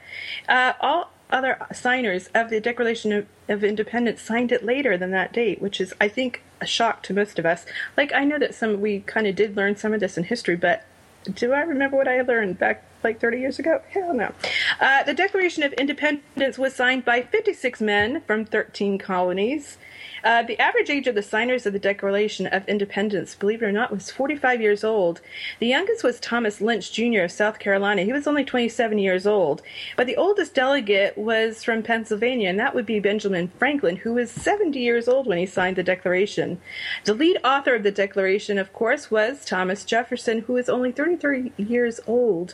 Uh, 0.47 0.73
all 0.79 1.11
other 1.29 1.57
signers 1.71 2.27
of 2.33 2.49
the 2.49 2.59
Declaration 2.59 3.11
of, 3.11 3.27
of 3.47 3.63
Independence 3.63 4.21
signed 4.21 4.51
it 4.51 4.65
later 4.65 4.97
than 4.97 5.11
that 5.11 5.31
date, 5.31 5.61
which 5.61 5.79
is, 5.79 5.93
I 6.01 6.07
think, 6.07 6.41
a 6.59 6.65
shock 6.65 7.03
to 7.03 7.13
most 7.13 7.39
of 7.39 7.45
us. 7.45 7.65
Like, 7.95 8.13
I 8.13 8.23
know 8.23 8.39
that 8.39 8.55
some 8.55 8.81
we 8.81 9.01
kind 9.01 9.27
of 9.27 9.35
did 9.35 9.55
learn 9.55 9.75
some 9.75 9.93
of 9.93 9.99
this 9.99 10.17
in 10.17 10.23
history, 10.25 10.55
but 10.55 10.85
do 11.31 11.53
I 11.53 11.61
remember 11.61 11.97
what 11.97 12.07
I 12.07 12.21
learned 12.21 12.57
back 12.57 12.83
like 13.03 13.19
30 13.19 13.39
years 13.39 13.59
ago? 13.59 13.81
Hell 13.91 14.13
no. 14.13 14.33
Uh, 14.79 15.03
the 15.03 15.13
Declaration 15.13 15.63
of 15.63 15.73
Independence 15.73 16.57
was 16.57 16.75
signed 16.75 17.05
by 17.05 17.21
56 17.21 17.81
men 17.81 18.21
from 18.21 18.45
13 18.45 18.97
colonies. 18.97 19.77
Uh, 20.23 20.43
the 20.43 20.59
average 20.59 20.89
age 20.89 21.07
of 21.07 21.15
the 21.15 21.21
signers 21.21 21.65
of 21.65 21.73
the 21.73 21.79
Declaration 21.79 22.47
of 22.47 22.67
Independence, 22.67 23.35
believe 23.35 23.61
it 23.61 23.65
or 23.65 23.71
not, 23.71 23.91
was 23.91 24.11
45 24.11 24.61
years 24.61 24.83
old. 24.83 25.21
The 25.59 25.67
youngest 25.67 26.03
was 26.03 26.19
Thomas 26.19 26.61
Lynch 26.61 26.91
Jr. 26.91 27.21
of 27.21 27.31
South 27.31 27.59
Carolina. 27.59 28.03
He 28.03 28.13
was 28.13 28.27
only 28.27 28.43
27 28.43 28.97
years 28.97 29.25
old. 29.25 29.61
But 29.95 30.07
the 30.07 30.17
oldest 30.17 30.53
delegate 30.53 31.17
was 31.17 31.63
from 31.63 31.83
Pennsylvania, 31.83 32.49
and 32.49 32.59
that 32.59 32.75
would 32.75 32.85
be 32.85 32.99
Benjamin 32.99 33.49
Franklin, 33.57 33.97
who 33.97 34.13
was 34.13 34.31
70 34.31 34.79
years 34.79 35.07
old 35.07 35.27
when 35.27 35.37
he 35.37 35.45
signed 35.45 35.75
the 35.75 35.83
Declaration. 35.83 36.59
The 37.05 37.13
lead 37.13 37.37
author 37.43 37.75
of 37.75 37.83
the 37.83 37.91
Declaration, 37.91 38.57
of 38.57 38.73
course, 38.73 39.09
was 39.09 39.45
Thomas 39.45 39.85
Jefferson, 39.85 40.41
who 40.41 40.53
was 40.53 40.69
only 40.69 40.91
33 40.91 41.53
years 41.57 41.99
old 42.07 42.53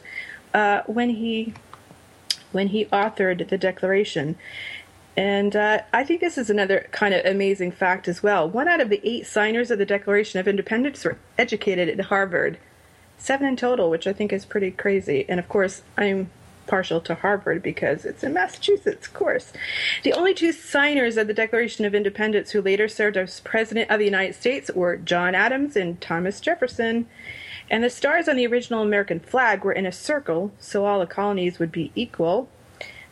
uh, 0.54 0.82
when 0.88 1.10
he 1.10 1.54
when 2.52 2.70
he 2.70 2.86
authored 2.86 3.50
the 3.50 3.58
Declaration. 3.58 4.38
And 5.18 5.56
uh, 5.56 5.82
I 5.94 6.04
think 6.04 6.20
this 6.20 6.38
is 6.38 6.50
another 6.50 6.88
kind 6.92 7.14
of 7.14 7.26
amazing 7.26 7.72
fact 7.72 8.08
as 8.08 8.22
well. 8.22 8.50
One 8.50 8.68
out 8.68 8.82
of 8.82 8.90
the 8.90 9.02
eight 9.04 9.26
signers 9.26 9.72
of 9.72 9.78
the 9.78 9.86
Declaration 9.86 10.40
of 10.40 10.48
Independence 10.48 11.06
were 11.06 11.18
educated 11.38 11.88
at 11.88 12.06
Harvard. 12.08 12.58
Seven 13.18 13.48
in 13.48 13.56
total, 13.56 13.90
which 13.90 14.08
I 14.08 14.14
think 14.14 14.34
is 14.34 14.44
pretty 14.44 14.72
crazy. 14.72 15.26
And 15.30 15.40
of 15.40 15.48
course, 15.48 15.84
I'm 15.98 16.30
partial 16.68 17.00
to 17.00 17.16
Harvard 17.16 17.62
because 17.64 18.04
it's 18.06 18.24
in 18.24 18.34
Massachusetts, 18.34 19.08
of 19.08 19.14
course. 19.14 19.54
The 20.04 20.14
only 20.14 20.34
two 20.34 20.52
signers 20.52 21.16
of 21.16 21.28
the 21.28 21.34
Declaration 21.34 21.86
of 21.86 21.96
Independence 21.96 22.52
who 22.52 22.62
later 22.62 22.88
served 22.88 23.16
as 23.18 23.40
President 23.40 23.90
of 23.90 24.00
the 24.00 24.06
United 24.06 24.36
States 24.36 24.70
were 24.74 24.98
John 24.98 25.36
Adams 25.36 25.76
and 25.76 26.02
Thomas 26.02 26.42
Jefferson. 26.42 27.08
And 27.70 27.84
the 27.84 27.90
stars 27.90 28.28
on 28.28 28.36
the 28.36 28.48
original 28.48 28.82
American 28.82 29.20
flag 29.20 29.64
were 29.64 29.72
in 29.72 29.86
a 29.86 29.92
circle, 29.92 30.52
so 30.60 30.86
all 30.86 31.00
the 31.00 31.08
colonies 31.08 31.58
would 31.58 31.72
be 31.72 31.92
equal. 31.96 32.50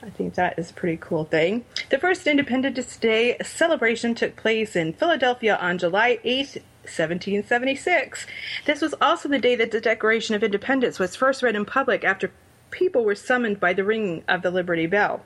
I 0.03 0.09
think 0.09 0.33
that 0.33 0.59
is 0.59 0.69
a 0.69 0.73
pretty 0.73 0.97
cool 0.97 1.23
thing. 1.23 1.63
The 1.89 1.97
first 1.97 2.27
Independence 2.27 2.97
Day 2.97 3.37
celebration 3.41 4.13
took 4.13 4.35
place 4.35 4.75
in 4.75 4.93
Philadelphia 4.93 5.57
on 5.61 5.77
July 5.77 6.19
8th, 6.25 6.57
1776. 6.83 8.27
This 8.65 8.81
was 8.81 8.93
also 8.99 9.29
the 9.29 9.39
day 9.39 9.55
that 9.55 9.71
the 9.71 9.79
Declaration 9.79 10.35
of 10.35 10.43
Independence 10.43 10.99
was 10.99 11.15
first 11.15 11.41
read 11.41 11.55
in 11.55 11.63
public 11.63 12.03
after 12.03 12.31
people 12.69 13.05
were 13.05 13.15
summoned 13.15 13.61
by 13.61 13.71
the 13.71 13.85
ringing 13.85 14.23
of 14.27 14.41
the 14.41 14.51
Liberty 14.51 14.87
Bell. 14.87 15.23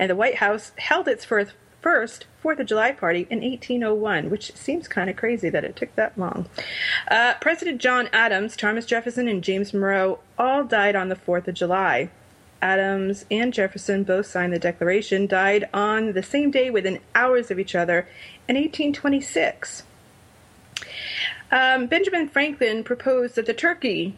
And 0.00 0.10
the 0.10 0.16
White 0.16 0.36
House 0.36 0.72
held 0.78 1.06
its 1.06 1.24
first, 1.24 1.52
first 1.80 2.26
Fourth 2.40 2.58
of 2.58 2.66
July 2.66 2.90
party 2.90 3.28
in 3.30 3.40
1801, 3.40 4.30
which 4.30 4.52
seems 4.56 4.88
kind 4.88 5.10
of 5.10 5.16
crazy 5.16 5.48
that 5.48 5.64
it 5.64 5.76
took 5.76 5.94
that 5.94 6.18
long. 6.18 6.48
Uh, 7.08 7.34
President 7.40 7.80
John 7.80 8.08
Adams, 8.12 8.56
Thomas 8.56 8.84
Jefferson, 8.84 9.28
and 9.28 9.44
James 9.44 9.72
Monroe 9.72 10.18
all 10.36 10.64
died 10.64 10.96
on 10.96 11.08
the 11.08 11.14
4th 11.14 11.46
of 11.46 11.54
July. 11.54 12.10
Adams 12.62 13.26
and 13.30 13.52
Jefferson 13.52 14.04
both 14.04 14.26
signed 14.26 14.52
the 14.52 14.58
Declaration, 14.58 15.26
died 15.26 15.68
on 15.74 16.12
the 16.12 16.22
same 16.22 16.50
day 16.50 16.70
within 16.70 17.00
hours 17.14 17.50
of 17.50 17.58
each 17.58 17.74
other 17.74 18.08
in 18.48 18.54
1826. 18.54 19.82
Um, 21.50 21.86
Benjamin 21.86 22.28
Franklin 22.28 22.84
proposed 22.84 23.34
that 23.34 23.46
the 23.46 23.52
turkey 23.52 24.16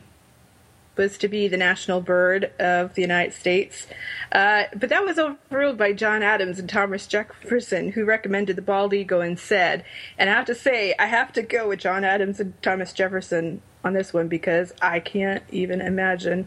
was 0.96 1.18
to 1.18 1.26
be 1.26 1.48
the 1.48 1.56
national 1.56 2.00
bird 2.00 2.52
of 2.60 2.94
the 2.94 3.02
United 3.02 3.34
States, 3.34 3.88
uh, 4.30 4.64
but 4.76 4.88
that 4.90 5.04
was 5.04 5.18
overruled 5.18 5.76
by 5.76 5.92
John 5.92 6.22
Adams 6.22 6.60
and 6.60 6.68
Thomas 6.68 7.08
Jefferson, 7.08 7.92
who 7.92 8.04
recommended 8.04 8.54
the 8.54 8.62
bald 8.62 8.94
eagle 8.94 9.20
instead. 9.20 9.84
And 10.16 10.30
I 10.30 10.34
have 10.34 10.44
to 10.46 10.54
say, 10.54 10.94
I 10.96 11.06
have 11.06 11.32
to 11.32 11.42
go 11.42 11.68
with 11.68 11.80
John 11.80 12.04
Adams 12.04 12.38
and 12.38 12.60
Thomas 12.62 12.92
Jefferson 12.92 13.60
on 13.82 13.94
this 13.94 14.12
one 14.12 14.28
because 14.28 14.72
I 14.80 15.00
can't 15.00 15.42
even 15.50 15.80
imagine 15.80 16.46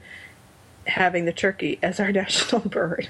having 0.87 1.25
the 1.25 1.33
turkey 1.33 1.79
as 1.81 1.99
our 1.99 2.11
national 2.23 2.61
bird. 2.61 3.09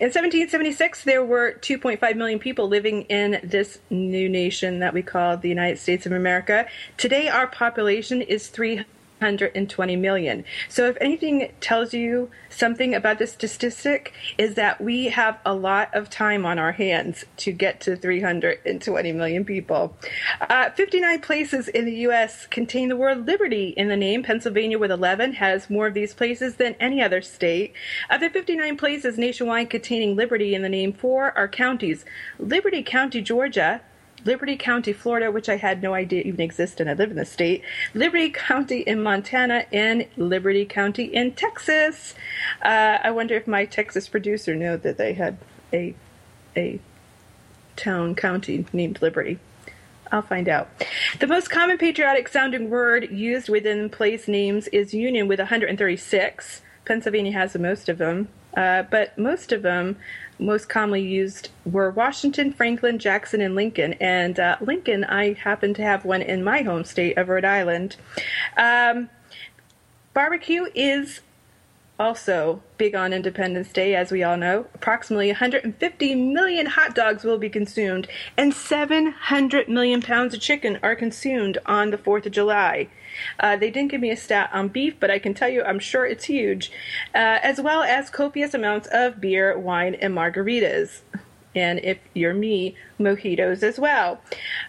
In 0.00 0.10
1776, 0.10 1.04
there 1.04 1.24
were 1.24 1.58
2.5 1.60 2.16
million 2.16 2.38
people 2.38 2.68
living 2.68 3.02
in 3.02 3.40
this 3.42 3.78
new 3.90 4.28
nation 4.28 4.78
that 4.78 4.94
we 4.94 5.02
call 5.02 5.36
the 5.36 5.48
United 5.48 5.78
States 5.78 6.06
of 6.06 6.12
America. 6.12 6.66
Today, 6.96 7.28
our 7.28 7.46
population 7.46 8.22
is 8.22 8.48
320 9.18 9.96
million. 9.96 10.44
So, 10.68 10.86
if 10.86 10.96
anything 11.00 11.52
tells 11.60 11.94
you 11.94 12.30
something 12.50 12.94
about 12.94 13.18
this 13.18 13.32
statistic, 13.32 14.12
is 14.38 14.54
that 14.54 14.80
we 14.80 15.06
have 15.06 15.38
a 15.44 15.54
lot 15.54 15.94
of 15.94 16.10
time 16.10 16.44
on 16.44 16.58
our 16.58 16.72
hands 16.72 17.24
to 17.38 17.52
get 17.52 17.80
to 17.82 17.96
320 17.96 19.12
million 19.12 19.44
people. 19.44 19.96
Uh, 20.40 20.70
59 20.70 21.20
places 21.20 21.68
in 21.68 21.84
the 21.84 21.94
U.S. 21.96 22.46
contain 22.46 22.88
the 22.88 22.96
word 22.96 23.26
liberty 23.26 23.68
in 23.76 23.88
the 23.88 23.96
name. 23.96 24.22
Pennsylvania, 24.22 24.78
with 24.78 24.90
11, 24.90 25.34
has 25.34 25.70
more 25.70 25.86
of 25.86 25.94
these 25.94 26.14
places 26.14 26.56
than 26.56 26.74
any 26.80 27.02
other 27.02 27.22
state. 27.22 27.72
Of 28.10 28.20
the 28.20 28.30
59 28.30 28.76
places 28.76 29.18
nationwide 29.18 29.70
containing 29.70 30.16
liberty 30.16 30.54
in 30.54 30.62
the 30.62 30.68
name, 30.68 30.92
four 30.92 31.36
are 31.36 31.48
counties 31.48 32.04
Liberty 32.38 32.82
County, 32.82 33.20
Georgia. 33.20 33.80
Liberty 34.24 34.56
County, 34.56 34.92
Florida, 34.92 35.30
which 35.30 35.48
I 35.48 35.56
had 35.56 35.82
no 35.82 35.94
idea 35.94 36.22
even 36.22 36.40
existed. 36.40 36.88
I 36.88 36.94
live 36.94 37.10
in 37.10 37.16
the 37.16 37.24
state. 37.24 37.62
Liberty 37.92 38.30
County 38.30 38.80
in 38.80 39.02
Montana, 39.02 39.66
and 39.72 40.06
Liberty 40.16 40.64
County 40.64 41.04
in 41.04 41.32
Texas. 41.32 42.14
Uh, 42.62 42.98
I 43.02 43.10
wonder 43.10 43.34
if 43.34 43.46
my 43.46 43.64
Texas 43.66 44.08
producer 44.08 44.54
knew 44.54 44.76
that 44.78 44.96
they 44.96 45.14
had 45.14 45.36
a 45.72 45.94
a 46.56 46.80
town 47.76 48.14
county 48.14 48.64
named 48.72 49.02
Liberty. 49.02 49.38
I'll 50.12 50.22
find 50.22 50.48
out. 50.48 50.68
The 51.18 51.26
most 51.26 51.50
common 51.50 51.76
patriotic 51.78 52.28
sounding 52.28 52.70
word 52.70 53.10
used 53.10 53.48
within 53.48 53.90
place 53.90 54.28
names 54.28 54.68
is 54.68 54.94
Union 54.94 55.26
with 55.26 55.40
136. 55.40 56.62
Pennsylvania 56.84 57.32
has 57.32 57.52
the 57.52 57.58
most 57.58 57.88
of 57.88 57.98
them, 57.98 58.28
uh, 58.56 58.84
but 58.84 59.16
most 59.18 59.52
of 59.52 59.62
them 59.62 59.96
most 60.38 60.68
commonly 60.68 61.02
used 61.02 61.50
were 61.64 61.90
Washington, 61.90 62.52
Franklin, 62.52 62.98
Jackson, 62.98 63.40
and 63.40 63.54
Lincoln. 63.54 63.94
And 63.94 64.38
uh, 64.38 64.56
Lincoln, 64.60 65.04
I 65.04 65.34
happen 65.34 65.74
to 65.74 65.82
have 65.82 66.04
one 66.04 66.22
in 66.22 66.42
my 66.42 66.62
home 66.62 66.84
state 66.84 67.16
of 67.16 67.28
Rhode 67.28 67.44
Island. 67.44 67.96
Um, 68.56 69.10
barbecue 70.12 70.66
is 70.74 71.20
also 71.98 72.60
big 72.76 72.94
on 72.94 73.12
Independence 73.12 73.72
Day, 73.72 73.94
as 73.94 74.10
we 74.10 74.22
all 74.22 74.36
know. 74.36 74.66
Approximately 74.74 75.28
150 75.28 76.14
million 76.14 76.66
hot 76.66 76.94
dogs 76.94 77.22
will 77.22 77.38
be 77.38 77.48
consumed, 77.48 78.08
and 78.36 78.52
700 78.52 79.68
million 79.68 80.02
pounds 80.02 80.34
of 80.34 80.40
chicken 80.40 80.78
are 80.82 80.96
consumed 80.96 81.58
on 81.66 81.90
the 81.90 81.98
4th 81.98 82.26
of 82.26 82.32
July. 82.32 82.88
Uh, 83.38 83.56
they 83.56 83.70
didn't 83.70 83.90
give 83.90 84.00
me 84.00 84.10
a 84.10 84.16
stat 84.16 84.50
on 84.52 84.68
beef, 84.68 84.94
but 84.98 85.10
I 85.10 85.18
can 85.18 85.34
tell 85.34 85.48
you 85.48 85.62
I'm 85.62 85.78
sure 85.78 86.06
it's 86.06 86.24
huge, 86.24 86.70
uh, 87.14 87.38
as 87.42 87.60
well 87.60 87.82
as 87.82 88.10
copious 88.10 88.54
amounts 88.54 88.88
of 88.90 89.20
beer, 89.20 89.58
wine, 89.58 89.94
and 89.94 90.14
margaritas. 90.14 91.00
And 91.54 91.80
if 91.80 91.98
you're 92.14 92.34
me, 92.34 92.76
mojitos 92.98 93.62
as 93.62 93.78
well. 93.78 94.20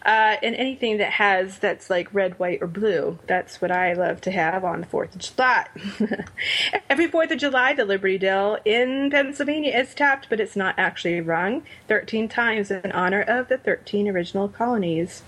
Uh, 0.05 0.35
and 0.41 0.55
anything 0.55 0.97
that 0.97 1.13
has 1.13 1.59
that's 1.59 1.89
like 1.89 2.13
red, 2.13 2.37
white, 2.39 2.61
or 2.61 2.67
blue. 2.67 3.19
That's 3.27 3.61
what 3.61 3.71
I 3.71 3.93
love 3.93 4.21
to 4.21 4.31
have 4.31 4.63
on 4.63 4.81
the 4.81 4.87
4th 4.87 5.15
of 5.15 5.21
July. 5.21 5.67
Every 6.89 7.07
4th 7.07 7.31
of 7.31 7.39
July, 7.39 7.73
the 7.73 7.85
Liberty 7.85 8.17
Bell 8.17 8.59
in 8.65 9.09
Pennsylvania 9.09 9.77
is 9.77 9.93
tapped, 9.93 10.29
but 10.29 10.39
it's 10.39 10.55
not 10.55 10.75
actually 10.77 11.21
rung 11.21 11.63
13 11.87 12.27
times 12.27 12.71
in 12.71 12.91
honor 12.91 13.21
of 13.21 13.47
the 13.47 13.57
13 13.57 14.07
original 14.07 14.47
colonies. 14.47 15.23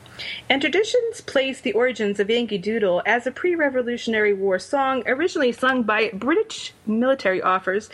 And 0.50 0.62
traditions 0.62 1.22
place 1.22 1.62
the 1.62 1.74
origins 1.74 2.20
of 2.20 2.30
Yankee 2.30 2.58
Doodle 2.58 3.04
as 3.06 3.28
a 3.28 3.32
pre 3.32 3.54
Revolutionary 3.56 4.34
War 4.34 4.58
song 4.58 5.04
originally 5.06 5.52
sung 5.52 5.84
by 5.84 6.10
British 6.10 6.74
military 6.86 7.42
offers, 7.42 7.90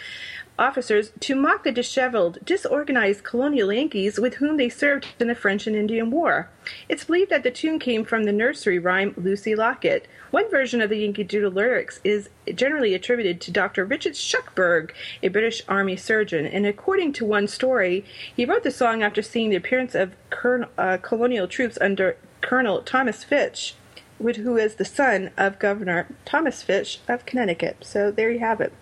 officers 0.58 1.12
to 1.20 1.36
mock 1.36 1.64
the 1.64 1.72
disheveled, 1.72 2.38
disorganized 2.46 3.24
colonial 3.24 3.74
Yankees 3.74 4.20
with 4.20 4.36
whom 4.36 4.58
they 4.58 4.70
served 4.70 5.08
in 5.20 5.28
the 5.28 5.36
French 5.36 5.66
and 5.66 5.76
Indian 5.76 6.12
War. 6.12 6.50
It's 6.88 7.06
believed 7.06 7.32
that 7.32 7.44
the 7.44 7.52
tune 7.52 7.80
came 7.80 8.06
from 8.06 8.24
the 8.24 8.32
nursery 8.32 8.80
rhyme 8.80 9.14
Lucy 9.18 9.56
Locket. 9.56 10.08
One 10.32 10.50
version 10.50 10.82
of 10.82 10.90
the 10.90 10.98
Yankee 10.98 11.24
Doodle 11.24 11.52
lyrics 11.52 12.00
is 12.04 12.30
generally 12.54 12.94
attributed 12.94 13.42
to 13.42 13.52
Dr. 13.52 13.86
Richard 13.86 14.14
Shuckburgh, 14.14 14.92
a 15.22 15.28
British 15.28 15.62
Army 15.68 15.96
surgeon, 15.96 16.46
and 16.46 16.66
according 16.66 17.14
to 17.14 17.26
one 17.26 17.48
story, 17.48 18.06
he 18.36 18.46
wrote 18.46 18.64
the 18.64 18.72
song 18.72 19.02
after 19.02 19.22
seeing 19.22 19.50
the 19.50 19.56
appearance 19.56 19.96
of 19.96 20.16
colon- 20.30 20.68
uh, 20.78 20.98
colonial 21.02 21.48
troops 21.48 21.78
under 21.82 22.18
Colonel 22.42 22.82
Thomas 22.82 23.24
Fitch, 23.24 23.76
who 24.20 24.58
is 24.58 24.76
the 24.76 24.86
son 24.86 25.32
of 25.38 25.60
Governor 25.60 26.08
Thomas 26.26 26.62
Fitch 26.62 27.00
of 27.08 27.26
Connecticut. 27.26 27.78
So 27.82 28.12
there 28.12 28.32
you 28.32 28.40
have 28.40 28.62
it. 28.62 28.74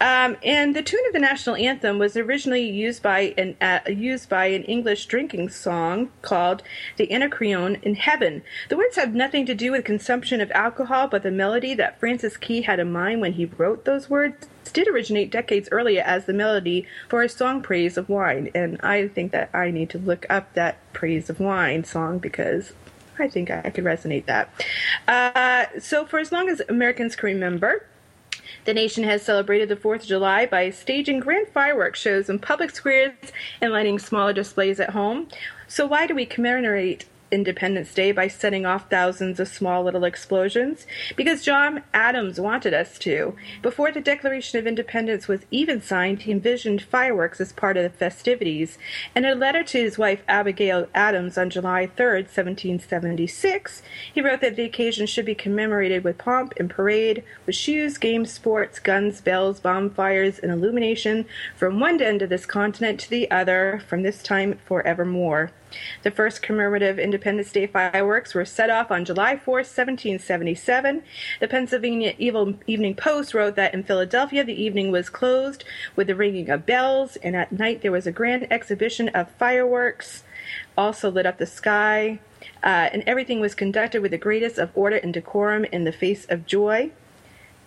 Um, 0.00 0.36
and 0.42 0.74
the 0.74 0.82
tune 0.82 1.04
of 1.06 1.12
the 1.12 1.18
national 1.18 1.56
anthem 1.56 1.98
was 1.98 2.16
originally 2.16 2.68
used 2.68 3.02
by 3.02 3.34
an 3.38 3.56
uh, 3.60 3.80
used 3.88 4.28
by 4.28 4.46
an 4.46 4.64
English 4.64 5.06
drinking 5.06 5.48
song 5.50 6.10
called 6.22 6.62
"The 6.96 7.12
Anacreon 7.12 7.76
in 7.82 7.94
Heaven." 7.94 8.42
The 8.68 8.76
words 8.76 8.96
have 8.96 9.14
nothing 9.14 9.46
to 9.46 9.54
do 9.54 9.72
with 9.72 9.84
consumption 9.84 10.40
of 10.40 10.50
alcohol, 10.52 11.08
but 11.08 11.22
the 11.22 11.30
melody 11.30 11.74
that 11.74 12.00
Francis 12.00 12.36
Key 12.36 12.62
had 12.62 12.80
in 12.80 12.92
mind 12.92 13.20
when 13.20 13.34
he 13.34 13.46
wrote 13.46 13.84
those 13.84 14.10
words 14.10 14.46
did 14.72 14.88
originate 14.88 15.30
decades 15.30 15.68
earlier 15.70 16.02
as 16.02 16.24
the 16.24 16.32
melody 16.32 16.86
for 17.08 17.22
a 17.22 17.28
song 17.28 17.62
praise 17.62 17.96
of 17.96 18.08
wine. 18.08 18.50
And 18.54 18.80
I 18.82 19.08
think 19.08 19.32
that 19.32 19.50
I 19.54 19.70
need 19.70 19.90
to 19.90 19.98
look 19.98 20.26
up 20.30 20.54
that 20.54 20.78
praise 20.92 21.28
of 21.28 21.40
wine 21.40 21.84
song 21.84 22.18
because 22.18 22.72
I 23.18 23.28
think 23.28 23.50
I 23.50 23.70
could 23.70 23.84
resonate 23.84 24.26
that. 24.26 24.50
Uh, 25.06 25.66
so 25.78 26.04
for 26.04 26.18
as 26.18 26.32
long 26.32 26.48
as 26.48 26.60
Americans 26.68 27.16
can 27.16 27.26
remember. 27.28 27.86
The 28.64 28.74
nation 28.74 29.04
has 29.04 29.22
celebrated 29.22 29.68
the 29.68 29.76
4th 29.76 30.02
of 30.02 30.06
July 30.06 30.46
by 30.46 30.70
staging 30.70 31.20
grand 31.20 31.48
fireworks 31.48 32.00
shows 32.00 32.28
in 32.28 32.38
public 32.38 32.70
squares 32.74 33.12
and 33.60 33.72
lighting 33.72 33.98
smaller 33.98 34.32
displays 34.32 34.80
at 34.80 34.90
home. 34.90 35.28
So, 35.68 35.86
why 35.86 36.06
do 36.06 36.14
we 36.14 36.26
commemorate 36.26 37.06
Independence 37.34 37.92
Day 37.92 38.12
by 38.12 38.28
setting 38.28 38.64
off 38.64 38.88
thousands 38.88 39.40
of 39.40 39.48
small 39.48 39.82
little 39.82 40.04
explosions? 40.04 40.86
Because 41.16 41.44
John 41.44 41.82
Adams 41.92 42.40
wanted 42.40 42.72
us 42.72 42.98
to. 43.00 43.34
Before 43.60 43.90
the 43.90 44.00
Declaration 44.00 44.58
of 44.58 44.66
Independence 44.66 45.26
was 45.26 45.44
even 45.50 45.82
signed, 45.82 46.22
he 46.22 46.32
envisioned 46.32 46.80
fireworks 46.80 47.40
as 47.40 47.52
part 47.52 47.76
of 47.76 47.82
the 47.82 47.90
festivities. 47.90 48.78
In 49.16 49.24
a 49.24 49.34
letter 49.34 49.64
to 49.64 49.78
his 49.78 49.98
wife 49.98 50.22
Abigail 50.28 50.86
Adams 50.94 51.36
on 51.36 51.50
July 51.50 51.86
3, 51.86 52.22
1776, 52.22 53.82
he 54.12 54.20
wrote 54.20 54.40
that 54.40 54.56
the 54.56 54.62
occasion 54.62 55.06
should 55.06 55.26
be 55.26 55.34
commemorated 55.34 56.04
with 56.04 56.18
pomp 56.18 56.54
and 56.56 56.70
parade, 56.70 57.24
with 57.46 57.56
shoes, 57.56 57.98
games, 57.98 58.30
sports, 58.30 58.78
guns, 58.78 59.20
bells, 59.20 59.58
bonfires, 59.58 60.38
and 60.38 60.52
illumination 60.52 61.26
from 61.56 61.80
one 61.80 62.00
end 62.00 62.22
of 62.22 62.28
this 62.28 62.46
continent 62.46 63.00
to 63.00 63.10
the 63.10 63.30
other, 63.30 63.82
from 63.88 64.02
this 64.02 64.22
time 64.22 64.58
forevermore. 64.64 65.50
The 66.02 66.10
first 66.10 66.42
commemorative 66.42 66.98
Independence 66.98 67.52
Day 67.52 67.66
fireworks 67.66 68.34
were 68.34 68.44
set 68.44 68.70
off 68.70 68.90
on 68.90 69.04
July 69.04 69.36
4, 69.36 69.56
1777. 69.56 71.02
The 71.40 71.48
Pennsylvania 71.48 72.14
Evening 72.18 72.94
Post 72.94 73.34
wrote 73.34 73.56
that 73.56 73.74
in 73.74 73.82
Philadelphia 73.82 74.44
the 74.44 74.60
evening 74.60 74.90
was 74.90 75.10
closed 75.10 75.64
with 75.96 76.06
the 76.06 76.14
ringing 76.14 76.50
of 76.50 76.66
bells, 76.66 77.16
and 77.16 77.34
at 77.36 77.52
night 77.52 77.82
there 77.82 77.92
was 77.92 78.06
a 78.06 78.12
grand 78.12 78.46
exhibition 78.50 79.08
of 79.10 79.30
fireworks, 79.32 80.24
also 80.76 81.10
lit 81.10 81.26
up 81.26 81.38
the 81.38 81.46
sky, 81.46 82.18
uh, 82.62 82.88
and 82.92 83.02
everything 83.06 83.40
was 83.40 83.54
conducted 83.54 84.02
with 84.02 84.10
the 84.10 84.18
greatest 84.18 84.58
of 84.58 84.70
order 84.74 84.96
and 84.96 85.14
decorum 85.14 85.64
in 85.66 85.84
the 85.84 85.92
face 85.92 86.26
of 86.26 86.46
joy. 86.46 86.90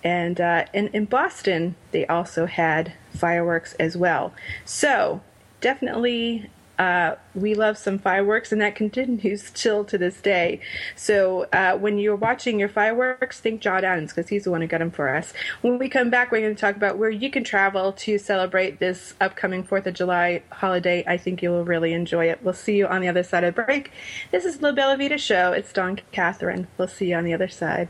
And 0.03 0.39
uh, 0.39 0.65
in 0.73 1.05
Boston, 1.05 1.75
they 1.91 2.05
also 2.05 2.45
had 2.45 2.93
fireworks 3.11 3.73
as 3.73 3.97
well. 3.97 4.33
So, 4.63 5.21
definitely 5.59 6.49
uh, 6.79 7.15
we 7.33 7.53
love 7.53 7.77
some 7.77 7.97
fireworks, 7.97 8.51
and 8.51 8.61
that 8.61 8.75
continues 8.83 9.51
till 9.51 9.83
to 9.85 9.97
this 9.97 10.21
day. 10.21 10.59
So 10.95 11.47
uh, 11.53 11.77
when 11.77 11.97
you're 11.97 12.15
watching 12.15 12.59
your 12.59 12.69
fireworks, 12.69 13.39
think 13.39 13.61
John 13.61 13.83
Adams 13.83 14.13
because 14.13 14.29
he's 14.29 14.43
the 14.43 14.51
one 14.51 14.61
who 14.61 14.67
got 14.67 14.79
them 14.79 14.91
for 14.91 15.13
us. 15.13 15.33
When 15.61 15.77
we 15.77 15.89
come 15.89 16.09
back, 16.09 16.31
we're 16.31 16.41
going 16.41 16.55
to 16.55 16.59
talk 16.59 16.75
about 16.75 16.97
where 16.97 17.09
you 17.09 17.29
can 17.29 17.43
travel 17.43 17.93
to 17.93 18.17
celebrate 18.17 18.79
this 18.79 19.13
upcoming 19.19 19.63
Fourth 19.63 19.87
of 19.87 19.93
July 19.93 20.43
holiday. 20.51 21.03
I 21.07 21.17
think 21.17 21.41
you 21.41 21.49
will 21.49 21.65
really 21.65 21.93
enjoy 21.93 22.29
it. 22.29 22.43
We'll 22.43 22.53
see 22.53 22.77
you 22.77 22.87
on 22.87 23.01
the 23.01 23.07
other 23.07 23.23
side 23.23 23.43
of 23.43 23.55
break. 23.55 23.91
This 24.31 24.45
is 24.45 24.61
La 24.61 24.71
Bella 24.71 24.97
Vita 24.97 25.17
Show. 25.17 25.51
It's 25.51 25.73
Dawn 25.73 25.99
Catherine. 26.11 26.67
We'll 26.77 26.87
see 26.87 27.09
you 27.09 27.15
on 27.15 27.23
the 27.23 27.33
other 27.33 27.47
side. 27.47 27.89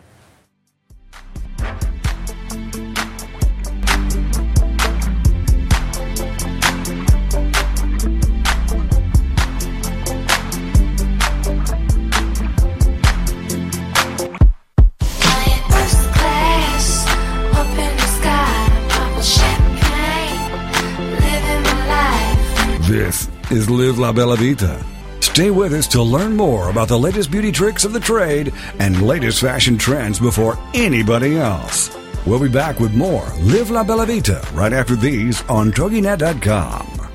Is 23.57 23.71
Live 23.71 23.97
La 23.97 24.13
Bella 24.13 24.35
Vita. 24.35 24.85
Stay 25.19 25.49
with 25.49 25.73
us 25.73 25.87
to 25.87 26.03
learn 26.03 26.35
more 26.35 26.69
about 26.69 26.87
the 26.87 26.99
latest 26.99 27.31
beauty 27.31 27.51
tricks 27.51 27.85
of 27.85 27.91
the 27.91 27.99
trade 27.99 28.53
and 28.77 29.01
latest 29.01 29.41
fashion 29.41 29.79
trends 29.79 30.19
before 30.19 30.59
anybody 30.75 31.37
else. 31.37 31.97
We'll 32.27 32.39
be 32.39 32.49
back 32.49 32.79
with 32.79 32.93
more 32.93 33.25
Live 33.39 33.71
La 33.71 33.83
Bella 33.83 34.05
Vita 34.05 34.47
right 34.53 34.73
after 34.73 34.95
these 34.95 35.41
on 35.49 35.71
TogiNet.com. 35.71 37.06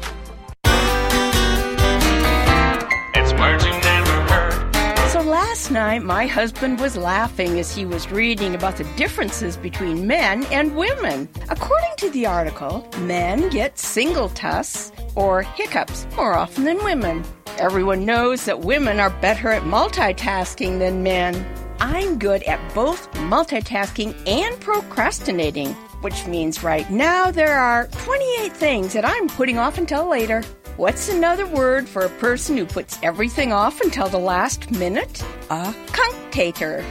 night, 5.73 6.03
my 6.03 6.27
husband 6.27 6.79
was 6.79 6.97
laughing 6.97 7.59
as 7.59 7.75
he 7.75 7.87
was 7.87 8.11
reading 8.11 8.55
about 8.55 8.77
the 8.77 8.85
differences 8.97 9.57
between 9.57 10.07
men 10.07 10.45
and 10.53 10.77
women. 10.77 11.29
According 11.49 11.97
to 11.99 12.11
the 12.11 12.27
article, 12.27 12.87
men 12.99 13.49
get 13.49 13.77
singultus 13.77 14.93
or 15.17 15.43
hiccups 15.43 16.07
more 16.17 16.35
often 16.35 16.65
than 16.65 16.85
women. 16.85 17.25
Everyone 17.59 18.05
knows 18.05 18.45
that 18.45 18.61
women 18.61 19.01
are 19.01 19.11
better 19.11 19.49
at 19.49 19.63
multitasking 19.63 20.79
than 20.79 21.03
men. 21.03 21.47
I'm 21.81 22.19
good 22.19 22.43
at 22.45 22.75
both 22.75 23.11
multitasking 23.13 24.15
and 24.29 24.61
procrastinating, 24.61 25.75
which 26.03 26.27
means 26.27 26.62
right 26.62 26.88
now 26.91 27.31
there 27.31 27.59
are 27.59 27.87
28 27.88 28.53
things 28.53 28.93
that 28.93 29.05
I'm 29.05 29.29
putting 29.29 29.59
off 29.59 29.79
until 29.79 30.07
later. 30.09 30.43
What's 30.77 31.09
another 31.09 31.47
word 31.47 31.88
for 31.88 32.03
a 32.03 32.19
person 32.19 32.57
who 32.57 32.67
puts 32.67 32.99
everything 33.03 33.53
off 33.53 33.81
until 33.81 34.09
the 34.09 34.19
last 34.19 34.71
minute? 34.71 35.23
A 35.51 35.75
cunctator. 35.88 36.85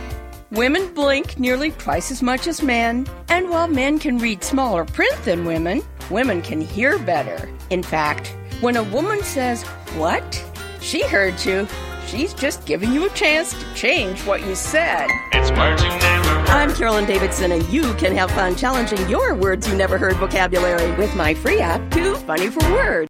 Women 0.52 0.94
blink 0.94 1.40
nearly 1.40 1.72
twice 1.72 2.12
as 2.12 2.22
much 2.22 2.46
as 2.46 2.62
men, 2.62 3.08
and 3.30 3.50
while 3.50 3.68
men 3.68 4.00
can 4.00 4.18
read 4.18 4.44
smaller 4.44 4.84
print 4.84 5.16
than 5.24 5.46
women, 5.46 5.82
women 6.10 6.42
can 6.42 6.60
hear 6.60 7.00
better. 7.00 7.50
In 7.70 7.82
fact, 7.82 8.36
when 8.60 8.76
a 8.76 8.84
woman 8.84 9.24
says, 9.24 9.64
What? 9.96 10.44
She 10.82 11.04
heard 11.04 11.44
you. 11.46 11.68
She's 12.12 12.34
just 12.34 12.66
giving 12.66 12.92
you 12.92 13.06
a 13.06 13.10
chance 13.12 13.54
to 13.54 13.74
change 13.74 14.26
what 14.26 14.46
you 14.46 14.54
said. 14.54 15.08
It's 15.32 15.50
words 15.52 15.82
you 15.82 15.88
never 15.88 16.28
heard. 16.28 16.50
I'm 16.50 16.74
Carolyn 16.74 17.06
Davidson, 17.06 17.54
and 17.54 17.66
you 17.70 17.94
can 17.94 18.14
have 18.18 18.30
fun 18.32 18.54
challenging 18.58 19.08
your 19.08 19.34
words 19.34 19.66
you 19.66 19.78
never 19.78 19.98
heard 19.98 20.18
vocabulary 20.18 20.92
with 20.98 21.16
my 21.16 21.34
free 21.34 21.62
app, 21.62 21.90
Too 21.90 22.16
Funny 22.16 22.50
for 22.50 22.60
Words. 22.70 23.08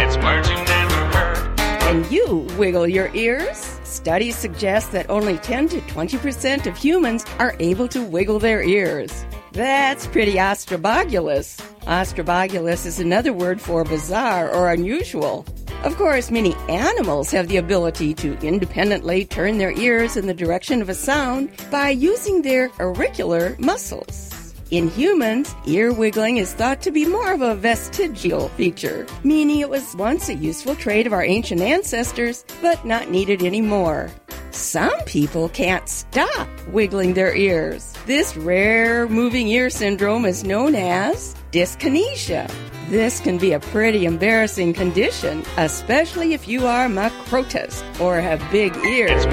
It's 0.00 0.16
words 0.16 0.48
you 0.50 0.56
never 0.56 0.94
heard. 1.16 1.60
And 1.60 2.10
you 2.10 2.48
wiggle 2.58 2.88
your 2.88 3.14
ears? 3.14 3.78
Studies 3.84 4.36
suggest 4.36 4.90
that 4.90 5.08
only 5.08 5.38
10 5.38 5.68
to 5.68 5.80
20% 5.82 6.66
of 6.66 6.76
humans 6.76 7.24
are 7.38 7.54
able 7.60 7.86
to 7.86 8.02
wiggle 8.02 8.40
their 8.40 8.64
ears. 8.64 9.24
That's 9.52 10.06
pretty 10.06 10.38
astrobogulous. 10.38 11.60
Astrobogulous 11.82 12.86
is 12.86 12.98
another 12.98 13.34
word 13.34 13.60
for 13.60 13.84
bizarre 13.84 14.50
or 14.50 14.70
unusual. 14.70 15.44
Of 15.84 15.96
course, 15.96 16.30
many 16.30 16.54
animals 16.70 17.30
have 17.32 17.48
the 17.48 17.58
ability 17.58 18.14
to 18.14 18.38
independently 18.38 19.26
turn 19.26 19.58
their 19.58 19.72
ears 19.72 20.16
in 20.16 20.26
the 20.26 20.32
direction 20.32 20.80
of 20.80 20.88
a 20.88 20.94
sound 20.94 21.50
by 21.70 21.90
using 21.90 22.40
their 22.40 22.70
auricular 22.80 23.54
muscles. 23.58 24.31
In 24.72 24.88
humans, 24.88 25.54
ear 25.66 25.92
wiggling 25.92 26.38
is 26.38 26.54
thought 26.54 26.80
to 26.80 26.90
be 26.90 27.04
more 27.04 27.34
of 27.34 27.42
a 27.42 27.54
vestigial 27.54 28.48
feature, 28.56 29.06
meaning 29.22 29.60
it 29.60 29.68
was 29.68 29.94
once 29.96 30.30
a 30.30 30.34
useful 30.34 30.74
trait 30.74 31.06
of 31.06 31.12
our 31.12 31.22
ancient 31.22 31.60
ancestors, 31.60 32.42
but 32.62 32.82
not 32.82 33.10
needed 33.10 33.42
anymore. 33.42 34.10
Some 34.50 34.98
people 35.04 35.50
can't 35.50 35.86
stop 35.90 36.48
wiggling 36.68 37.12
their 37.12 37.36
ears. 37.36 37.92
This 38.06 38.34
rare 38.34 39.06
moving 39.10 39.48
ear 39.48 39.68
syndrome 39.68 40.24
is 40.24 40.42
known 40.42 40.74
as 40.74 41.34
dyskinesia. 41.50 42.50
This 42.88 43.20
can 43.20 43.36
be 43.36 43.52
a 43.52 43.60
pretty 43.60 44.06
embarrassing 44.06 44.72
condition, 44.72 45.44
especially 45.58 46.32
if 46.32 46.48
you 46.48 46.66
are 46.66 46.88
macrotous 46.88 47.82
or 48.00 48.22
have 48.22 48.40
big 48.50 48.74
ears. 48.86 49.26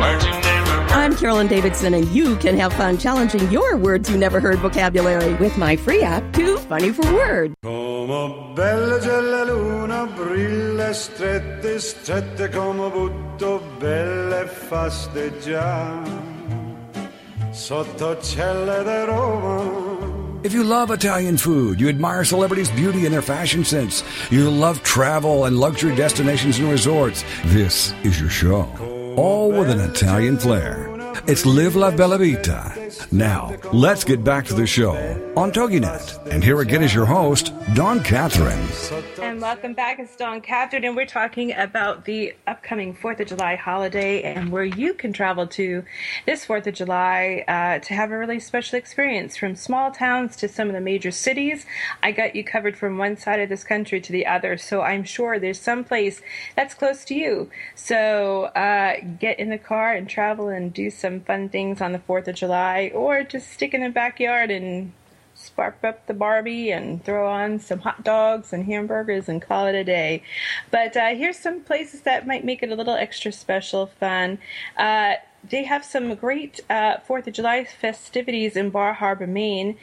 I'm 0.92 1.16
Carolyn 1.16 1.48
Davidson, 1.48 1.94
and 1.94 2.08
you 2.08 2.36
can 2.38 2.58
have 2.58 2.74
fun 2.74 2.98
challenging 2.98 3.50
your 3.52 3.78
words 3.78 4.10
you 4.10 4.18
never 4.18 4.40
heard 4.40 4.58
vocabulary 4.60 5.36
with 5.36 5.56
my 5.58 5.76
free 5.76 6.02
app, 6.02 6.34
Too 6.34 6.58
Funny 6.58 6.92
for 6.92 7.14
Word. 7.14 7.54
Come 7.62 8.54
bella 8.56 8.98
c'è 8.98 9.22
la 9.22 9.44
luna, 9.44 10.08
brilla 10.08 10.92
strette, 10.92 11.80
strette 11.80 12.50
come 12.50 12.90
butto, 12.90 13.62
belle 13.78 14.48
fasteggiare. 14.48 16.28
Sotto 17.52 18.18
celle 18.22 18.84
di 18.84 19.06
Roma. 19.06 20.42
If 20.42 20.54
you 20.54 20.64
love 20.64 20.90
Italian 20.90 21.38
food, 21.38 21.80
you 21.80 21.90
admire 21.90 22.24
celebrities' 22.24 22.72
beauty 22.72 23.06
and 23.06 23.14
their 23.14 23.22
fashion 23.22 23.64
sense, 23.64 24.04
you 24.32 24.50
love 24.50 24.82
travel 24.82 25.46
and 25.46 25.60
luxury 25.60 25.96
destinations 25.96 26.60
and 26.60 26.70
resorts, 26.70 27.24
this 27.46 27.94
is 28.04 28.20
your 28.20 28.30
show. 28.30 28.68
All 29.16 29.52
with 29.52 29.70
an 29.70 29.80
Italian 29.80 30.38
flair. 30.38 30.90
It's 31.28 31.46
Live 31.46 31.76
La 31.76 31.92
Bella 31.92 32.18
Vita. 32.18 32.89
Now, 33.12 33.56
let's 33.74 34.04
get 34.04 34.24
back 34.24 34.46
to 34.46 34.54
the 34.54 34.68
show 34.68 34.92
on 35.36 35.52
TogiNet. 35.52 36.28
And 36.28 36.44
here 36.44 36.62
again 36.62 36.84
is 36.84 36.94
your 36.94 37.06
host, 37.06 37.54
Dawn 37.74 38.04
Catherine. 38.04 38.68
And 39.22 39.42
welcome 39.42 39.74
back. 39.74 40.00
It's 40.00 40.16
Dawn 40.16 40.42
Catherine, 40.42 40.84
and 40.84 40.96
we're 40.96 41.06
talking 41.06 41.54
about 41.54 42.06
the 42.06 42.34
upcoming 42.46 42.96
4th 42.96 43.20
of 43.20 43.28
July 43.28 43.56
holiday 43.56 44.22
and 44.24 44.52
where 44.52 44.64
you 44.64 44.94
can 44.94 45.14
travel 45.14 45.48
to 45.48 45.84
this 46.26 46.46
4th 46.46 46.68
of 46.68 46.74
July 46.76 47.44
uh, 47.48 47.80
to 47.80 47.94
have 47.94 48.12
a 48.12 48.18
really 48.18 48.40
special 48.40 48.78
experience 48.78 49.38
from 49.38 49.56
small 49.56 49.92
towns 49.92 50.36
to 50.38 50.48
some 50.48 50.68
of 50.68 50.74
the 50.74 50.82
major 50.82 51.12
cities. 51.12 51.66
I 52.04 52.12
got 52.12 52.36
you 52.36 52.44
covered 52.44 52.78
from 52.78 52.98
one 52.98 53.18
side 53.18 53.40
of 53.40 53.50
this 53.50 53.64
country 53.64 54.02
to 54.02 54.12
the 54.12 54.26
other, 54.26 54.58
so 54.58 54.82
I'm 54.82 55.04
sure 55.04 55.40
there's 55.40 55.60
some 55.60 55.84
place 55.84 56.22
that's 56.56 56.74
close 56.74 57.04
to 57.06 57.16
you. 57.16 57.50
So 57.76 58.46
uh, 58.56 58.96
get 59.20 59.40
in 59.40 59.50
the 59.50 59.58
car 59.58 59.94
and 59.94 60.10
travel 60.10 60.50
and 60.50 60.74
do 60.74 60.90
some 60.90 61.22
fun 61.22 61.50
things 61.50 61.82
on 61.82 61.92
the 61.92 62.00
4th 62.00 62.28
of 62.28 62.36
July, 62.36 62.89
or 62.92 63.24
just 63.24 63.52
stick 63.52 63.74
in 63.74 63.82
the 63.82 63.90
backyard 63.90 64.52
and 64.52 64.94
spark 65.40 65.84
up 65.84 66.06
the 66.08 66.14
Barbie 66.14 66.72
and 66.72 67.04
throw 67.04 67.28
on 67.28 67.60
some 67.60 67.80
hot 67.80 68.04
dogs 68.04 68.52
and 68.52 68.66
hamburgers 68.66 69.30
and 69.30 69.42
call 69.42 69.68
it 69.68 69.76
a 69.76 69.84
day. 69.84 70.22
But 70.70 70.98
uh, 70.98 71.10
here's 71.16 71.40
some 71.40 71.62
places 71.62 72.02
that 72.02 72.28
might 72.28 72.44
make 72.44 72.62
it 72.62 72.72
a 72.72 72.76
little 72.76 72.96
extra 72.96 73.32
special 73.32 73.88
fun. 73.88 74.40
Uh, 74.78 75.14
they 75.48 75.64
have 75.64 75.86
some 75.86 76.16
great 76.16 76.60
uh, 76.70 76.98
Fourth 77.00 77.28
of 77.28 77.34
July 77.34 77.64
festivities 77.64 78.56
in 78.56 78.70
Bar 78.70 78.94
Harbor, 78.94 79.28
Maine, 79.28 79.78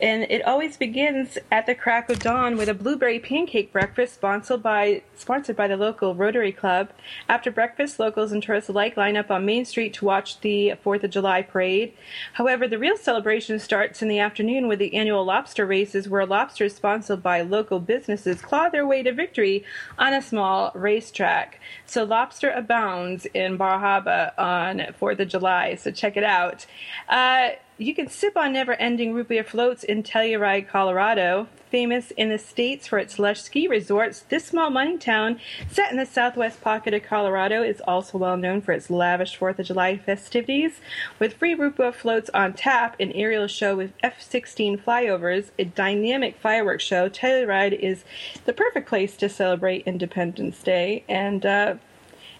and 0.00 0.24
it 0.24 0.42
always 0.44 0.76
begins 0.76 1.38
at 1.50 1.66
the 1.66 1.74
crack 1.74 2.08
of 2.08 2.18
dawn 2.18 2.56
with 2.56 2.68
a 2.68 2.74
blueberry 2.74 3.18
pancake 3.18 3.72
breakfast 3.72 4.14
sponsored 4.14 4.62
by 4.62 5.02
sponsored 5.14 5.56
by 5.56 5.68
the 5.68 5.76
local 5.76 6.14
Rotary 6.14 6.52
Club. 6.52 6.90
After 7.28 7.50
breakfast, 7.50 8.00
locals 8.00 8.32
and 8.32 8.42
tourists 8.42 8.70
alike 8.70 8.96
line 8.96 9.16
up 9.16 9.30
on 9.30 9.44
Main 9.44 9.64
Street 9.64 9.94
to 9.94 10.04
watch 10.04 10.40
the 10.40 10.74
Fourth 10.82 11.04
of 11.04 11.10
July 11.10 11.42
parade. 11.42 11.92
However, 12.34 12.66
the 12.66 12.78
real 12.78 12.96
celebration 12.96 13.58
starts 13.58 14.02
in 14.02 14.08
the 14.08 14.18
afternoon 14.18 14.66
with 14.66 14.78
the 14.78 14.94
annual 14.94 15.24
lobster 15.24 15.66
races, 15.66 16.08
where 16.08 16.26
lobsters 16.26 16.74
sponsored 16.74 17.22
by 17.22 17.42
local 17.42 17.80
businesses 17.80 18.40
claw 18.40 18.68
their 18.68 18.86
way 18.86 19.02
to 19.02 19.12
victory 19.12 19.64
on 19.98 20.12
a 20.12 20.22
small 20.22 20.72
racetrack. 20.74 21.60
So 21.86 22.04
lobster 22.04 22.50
abounds 22.50 23.26
in 23.26 23.56
Bar 23.56 23.78
Harbor 23.78 24.32
on 24.38 24.94
4th 25.02 25.18
of 25.18 25.28
July, 25.28 25.74
so 25.74 25.90
check 25.90 26.16
it 26.16 26.22
out. 26.22 26.64
Uh, 27.08 27.50
you 27.78 27.94
can 27.94 28.06
sip 28.08 28.36
on 28.36 28.52
never 28.52 28.74
ending 28.74 29.12
root 29.12 29.28
beer 29.28 29.42
floats 29.42 29.82
in 29.82 30.04
Telluride, 30.04 30.68
Colorado. 30.68 31.48
Famous 31.68 32.10
in 32.12 32.28
the 32.28 32.38
States 32.38 32.86
for 32.86 32.98
its 32.98 33.18
lush 33.18 33.40
ski 33.40 33.66
resorts, 33.66 34.20
this 34.28 34.44
small 34.44 34.68
mining 34.70 34.98
town, 34.98 35.40
set 35.70 35.90
in 35.90 35.96
the 35.96 36.04
southwest 36.04 36.60
pocket 36.60 36.92
of 36.92 37.02
Colorado, 37.02 37.62
is 37.62 37.80
also 37.88 38.18
well 38.18 38.36
known 38.36 38.60
for 38.60 38.72
its 38.72 38.90
lavish 38.90 39.38
4th 39.38 39.58
of 39.58 39.66
July 39.66 39.96
festivities. 39.96 40.80
With 41.18 41.34
free 41.34 41.54
root 41.54 41.76
beer 41.76 41.90
floats 41.90 42.30
on 42.34 42.52
tap, 42.52 42.94
an 43.00 43.10
aerial 43.12 43.46
show 43.46 43.74
with 43.74 43.94
F 44.02 44.20
16 44.20 44.78
flyovers, 44.78 45.50
a 45.58 45.64
dynamic 45.64 46.38
fireworks 46.38 46.84
show, 46.84 47.08
Telluride 47.08 47.72
is 47.72 48.04
the 48.44 48.52
perfect 48.52 48.86
place 48.86 49.16
to 49.16 49.30
celebrate 49.30 49.86
Independence 49.86 50.62
Day. 50.62 51.04
And 51.08 51.46
uh, 51.46 51.76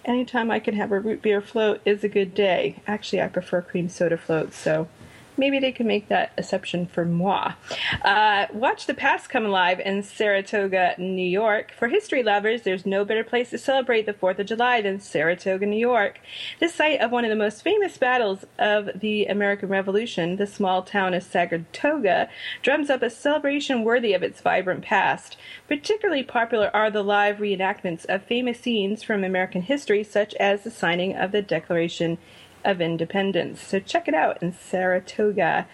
anytime 0.05 0.51
I 0.51 0.59
can 0.59 0.75
have 0.75 0.93
a 0.93 1.01
root 1.01 1.23
beer 1.23 1.41
float 1.41 1.81
is 1.85 2.05
a 2.05 2.09
good 2.09 2.35
day. 2.35 2.77
Actually, 2.87 3.23
I 3.23 3.29
prefer 3.29 3.63
cream 3.63 3.89
soda 3.89 4.17
floats, 4.17 4.57
so 4.57 4.89
maybe 5.37 5.59
they 5.59 5.73
can 5.73 5.87
make 5.87 6.09
that 6.09 6.33
exception 6.37 6.87
for 6.87 7.05
moi. 7.05 7.53
Uh, 8.05 8.47
watch 8.53 8.87
the 8.87 8.95
past 8.95 9.29
come 9.29 9.47
alive 9.47 9.81
in 9.81 10.03
Saratoga, 10.03 10.95
New 10.99 11.29
York. 11.29 11.73
For 11.79 11.89
history 11.89 12.23
lovers, 12.23 12.63
there's 12.63 12.87
no 12.87 13.05
better 13.05 13.25
place 13.25 13.51
to 13.51 13.59
celebrate 13.59 14.07
the 14.07 14.13
4th 14.13 14.39
of 14.39 14.47
July 14.47 14.81
than 14.81 15.01
Saratoga, 15.01 15.67
New 15.67 15.79
York. 15.79 16.21
The 16.61 16.69
site 16.69 17.01
of 17.01 17.11
one 17.11 17.25
of 17.25 17.31
the 17.31 17.37
most 17.37 17.63
famous 17.63 17.99
battles 17.99 18.45
of 18.59 18.91
the 18.95 19.27
American 19.27 19.69
Revolution, 19.69 20.37
the 20.37 20.47
small 20.47 20.83
town 20.83 21.15
of 21.15 21.23
Saratoga, 21.23 22.29
drums 22.63 22.91
up 22.91 23.03
a 23.03 23.11
celebration 23.11 23.85
worthy 23.85 24.13
of 24.13 24.23
its 24.23 24.41
vibrant 24.41 24.83
past. 24.83 25.37
Particularly 25.69 26.23
popular 26.23 26.71
are 26.75 26.91
the 26.91 27.03
live 27.03 27.39
reenactments 27.39 28.05
of 28.07 28.23
famous 28.23 28.61
scenes 28.61 29.03
from 29.03 29.25
American 29.25 29.63
history, 29.63 30.05
such 30.05 30.35
as 30.35 30.63
the 30.63 30.71
signing 30.71 31.17
of 31.17 31.33
the 31.33 31.43
Declaration 31.43 32.19
of 32.65 32.81
Independence. 32.81 33.61
So 33.61 33.79
check 33.81 34.09
it 34.09 34.15
out 34.15 34.43
in 34.43 34.53
Saratoga. 34.53 35.67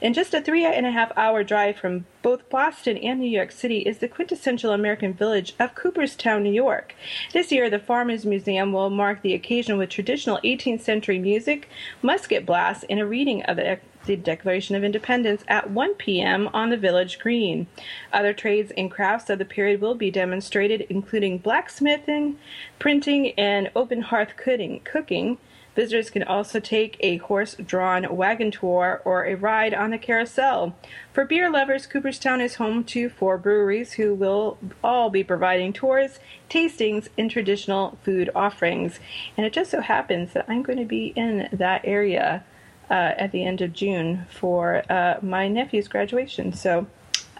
In 0.00 0.14
just 0.14 0.34
a 0.34 0.40
three 0.40 0.64
and 0.64 0.86
a 0.86 0.90
half 0.90 1.12
hour 1.16 1.42
drive 1.42 1.76
from 1.76 2.06
both 2.22 2.48
Boston 2.50 2.96
and 2.96 3.20
New 3.20 3.28
York 3.28 3.52
City 3.52 3.78
is 3.80 3.98
the 3.98 4.08
quintessential 4.08 4.72
American 4.72 5.12
village 5.12 5.54
of 5.58 5.74
Cooperstown, 5.74 6.42
New 6.42 6.52
York. 6.52 6.94
This 7.32 7.52
year, 7.52 7.70
the 7.70 7.78
Farmers 7.78 8.26
Museum 8.26 8.72
will 8.72 8.90
mark 8.90 9.22
the 9.22 9.34
occasion 9.34 9.78
with 9.78 9.90
traditional 9.90 10.40
18th 10.44 10.80
century 10.80 11.18
music, 11.18 11.68
musket 12.02 12.44
blasts, 12.44 12.84
and 12.90 13.00
a 13.00 13.06
reading 13.06 13.42
of 13.44 13.56
the 13.56 13.78
the 14.06 14.16
Declaration 14.16 14.74
of 14.74 14.84
Independence 14.84 15.42
at 15.48 15.70
1 15.70 15.94
p.m. 15.94 16.48
on 16.54 16.70
the 16.70 16.76
village 16.76 17.18
green. 17.18 17.66
Other 18.12 18.32
trades 18.32 18.72
and 18.76 18.90
crafts 18.90 19.28
of 19.28 19.38
the 19.38 19.44
period 19.44 19.80
will 19.80 19.94
be 19.94 20.10
demonstrated, 20.10 20.86
including 20.88 21.38
blacksmithing, 21.38 22.38
printing, 22.78 23.32
and 23.32 23.70
open 23.76 24.02
hearth 24.02 24.34
cooking. 24.36 25.38
Visitors 25.76 26.08
can 26.08 26.22
also 26.22 26.58
take 26.58 26.96
a 27.00 27.18
horse 27.18 27.54
drawn 27.54 28.16
wagon 28.16 28.50
tour 28.50 29.02
or 29.04 29.26
a 29.26 29.34
ride 29.34 29.74
on 29.74 29.90
the 29.90 29.98
carousel. 29.98 30.74
For 31.12 31.26
beer 31.26 31.50
lovers, 31.50 31.86
Cooperstown 31.86 32.40
is 32.40 32.54
home 32.54 32.82
to 32.84 33.10
four 33.10 33.36
breweries 33.36 33.92
who 33.92 34.14
will 34.14 34.56
all 34.82 35.10
be 35.10 35.22
providing 35.22 35.74
tours, 35.74 36.18
tastings, 36.48 37.08
and 37.18 37.30
traditional 37.30 37.98
food 38.02 38.30
offerings. 38.34 38.98
And 39.36 39.46
it 39.46 39.52
just 39.52 39.70
so 39.70 39.82
happens 39.82 40.32
that 40.32 40.46
I'm 40.48 40.62
going 40.62 40.78
to 40.78 40.86
be 40.86 41.08
in 41.08 41.50
that 41.52 41.82
area 41.84 42.42
uh, 42.90 43.12
at 43.18 43.32
the 43.32 43.44
end 43.44 43.60
of 43.60 43.74
June 43.74 44.26
for 44.30 44.82
uh, 44.90 45.18
my 45.20 45.46
nephew's 45.46 45.88
graduation. 45.88 46.54
So 46.54 46.86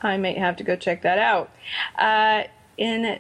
I 0.03 0.19
may 0.19 0.35
have 0.35 0.57
to 0.57 0.65
go 0.65 0.77
check 0.77 1.01
that 1.03 1.19
out. 1.19 1.51
Uh, 1.99 2.45
in 2.77 3.19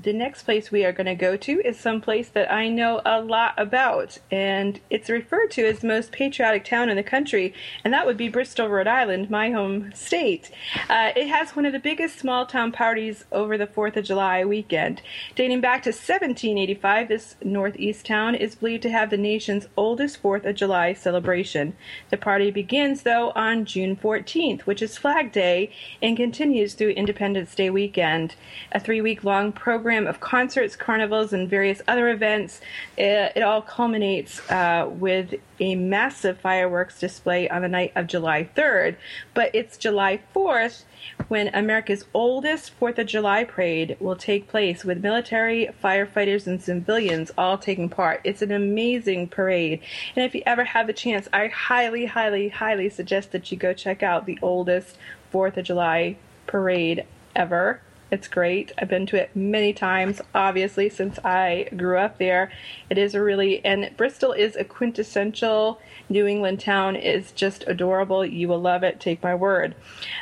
the 0.00 0.12
next 0.12 0.44
place 0.44 0.70
we 0.70 0.84
are 0.84 0.92
going 0.92 1.06
to 1.06 1.14
go 1.14 1.36
to 1.36 1.60
is 1.60 1.78
some 1.78 2.00
place 2.00 2.28
that 2.30 2.50
I 2.50 2.68
know 2.68 3.02
a 3.04 3.20
lot 3.20 3.54
about, 3.58 4.18
and 4.30 4.80
it's 4.88 5.10
referred 5.10 5.50
to 5.52 5.66
as 5.66 5.80
the 5.80 5.86
most 5.86 6.12
patriotic 6.12 6.64
town 6.64 6.88
in 6.88 6.96
the 6.96 7.02
country, 7.02 7.52
and 7.84 7.92
that 7.92 8.06
would 8.06 8.16
be 8.16 8.28
Bristol, 8.28 8.68
Rhode 8.68 8.86
Island, 8.86 9.28
my 9.28 9.50
home 9.50 9.92
state. 9.94 10.50
Uh, 10.88 11.10
it 11.14 11.28
has 11.28 11.54
one 11.54 11.66
of 11.66 11.72
the 11.72 11.78
biggest 11.78 12.18
small 12.18 12.46
town 12.46 12.72
parties 12.72 13.24
over 13.30 13.58
the 13.58 13.66
4th 13.66 13.96
of 13.96 14.04
July 14.04 14.44
weekend. 14.44 15.02
Dating 15.34 15.60
back 15.60 15.82
to 15.82 15.90
1785, 15.90 17.08
this 17.08 17.36
northeast 17.42 18.06
town 18.06 18.34
is 18.34 18.54
believed 18.54 18.82
to 18.84 18.90
have 18.90 19.10
the 19.10 19.18
nation's 19.18 19.68
oldest 19.76 20.22
4th 20.22 20.46
of 20.46 20.56
July 20.56 20.94
celebration. 20.94 21.76
The 22.10 22.16
party 22.16 22.50
begins, 22.50 23.02
though, 23.02 23.30
on 23.32 23.66
June 23.66 23.96
14th, 23.96 24.62
which 24.62 24.80
is 24.80 24.96
Flag 24.96 25.32
Day, 25.32 25.70
and 26.00 26.16
continues 26.16 26.72
through 26.74 26.90
Independence 26.90 27.54
Day 27.54 27.68
weekend. 27.68 28.34
A 28.72 28.80
three 28.80 29.02
week 29.02 29.22
long 29.22 29.52
program 29.52 29.81
program 29.82 30.06
of 30.06 30.20
concerts, 30.20 30.76
carnivals, 30.76 31.32
and 31.32 31.50
various 31.50 31.82
other 31.88 32.08
events. 32.08 32.60
It, 32.96 33.32
it 33.34 33.42
all 33.42 33.60
culminates 33.60 34.38
uh, 34.48 34.88
with 34.88 35.34
a 35.58 35.74
massive 35.74 36.38
fireworks 36.38 37.00
display 37.00 37.48
on 37.48 37.62
the 37.62 37.68
night 37.68 37.90
of 37.96 38.06
July 38.06 38.48
3rd, 38.56 38.94
but 39.34 39.52
it's 39.52 39.76
July 39.76 40.20
4th 40.32 40.84
when 41.26 41.52
America's 41.52 42.04
oldest 42.14 42.78
4th 42.78 42.98
of 42.98 43.08
July 43.08 43.42
parade 43.42 43.96
will 43.98 44.14
take 44.14 44.46
place 44.46 44.84
with 44.84 45.02
military, 45.02 45.68
firefighters, 45.82 46.46
and 46.46 46.62
civilians 46.62 47.32
all 47.36 47.58
taking 47.58 47.88
part. 47.88 48.20
It's 48.22 48.40
an 48.40 48.52
amazing 48.52 49.30
parade. 49.30 49.80
And 50.14 50.24
if 50.24 50.32
you 50.32 50.44
ever 50.46 50.62
have 50.62 50.86
the 50.86 50.92
chance, 50.92 51.26
I 51.32 51.48
highly, 51.48 52.06
highly, 52.06 52.50
highly 52.50 52.88
suggest 52.88 53.32
that 53.32 53.50
you 53.50 53.58
go 53.58 53.72
check 53.72 54.04
out 54.04 54.26
the 54.26 54.38
oldest 54.42 54.96
4th 55.32 55.56
of 55.56 55.64
July 55.64 56.18
parade 56.46 57.04
ever. 57.34 57.80
It's 58.12 58.28
great. 58.28 58.72
I've 58.76 58.90
been 58.90 59.06
to 59.06 59.16
it 59.16 59.34
many 59.34 59.72
times, 59.72 60.20
obviously, 60.34 60.90
since 60.90 61.18
I 61.24 61.68
grew 61.74 61.96
up 61.96 62.18
there. 62.18 62.52
It 62.90 62.98
is 62.98 63.14
a 63.14 63.22
really, 63.22 63.64
and 63.64 63.90
Bristol 63.96 64.32
is 64.32 64.54
a 64.54 64.64
quintessential 64.64 65.80
New 66.10 66.26
England 66.26 66.60
town. 66.60 66.94
It's 66.94 67.32
just 67.32 67.64
adorable. 67.66 68.22
You 68.22 68.48
will 68.48 68.60
love 68.60 68.82
it, 68.82 69.00
take 69.00 69.22
my 69.22 69.34
word. 69.34 69.74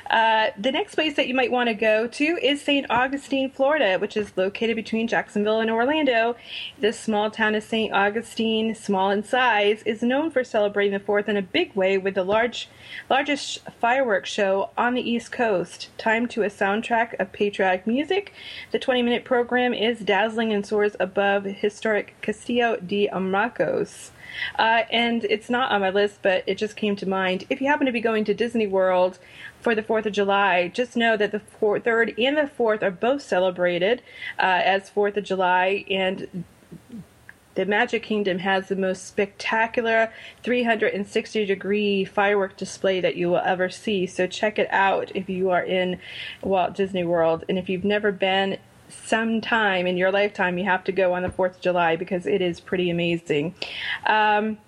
Uh, 0.08 0.50
the 0.56 0.70
next 0.70 0.94
place 0.94 1.16
that 1.16 1.26
you 1.26 1.34
might 1.34 1.50
want 1.50 1.68
to 1.68 1.74
go 1.74 2.06
to 2.06 2.24
is 2.40 2.62
St. 2.62 2.86
Augustine, 2.88 3.50
Florida, 3.50 3.98
which 3.98 4.16
is 4.16 4.36
located 4.36 4.76
between 4.76 5.08
Jacksonville 5.08 5.58
and 5.58 5.68
Orlando. 5.68 6.36
This 6.78 6.98
small 6.98 7.28
town 7.28 7.56
of 7.56 7.64
St. 7.64 7.92
Augustine, 7.92 8.76
small 8.76 9.10
in 9.10 9.24
size, 9.24 9.82
is 9.82 10.00
known 10.00 10.30
for 10.30 10.44
celebrating 10.44 10.92
the 10.92 11.04
4th 11.04 11.28
in 11.28 11.36
a 11.36 11.42
big 11.42 11.74
way 11.74 11.98
with 11.98 12.14
the 12.14 12.22
large, 12.22 12.68
largest 13.08 13.58
fireworks 13.80 14.30
show 14.30 14.70
on 14.78 14.94
the 14.94 15.10
East 15.10 15.32
Coast. 15.32 15.88
timed 15.98 16.30
to 16.30 16.44
a 16.44 16.48
soundtrack 16.48 17.18
of 17.18 17.32
patriotic 17.32 17.79
music. 17.86 18.32
The 18.70 18.78
20 18.78 19.02
minute 19.02 19.24
program 19.24 19.74
is 19.74 20.00
dazzling 20.00 20.52
and 20.52 20.66
soars 20.66 20.96
above 21.00 21.44
historic 21.44 22.14
Castillo 22.20 22.76
de 22.76 23.08
Amracos. 23.08 24.10
Uh, 24.58 24.82
and 24.90 25.24
it's 25.24 25.50
not 25.50 25.72
on 25.72 25.80
my 25.80 25.90
list, 25.90 26.20
but 26.22 26.44
it 26.46 26.56
just 26.56 26.76
came 26.76 26.96
to 26.96 27.08
mind. 27.08 27.44
If 27.50 27.60
you 27.60 27.68
happen 27.68 27.86
to 27.86 27.92
be 27.92 28.00
going 28.00 28.24
to 28.24 28.34
Disney 28.34 28.66
World 28.66 29.18
for 29.60 29.74
the 29.74 29.82
4th 29.82 30.06
of 30.06 30.12
July, 30.12 30.68
just 30.68 30.96
know 30.96 31.16
that 31.16 31.32
the 31.32 31.40
4th, 31.60 31.82
3rd 31.82 32.14
and 32.18 32.36
the 32.36 32.42
4th 32.42 32.82
are 32.82 32.90
both 32.90 33.22
celebrated 33.22 34.02
uh, 34.38 34.60
as 34.64 34.90
4th 34.90 35.16
of 35.16 35.24
July, 35.24 35.84
and 35.90 36.44
the 37.54 37.66
Magic 37.66 38.02
Kingdom 38.02 38.38
has 38.38 38.68
the 38.68 38.76
most 38.76 39.06
spectacular 39.06 40.12
360 40.42 41.44
degree 41.46 42.04
firework 42.04 42.56
display 42.56 43.00
that 43.00 43.16
you 43.16 43.28
will 43.28 43.42
ever 43.44 43.68
see. 43.68 44.06
So 44.06 44.26
check 44.26 44.58
it 44.58 44.68
out 44.70 45.10
if 45.14 45.28
you 45.28 45.50
are 45.50 45.62
in 45.62 45.98
Walt 46.42 46.74
Disney 46.74 47.04
World. 47.04 47.44
And 47.48 47.58
if 47.58 47.68
you've 47.68 47.84
never 47.84 48.12
been, 48.12 48.58
sometime 48.88 49.86
in 49.86 49.96
your 49.96 50.10
lifetime, 50.10 50.58
you 50.58 50.64
have 50.64 50.84
to 50.84 50.92
go 50.92 51.12
on 51.14 51.22
the 51.22 51.28
4th 51.28 51.56
of 51.56 51.60
July 51.60 51.96
because 51.96 52.26
it 52.26 52.40
is 52.40 52.60
pretty 52.60 52.90
amazing. 52.90 53.54
Um, 54.06 54.58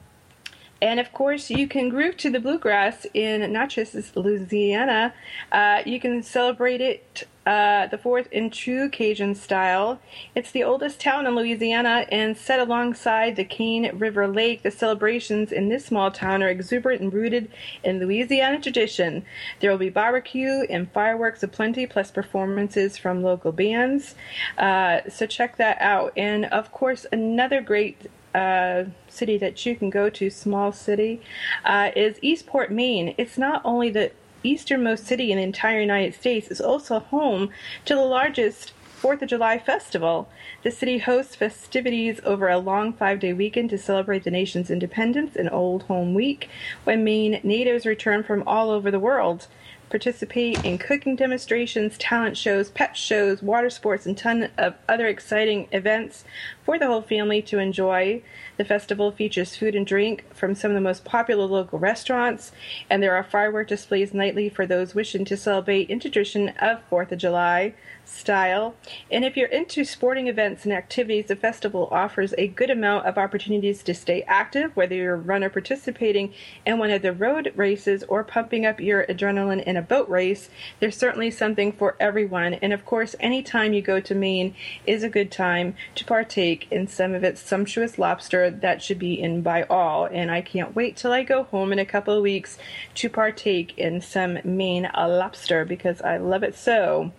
and 0.83 0.99
of 0.99 1.13
course, 1.13 1.49
you 1.49 1.69
can 1.69 1.91
groove 1.91 2.17
to 2.19 2.29
the 2.29 2.41
bluegrass 2.41 3.07
in 3.15 3.53
Natchez, 3.53 4.11
Louisiana. 4.17 5.15
Uh, 5.53 5.81
you 5.87 6.01
can 6.01 6.25
celebrate 6.25 6.81
it 6.81 7.29
uh, 7.47 7.87
the 7.87 7.99
fourth 7.99 8.27
in 8.33 8.51
true 8.51 8.89
Cajun 8.89 9.37
style. 9.37 10.01
It's 10.35 10.51
the 10.51 10.65
oldest 10.65 11.01
town 11.01 11.25
in 11.29 11.37
Louisiana 11.37 12.05
and 12.11 12.37
set 12.37 12.59
alongside 12.59 13.37
the 13.37 13.45
Cane 13.45 13.97
River 13.97 14.27
Lake. 14.27 14.63
The 14.63 14.73
celebrations 14.73 15.53
in 15.53 15.69
this 15.69 15.87
small 15.87 16.11
town 16.11 16.43
are 16.43 16.49
exuberant 16.49 17.01
and 17.01 17.13
rooted 17.13 17.49
in 17.85 18.01
Louisiana 18.01 18.61
tradition. 18.61 19.25
There 19.61 19.71
will 19.71 19.79
be 19.79 19.89
barbecue 19.89 20.67
and 20.69 20.91
fireworks 20.91 21.45
aplenty, 21.45 21.87
plus 21.87 22.11
performances 22.11 22.97
from 22.97 23.23
local 23.23 23.53
bands. 23.53 24.17
Uh, 24.59 25.03
so 25.09 25.27
check 25.27 25.59
that 25.59 25.81
out. 25.81 26.13
And 26.17 26.47
of 26.47 26.73
course, 26.73 27.07
another 27.13 27.61
great 27.61 28.09
uh, 28.35 28.85
city 29.09 29.39
that 29.39 29.65
you 29.67 29.77
can 29.77 29.91
go 29.91 30.09
to, 30.11 30.31
small 30.31 30.73
city, 30.73 31.21
uh, 31.65 31.91
is 31.95 32.19
Eastport, 32.23 32.71
Maine. 32.71 33.15
It's 33.19 33.39
not 33.39 33.63
only 33.65 33.91
the 33.91 34.13
easternmost 34.43 35.07
city 35.07 35.31
in 35.31 35.39
the 35.39 35.45
entire 35.45 35.81
United 35.81 36.15
States, 36.15 36.49
it's 36.49 36.61
also 36.61 37.01
home 37.01 37.51
to 37.85 37.95
the 37.95 38.01
largest 38.01 38.73
Fourth 39.03 39.21
of 39.21 39.29
July 39.29 39.59
festival. 39.59 40.29
The 40.63 40.71
city 40.71 40.99
hosts 40.99 41.35
festivities 41.35 42.21
over 42.23 42.49
a 42.49 42.59
long 42.59 42.93
five 42.93 43.19
day 43.19 43.33
weekend 43.33 43.71
to 43.71 43.79
celebrate 43.79 44.23
the 44.23 44.31
nation's 44.31 44.71
independence 44.71 45.35
and 45.35 45.51
Old 45.51 45.83
Home 45.85 46.15
Week 46.15 46.49
when 46.85 47.03
Maine 47.03 47.41
natives 47.43 47.85
return 47.85 48.23
from 48.23 48.45
all 48.47 48.71
over 48.71 48.93
the 48.93 49.01
world 49.01 49.49
participate 49.93 50.65
in 50.65 50.79
cooking 50.79 51.15
demonstrations, 51.15 51.99
talent 51.99 52.35
shows, 52.35 52.71
pet 52.71 52.97
shows, 52.97 53.43
water 53.43 53.69
sports, 53.69 54.07
and 54.07 54.17
ton 54.17 54.49
of 54.57 54.75
other 54.89 55.07
exciting 55.07 55.69
events 55.71 56.25
for 56.65 56.79
the 56.79 56.87
whole 56.87 57.03
family 57.03 57.43
to 57.43 57.59
enjoy. 57.59 58.23
The 58.57 58.65
festival 58.65 59.11
features 59.11 59.57
food 59.57 59.75
and 59.75 59.87
drink 59.87 60.25
from 60.35 60.55
some 60.55 60.71
of 60.71 60.75
the 60.75 60.81
most 60.81 61.05
popular 61.05 61.45
local 61.45 61.79
restaurants, 61.79 62.53
and 62.91 63.03
there 63.03 63.15
are 63.17 63.25
firework 63.25 63.69
displays 63.69 64.15
nightly 64.15 64.49
for 64.49 64.67
those 64.67 64.95
wishing 64.95 65.25
to 65.27 65.37
celebrate 65.37 65.91
in 65.91 66.01
tradition 66.01 66.51
of 66.61 66.89
4th 66.91 67.13
of 67.13 67.19
July 67.19 67.75
style. 68.05 68.75
And 69.11 69.25
if 69.25 69.37
you're 69.37 69.49
into 69.49 69.85
sporting 69.85 70.27
events 70.27 70.65
and 70.65 70.73
activities, 70.73 71.27
the 71.27 71.37
festival 71.37 71.89
offers 71.91 72.35
a 72.37 72.49
good 72.49 72.71
amount 72.71 73.07
of 73.07 73.17
opportunities 73.17 73.83
to 73.85 73.95
stay 73.95 74.23
active, 74.23 74.77
whether 74.77 74.95
you're 74.95 75.15
a 75.15 75.19
runner 75.19 75.49
participating 75.49 76.35
in 76.67 76.79
one 76.79 76.91
of 76.91 77.03
the 77.03 77.13
road 77.13 77.53
races 77.55 78.03
or 78.05 78.25
pumping 78.25 78.67
up 78.67 78.81
your 78.81 79.07
adrenaline 79.07 79.63
in 79.63 79.77
a 79.77 79.83
boat 79.83 80.09
race. 80.09 80.51
There's 80.81 80.97
certainly 80.97 81.31
something 81.31 81.73
for 81.73 81.97
everyone. 81.99 82.55
And 82.55 82.73
of 82.73 82.85
course, 82.85 83.15
any 83.21 83.43
time 83.43 83.73
you 83.73 83.83
go 83.83 84.01
to 84.01 84.15
Maine 84.15 84.55
is 84.87 85.03
a 85.03 85.09
good 85.09 85.31
time 85.31 85.75
to 85.95 86.05
partake 86.05 86.52
in 86.71 86.87
some 86.87 87.15
of 87.15 87.25
its 87.25 87.41
sumptuous 87.41 87.99
lobster 87.99 88.51
that 88.51 88.83
should 88.83 88.99
be 88.99 89.21
in 89.21 89.43
by 89.43 89.63
all. 89.65 90.07
And 90.07 90.31
I 90.31 90.41
can't 90.43 90.75
wait 90.75 90.97
till 90.97 91.13
I 91.13 91.23
go 91.23 91.45
home 91.45 91.73
in 91.73 91.79
a 91.79 91.87
couple 91.87 92.17
of 92.17 92.23
weeks 92.23 92.59
to 92.97 93.09
partake 93.09 93.77
in 93.79 94.01
some 94.01 94.39
Maine 94.45 94.91
lobster 94.95 95.65
because 95.65 96.01
I 96.03 96.19
love 96.19 96.43
it 96.43 96.55
so. 96.55 97.13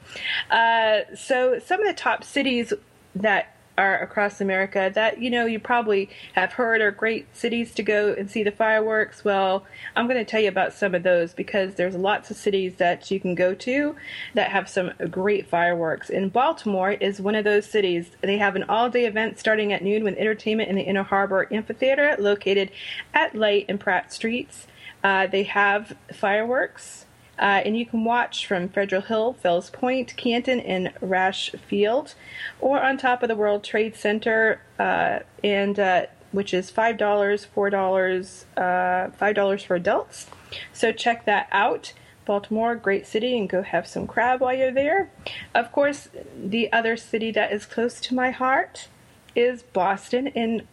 Uh, 0.50 1.02
so 1.16 1.60
some 1.60 1.82
of 1.82 1.88
the 1.88 1.94
top 1.94 2.24
cities 2.24 2.74
that 3.16 3.53
are 3.78 4.00
across 4.00 4.40
America 4.40 4.92
that 4.94 5.20
you 5.20 5.30
know 5.30 5.46
you 5.46 5.60
probably 5.60 6.10
have 6.34 6.54
heard 6.54 6.82
are 6.82 6.92
great 6.92 7.26
cities 7.36 7.74
to 7.74 7.84
go 7.84 8.14
and 8.14 8.30
see 8.30 8.44
the 8.44 8.52
fireworks. 8.52 9.26
Well, 9.26 9.66
I'm 9.96 10.08
going 10.08 10.24
to 10.24 10.30
tell 10.30 10.42
you 10.42 10.50
about 10.50 10.74
some 10.74 10.94
of 10.94 11.04
those 11.04 11.34
because 11.34 11.76
there's 11.76 11.96
lots 11.96 12.30
of 12.30 12.38
cities 12.38 12.76
that 12.76 13.10
you 13.10 13.20
can 13.20 13.36
go 13.36 13.54
to 13.56 13.96
that 14.34 14.52
have 14.52 14.70
some 14.70 14.92
great 15.10 15.48
fireworks. 15.48 16.10
And 16.10 16.32
Baltimore 16.32 16.92
is 16.92 17.20
one 17.20 17.36
of 17.36 17.44
those 17.44 17.66
cities. 17.66 18.12
They 18.22 18.38
have 18.38 18.56
an 18.56 18.64
all-day 18.64 19.06
event 19.06 19.40
starting 19.40 19.74
at 19.74 19.84
noon 19.84 20.04
with 20.04 20.18
entertainment 20.18 20.70
in 20.70 20.76
the 20.76 20.84
Inner 20.84 21.04
Harbor 21.04 21.48
Amphitheater 21.52 22.16
located 22.20 22.72
at 23.14 23.36
Light 23.36 23.66
and 23.68 23.80
Pratt 23.80 24.14
Streets. 24.14 24.68
Uh, 25.04 25.28
they 25.28 25.44
have 25.44 25.96
fireworks. 26.14 27.06
Uh, 27.40 27.62
and 27.66 27.76
you 27.76 27.86
can 27.86 28.04
watch 28.06 28.46
from 28.46 28.70
Federal 28.70 29.02
Hill, 29.02 29.34
Fells 29.34 29.70
Point, 29.72 30.16
Canton, 30.16 30.60
and 30.60 30.94
Rash 31.02 31.52
Field, 31.52 32.14
or 32.60 32.82
on 32.82 32.98
top 32.98 33.24
of 33.24 33.28
the 33.30 33.36
World 33.36 33.64
Trade 33.64 33.96
Center, 33.96 34.62
uh, 34.80 35.20
and 35.44 35.80
uh, 35.80 36.06
which 36.32 36.54
is 36.54 36.70
five 36.70 36.98
dollars, 36.98 37.46
four 37.46 37.70
dollars, 37.70 38.46
uh, 38.56 39.10
five 39.12 39.36
dollars 39.36 39.64
for 39.64 39.76
adults. 39.76 40.28
So 40.72 40.92
check 40.92 41.26
that 41.26 41.48
out. 41.52 41.94
Baltimore, 42.26 42.76
great 42.76 43.06
city, 43.06 43.38
and 43.38 43.50
go 43.50 43.64
have 43.64 43.86
some 43.86 44.08
crab 44.08 44.40
while 44.40 44.54
you're 44.54 44.72
there. 44.72 45.10
Of 45.54 45.72
course, 45.72 46.08
the 46.42 46.72
other 46.72 46.96
city 46.96 47.32
that 47.32 47.52
is 47.52 47.66
close 47.66 48.00
to 48.02 48.16
my 48.16 48.32
heart 48.32 48.88
is 49.36 49.64
Boston, 49.64 50.28
and 50.30 50.64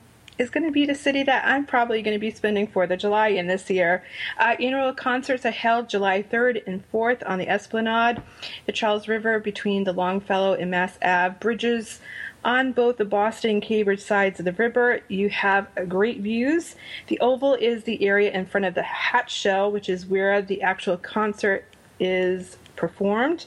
is 0.41 0.49
going 0.49 0.65
to 0.65 0.73
be 0.73 0.87
the 0.87 0.95
city 0.95 1.23
that 1.23 1.45
I'm 1.47 1.67
probably 1.67 2.01
going 2.01 2.15
to 2.15 2.19
be 2.19 2.31
spending 2.31 2.67
4th 2.67 2.91
of 2.91 2.99
July 2.99 3.29
in 3.29 3.47
this 3.47 3.69
year. 3.69 4.03
Uh, 4.39 4.57
annual 4.59 4.95
concerts 4.95 5.45
are 5.45 5.51
held 5.51 5.91
July 5.91 6.23
3rd 6.23 6.67
and 6.67 6.83
4th 6.91 7.23
on 7.29 7.39
the 7.39 7.49
Esplanade, 7.49 8.23
the 8.65 8.73
Charles 8.73 9.07
River 9.07 9.39
between 9.39 9.85
the 9.85 9.93
Longfellow 9.93 10.55
and 10.55 10.71
Mass 10.71 10.99
Ave 11.03 11.37
bridges. 11.41 12.01
On 12.43 12.73
both 12.73 12.97
the 12.97 13.05
Boston 13.05 13.51
and 13.51 13.63
Cambridge 13.63 14.01
sides 14.01 14.39
of 14.39 14.47
the 14.47 14.53
river, 14.53 15.01
you 15.09 15.29
have 15.29 15.69
great 15.87 16.21
views. 16.21 16.75
The 17.09 17.21
Oval 17.21 17.53
is 17.53 17.85
the 17.85 18.03
area 18.03 18.33
in 18.33 18.47
front 18.47 18.65
of 18.65 18.73
the 18.75 18.83
Hatch 18.83 19.31
Shell, 19.31 19.71
which 19.71 19.91
is 19.91 20.07
where 20.07 20.41
the 20.41 20.63
actual 20.63 20.97
concert 20.97 21.67
is 21.99 22.57
performed. 22.77 23.45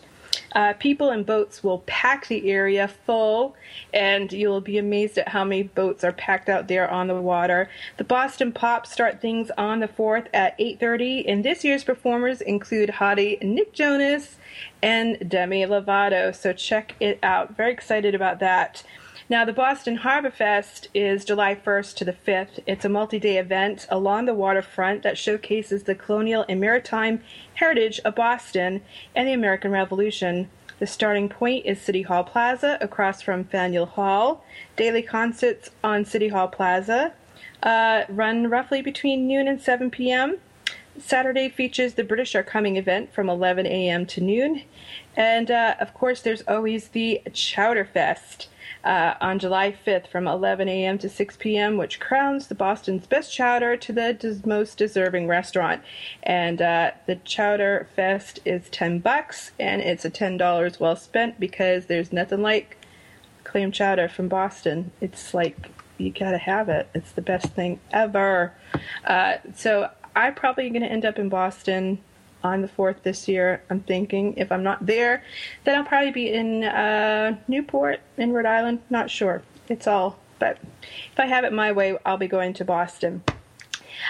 Uh, 0.54 0.74
people 0.74 1.10
and 1.10 1.26
boats 1.26 1.64
will 1.64 1.80
pack 1.86 2.28
the 2.28 2.50
area 2.50 2.88
full, 2.88 3.56
and 3.94 4.32
you'll 4.32 4.62
be 4.62 4.78
amazed 4.78 5.18
at 5.18 5.30
how 5.30 5.44
many 5.44 5.64
boats 5.64 6.04
are 6.04 6.12
packed 6.12 6.50
out 6.50 6.68
there 6.68 6.90
on 6.90 7.08
the 7.08 7.20
water. 7.20 7.70
The 7.98 8.04
Boston 8.04 8.52
Pops 8.52 8.92
start 8.92 9.22
things 9.22 9.52
on 9.58 9.80
the 9.80 9.88
4th 9.88 10.28
at 10.34 10.56
8:30, 10.60 11.26
and 11.28 11.44
this 11.44 11.64
year's 11.64 11.84
performers 11.84 12.42
include 12.42 12.90
hottie 12.90 13.42
Nick 13.42 13.74
Jonas 13.74 14.38
and 14.82 15.30
Demi 15.30 15.64
Lovato. 15.66 16.36
So 16.36 16.54
check 16.54 16.96
it 17.00 17.20
out. 17.24 17.56
Very 17.56 17.72
excited 17.72 18.14
about 18.14 18.40
that. 18.40 18.84
Now, 19.34 19.46
the 19.46 19.52
Boston 19.52 19.96
Harbor 19.96 20.30
Fest 20.30 20.90
is 20.94 21.26
July 21.26 21.56
1st 21.56 21.96
to 21.96 22.06
the 22.06 22.14
5th. 22.14 22.60
It's 22.68 22.86
a 22.86 22.90
multi 22.90 23.18
day 23.18 23.40
event 23.40 23.88
along 23.90 24.26
the 24.26 24.34
waterfront 24.36 25.02
that 25.02 25.18
showcases 25.18 25.82
the 25.82 25.96
colonial 25.96 26.46
and 26.48 26.62
maritime 26.62 27.20
heritage 27.56 28.00
of 28.06 28.14
Boston 28.14 28.84
and 29.16 29.28
the 29.28 29.34
American 29.34 29.72
Revolution. 29.72 30.52
The 30.78 30.86
starting 30.86 31.30
point 31.30 31.66
is 31.66 31.82
City 31.82 32.04
Hall 32.04 32.24
Plaza 32.24 32.78
across 32.80 33.24
from 33.24 33.46
Faneuil 33.46 33.88
Hall. 33.88 34.46
Daily 34.76 35.02
concerts 35.02 35.72
on 35.84 36.06
City 36.06 36.28
Hall 36.28 36.48
Plaza 36.48 37.14
uh, 37.64 38.04
run 38.10 38.52
roughly 38.52 38.84
between 38.84 39.28
noon 39.28 39.48
and 39.48 39.60
7 39.60 39.90
p.m. 39.90 40.38
Saturday 41.00 41.50
features 41.50 41.96
the 41.96 42.04
British 42.04 42.36
Are 42.36 42.44
Coming 42.44 42.78
event 42.78 43.12
from 43.12 43.32
11 43.32 43.66
a.m. 43.66 44.06
to 44.06 44.22
noon. 44.22 44.62
And 45.16 45.50
uh, 45.50 45.74
of 45.80 45.96
course, 45.96 46.22
there's 46.22 46.44
always 46.48 46.90
the 46.90 47.24
Chowder 47.34 47.86
Fest 47.86 48.50
uh, 48.84 49.14
on 49.22 49.40
July 49.40 49.76
5th 49.86 50.08
from 50.08 50.28
11 50.28 50.68
a.m. 50.68 50.98
to 50.98 51.10
6 51.10 51.38
p.m., 51.38 51.78
which 51.78 52.00
crowns 52.00 52.48
the 52.48 52.56
Boston's 52.56 53.08
best 53.08 53.34
chowder 53.34 53.78
to 53.78 53.94
the 53.94 54.14
des- 54.14 54.48
most 54.48 54.78
deserving 54.78 55.28
restaurant. 55.28 55.82
And 56.22 56.62
uh, 56.62 56.92
the 57.06 57.16
Chowder 57.18 57.88
Fest 57.96 58.40
is 58.46 58.70
10 58.70 59.00
bucks, 59.00 59.52
and 59.60 59.82
it's 59.82 60.06
a 60.06 60.12
$10 60.12 60.80
well 60.80 60.96
spent 60.96 61.40
because 61.40 61.86
there's 61.86 62.12
nothing 62.12 62.42
like 62.42 62.78
clam 63.44 63.72
chowder 63.72 64.08
from 64.10 64.28
Boston. 64.28 64.92
It's 65.00 65.34
like 65.34 65.70
you 65.98 66.12
gotta 66.12 66.38
have 66.38 66.70
it. 66.70 66.90
It's 66.94 67.12
the 67.12 67.22
best 67.22 67.54
thing 67.54 67.80
ever. 67.92 68.54
Uh, 69.06 69.38
so 69.56 69.90
I'm 70.16 70.36
probably 70.36 70.70
gonna 70.70 70.88
end 70.88 71.06
up 71.06 71.20
in 71.20 71.30
Boston 71.30 72.00
on 72.44 72.62
the 72.62 72.68
4th 72.68 73.04
this 73.04 73.28
year. 73.28 73.64
I'm 73.70 73.82
thinking 73.82 74.36
if 74.38 74.52
I'm 74.52 74.64
not 74.64 74.86
there, 74.86 75.24
then 75.64 75.78
I'll 75.78 75.86
probably 75.86 76.12
be 76.12 76.32
in 76.32 76.64
uh, 76.64 77.38
Newport 77.48 78.02
in 78.18 78.34
Rhode 78.34 78.46
Island. 78.46 78.82
Not 78.90 79.10
sure. 79.10 79.42
It's 79.70 79.88
all, 79.88 80.20
but 80.40 80.58
if 81.12 81.20
I 81.20 81.26
have 81.26 81.44
it 81.44 81.54
my 81.54 81.72
way, 81.72 81.98
I'll 82.06 82.18
be 82.18 82.28
going 82.28 82.54
to 82.54 82.66
Boston. 82.66 83.24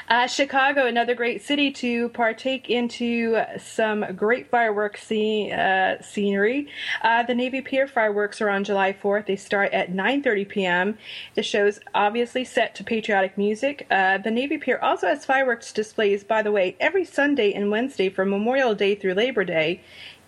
Uh, 0.07 0.27
Chicago, 0.27 0.85
another 0.85 1.15
great 1.15 1.41
city 1.41 1.71
to 1.71 2.09
partake 2.09 2.69
into 2.69 3.41
some 3.57 4.05
great 4.15 4.49
fireworks 4.49 5.03
scene, 5.03 5.51
uh, 5.51 6.01
scenery. 6.01 6.67
Uh, 7.01 7.23
the 7.23 7.35
Navy 7.35 7.61
Pier 7.61 7.87
fireworks 7.87 8.41
are 8.41 8.49
on 8.49 8.63
July 8.63 8.93
4th. 8.93 9.27
They 9.27 9.35
start 9.35 9.73
at 9.73 9.91
9:30 9.91 10.47
p.m. 10.49 10.97
The 11.35 11.43
show's 11.43 11.79
obviously 11.93 12.43
set 12.43 12.75
to 12.75 12.83
patriotic 12.83 13.37
music. 13.37 13.87
Uh, 13.89 14.17
the 14.17 14.31
Navy 14.31 14.57
Pier 14.57 14.79
also 14.81 15.07
has 15.07 15.25
fireworks 15.25 15.71
displays, 15.71 16.23
by 16.23 16.41
the 16.41 16.51
way, 16.51 16.75
every 16.79 17.05
Sunday 17.05 17.53
and 17.53 17.71
Wednesday 17.71 18.09
from 18.09 18.29
Memorial 18.29 18.75
Day 18.75 18.95
through 18.95 19.13
Labor 19.13 19.43
Day 19.43 19.81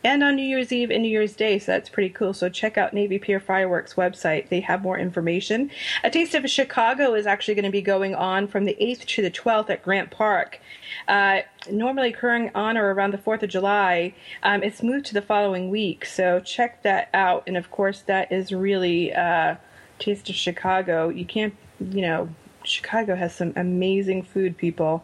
and 0.06 0.24
on 0.24 0.36
New 0.36 0.44
Year's 0.44 0.72
Eve 0.72 0.92
and 0.92 1.02
New 1.02 1.10
Year's 1.10 1.36
Day, 1.36 1.58
so 1.58 1.72
that's 1.72 1.90
pretty 1.90 2.10
cool. 2.10 2.32
So 2.32 2.48
check 2.48 2.78
out 2.78 2.94
Navy 2.94 3.18
Pier 3.18 3.40
Fireworks 3.40 3.96
website; 3.96 4.50
they 4.50 4.60
have 4.60 4.84
more 4.84 5.00
information. 5.00 5.72
A 6.04 6.12
Taste 6.12 6.36
of 6.36 6.48
Chicago 6.48 7.16
is 7.16 7.26
actually 7.26 7.56
going 7.56 7.66
to 7.66 7.72
be 7.72 7.82
going 7.82 8.14
on 8.14 8.48
from 8.48 8.66
the 8.66 8.78
8th 8.80 9.06
to 9.06 9.24
the 9.24 9.32
12th 9.32 9.72
at 9.72 9.84
Grant 9.84 10.12
Park. 10.12 10.60
Uh, 11.08 11.40
normally 11.72 12.10
occurring 12.10 12.52
on 12.54 12.78
or 12.78 12.94
around 12.94 13.12
the 13.12 13.18
4th 13.18 13.42
of 13.42 13.50
July, 13.50 14.14
um, 14.44 14.62
it's 14.62 14.84
moved 14.84 15.08
to 15.08 15.16
the 15.16 15.24
following 15.24 15.72
week. 15.72 16.06
So 16.06 16.40
check 16.40 16.84
that 16.84 17.10
out. 17.12 17.44
And 17.48 17.58
of 17.58 17.72
course, 17.72 18.02
that 18.02 18.32
is 18.32 18.52
really 18.52 19.12
uh, 19.12 19.56
Taste 19.98 20.30
of 20.30 20.36
Chicago. 20.36 21.10
You 21.10 21.26
can't, 21.26 21.56
you 21.80 22.02
know, 22.04 22.30
Chicago 22.64 23.16
has 23.16 23.34
some 23.34 23.54
amazing 23.56 24.22
food, 24.22 24.56
people. 24.56 25.04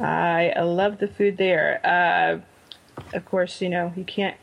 I, 0.00 0.54
love 0.60 0.98
the 0.98 1.08
food 1.08 1.36
there. 1.36 1.80
Uh, 1.84 2.40
of 3.12 3.24
course, 3.24 3.60
you 3.60 3.68
know, 3.68 3.92
you 3.96 4.04
can't 4.04 4.36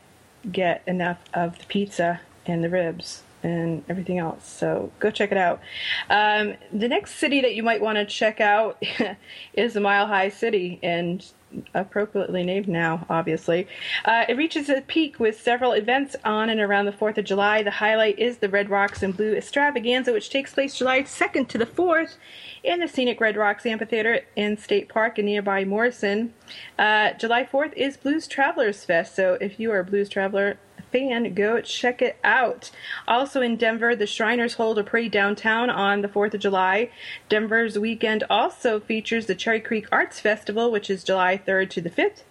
get 0.51 0.83
enough 0.87 1.19
of 1.33 1.57
the 1.59 1.65
pizza 1.65 2.21
and 2.45 2.63
the 2.63 2.69
ribs 2.69 3.23
and 3.43 3.83
everything 3.89 4.17
else. 4.17 4.47
So 4.47 4.91
go 4.99 5.11
check 5.11 5.31
it 5.31 5.37
out. 5.37 5.61
Um, 6.09 6.55
the 6.73 6.87
next 6.87 7.15
city 7.15 7.41
that 7.41 7.55
you 7.55 7.63
might 7.63 7.81
want 7.81 7.97
to 7.97 8.05
check 8.05 8.41
out 8.41 8.81
is 9.53 9.73
the 9.73 9.81
Mile 9.81 10.07
High 10.07 10.29
City, 10.29 10.79
and 10.81 11.25
appropriately 11.73 12.43
named 12.43 12.67
now, 12.67 13.05
obviously. 13.09 13.67
Uh, 14.03 14.25
it 14.27 14.37
reaches 14.37 14.69
a 14.69 14.81
peak 14.81 15.19
with 15.19 15.39
several 15.39 15.73
events 15.73 16.15
on 16.23 16.49
and 16.49 16.59
around 16.59 16.85
the 16.85 16.91
4th 16.91 17.17
of 17.17 17.25
July. 17.25 17.63
The 17.63 17.71
highlight 17.71 18.19
is 18.19 18.37
the 18.37 18.49
Red 18.49 18.69
Rocks 18.69 19.03
and 19.03 19.15
Blue 19.15 19.35
Extravaganza, 19.35 20.13
which 20.13 20.29
takes 20.29 20.53
place 20.53 20.75
July 20.75 21.01
2nd 21.01 21.47
to 21.49 21.57
the 21.57 21.65
4th 21.65 22.15
in 22.63 22.79
the 22.79 22.87
scenic 22.87 23.21
Red 23.21 23.37
Rocks 23.37 23.65
Amphitheater 23.65 24.21
in 24.35 24.57
State 24.57 24.89
Park 24.89 25.19
in 25.19 25.25
nearby 25.25 25.63
Morrison. 25.65 26.33
Uh, 26.77 27.13
July 27.13 27.43
4th 27.43 27.73
is 27.73 27.97
Blues 27.97 28.27
Travelers 28.27 28.83
Fest, 28.83 29.15
so 29.15 29.37
if 29.41 29.59
you 29.59 29.71
are 29.71 29.79
a 29.79 29.85
Blues 29.85 30.09
Traveler 30.09 30.57
fan, 30.95 31.33
go 31.33 31.59
check 31.59 32.01
it 32.01 32.15
out. 32.23 32.71
Also 33.05 33.41
in 33.41 33.57
Denver, 33.57 33.97
the 33.97 34.07
Shriners 34.07 34.53
hold 34.53 34.79
a 34.79 34.83
parade 34.83 35.11
downtown 35.11 35.69
on 35.69 36.01
the 36.01 36.07
4th 36.07 36.33
of 36.35 36.39
July. 36.39 36.89
Denver's 37.27 37.77
weekend 37.77 38.23
also 38.29 38.79
features 38.79 39.25
the 39.25 39.35
Cherry 39.35 39.59
Creek 39.59 39.87
Arts 39.91 40.21
Festival, 40.21 40.71
which 40.71 40.89
is 40.89 41.03
July 41.03 41.37
3rd 41.45 41.69
to 41.71 41.81
the 41.81 41.89
5th. 41.89 42.21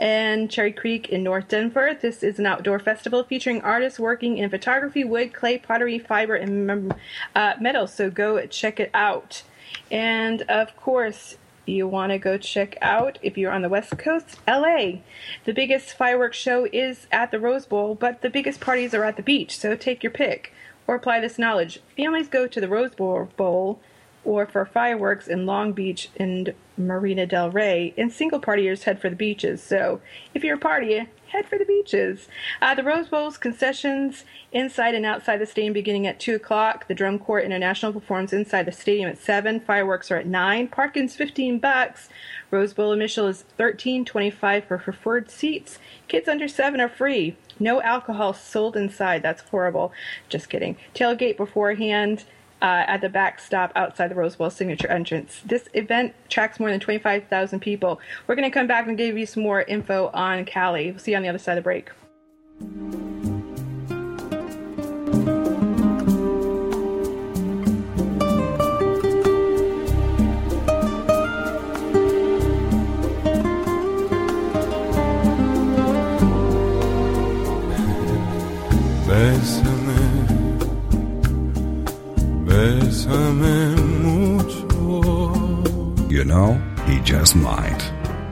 And 0.00 0.50
Cherry 0.50 0.72
Creek 0.72 1.08
in 1.08 1.22
North 1.22 1.46
Denver. 1.46 1.96
This 2.00 2.24
is 2.24 2.40
an 2.40 2.46
outdoor 2.46 2.80
festival 2.80 3.22
featuring 3.22 3.60
artists 3.60 4.00
working 4.00 4.38
in 4.38 4.50
photography, 4.50 5.04
wood, 5.04 5.32
clay, 5.32 5.58
pottery, 5.58 6.00
fiber, 6.00 6.34
and 6.34 6.92
uh, 7.36 7.54
metal. 7.60 7.86
So 7.86 8.10
go 8.10 8.44
check 8.46 8.80
it 8.80 8.90
out. 8.92 9.44
And 9.88 10.42
of 10.42 10.74
course, 10.76 11.36
you 11.70 11.88
want 11.88 12.12
to 12.12 12.18
go 12.18 12.36
check 12.36 12.76
out 12.82 13.18
if 13.22 13.38
you're 13.38 13.52
on 13.52 13.62
the 13.62 13.68
West 13.68 13.96
Coast, 13.96 14.38
LA. 14.46 14.98
The 15.44 15.54
biggest 15.54 15.96
fireworks 15.96 16.36
show 16.36 16.66
is 16.72 17.06
at 17.10 17.30
the 17.30 17.40
Rose 17.40 17.66
Bowl, 17.66 17.94
but 17.94 18.22
the 18.22 18.30
biggest 18.30 18.60
parties 18.60 18.92
are 18.94 19.04
at 19.04 19.16
the 19.16 19.22
beach, 19.22 19.56
so 19.58 19.74
take 19.76 20.02
your 20.02 20.12
pick 20.12 20.52
or 20.86 20.96
apply 20.96 21.20
this 21.20 21.38
knowledge. 21.38 21.80
Families 21.96 22.28
go 22.28 22.46
to 22.46 22.60
the 22.60 22.68
Rose 22.68 22.94
Bowl, 22.94 23.80
or 24.24 24.44
for 24.44 24.64
fireworks 24.66 25.28
in 25.28 25.46
Long 25.46 25.72
Beach 25.72 26.10
and 26.16 26.52
Marina 26.76 27.26
Del 27.26 27.50
Rey, 27.50 27.94
and 27.96 28.12
single 28.12 28.40
partiers 28.40 28.82
head 28.82 29.00
for 29.00 29.08
the 29.08 29.16
beaches. 29.16 29.62
So 29.62 30.00
if 30.34 30.42
you're 30.42 30.56
a 30.56 30.60
partier, 30.60 31.06
head 31.30 31.46
for 31.46 31.58
the 31.58 31.64
beaches. 31.64 32.28
Uh, 32.60 32.74
the 32.74 32.82
Rose 32.82 33.08
Bowl's 33.08 33.38
concessions 33.38 34.24
inside 34.52 34.94
and 34.94 35.06
outside 35.06 35.38
the 35.38 35.46
stadium 35.46 35.72
beginning 35.72 36.06
at 36.06 36.20
2 36.20 36.34
o'clock. 36.34 36.86
The 36.88 36.94
Drum 36.94 37.18
Corps 37.18 37.40
International 37.40 37.92
performs 37.92 38.32
inside 38.32 38.66
the 38.66 38.72
stadium 38.72 39.08
at 39.08 39.18
7. 39.18 39.60
Fireworks 39.60 40.10
are 40.10 40.16
at 40.16 40.26
9. 40.26 40.68
Parking's 40.68 41.16
15 41.16 41.58
bucks. 41.58 42.08
Rose 42.50 42.74
Bowl 42.74 42.92
admission 42.92 43.26
is 43.26 43.44
13.25 43.58 44.66
for 44.66 44.78
preferred 44.78 45.30
seats. 45.30 45.78
Kids 46.08 46.28
under 46.28 46.48
7 46.48 46.80
are 46.80 46.88
free. 46.88 47.36
No 47.58 47.80
alcohol 47.82 48.32
sold 48.32 48.76
inside. 48.76 49.22
That's 49.22 49.42
horrible. 49.42 49.92
Just 50.28 50.48
kidding. 50.48 50.76
Tailgate 50.94 51.36
beforehand. 51.36 52.24
Uh, 52.62 52.84
at 52.86 53.00
the 53.00 53.08
backstop 53.08 53.72
outside 53.74 54.10
the 54.10 54.14
Rose 54.14 54.36
Bowl 54.36 54.50
signature 54.50 54.88
entrance. 54.88 55.40
This 55.46 55.66
event 55.72 56.12
tracks 56.28 56.60
more 56.60 56.70
than 56.70 56.78
25,000 56.78 57.58
people. 57.60 57.98
We're 58.26 58.34
going 58.34 58.50
to 58.50 58.52
come 58.52 58.66
back 58.66 58.86
and 58.86 58.98
give 58.98 59.16
you 59.16 59.24
some 59.24 59.42
more 59.42 59.62
info 59.62 60.10
on 60.12 60.44
Cali. 60.44 60.90
We'll 60.90 61.00
see 61.00 61.12
you 61.12 61.16
on 61.16 61.22
the 61.22 61.30
other 61.30 61.38
side 61.38 61.56
of 61.56 61.64
the 61.64 61.66
break. 61.66 61.88
You 86.10 86.24
know, 86.24 86.60
he 86.86 87.00
just 87.00 87.34
might. 87.36 87.78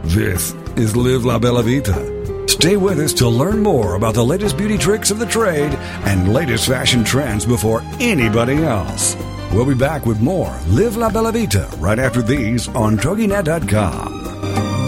This 0.04 0.52
is 0.76 0.96
Live 0.96 1.24
La 1.24 1.38
Bella 1.38 1.62
Vita. 1.62 2.46
Stay 2.48 2.76
with 2.76 2.98
us 2.98 3.12
to 3.14 3.28
learn 3.28 3.62
more 3.62 3.94
about 3.94 4.14
the 4.14 4.24
latest 4.24 4.56
beauty 4.56 4.76
tricks 4.76 5.10
of 5.10 5.18
the 5.18 5.26
trade 5.26 5.72
and 6.04 6.32
latest 6.34 6.66
fashion 6.66 7.04
trends 7.04 7.46
before 7.46 7.82
anybody 8.00 8.62
else. 8.64 9.16
We'll 9.52 9.64
be 9.64 9.74
back 9.74 10.04
with 10.06 10.20
more 10.20 10.54
Live 10.68 10.96
La 10.96 11.08
Bella 11.08 11.32
Vita 11.32 11.68
right 11.78 11.98
after 11.98 12.20
these 12.20 12.68
on 12.68 12.98
TogiNet.com. 12.98 14.14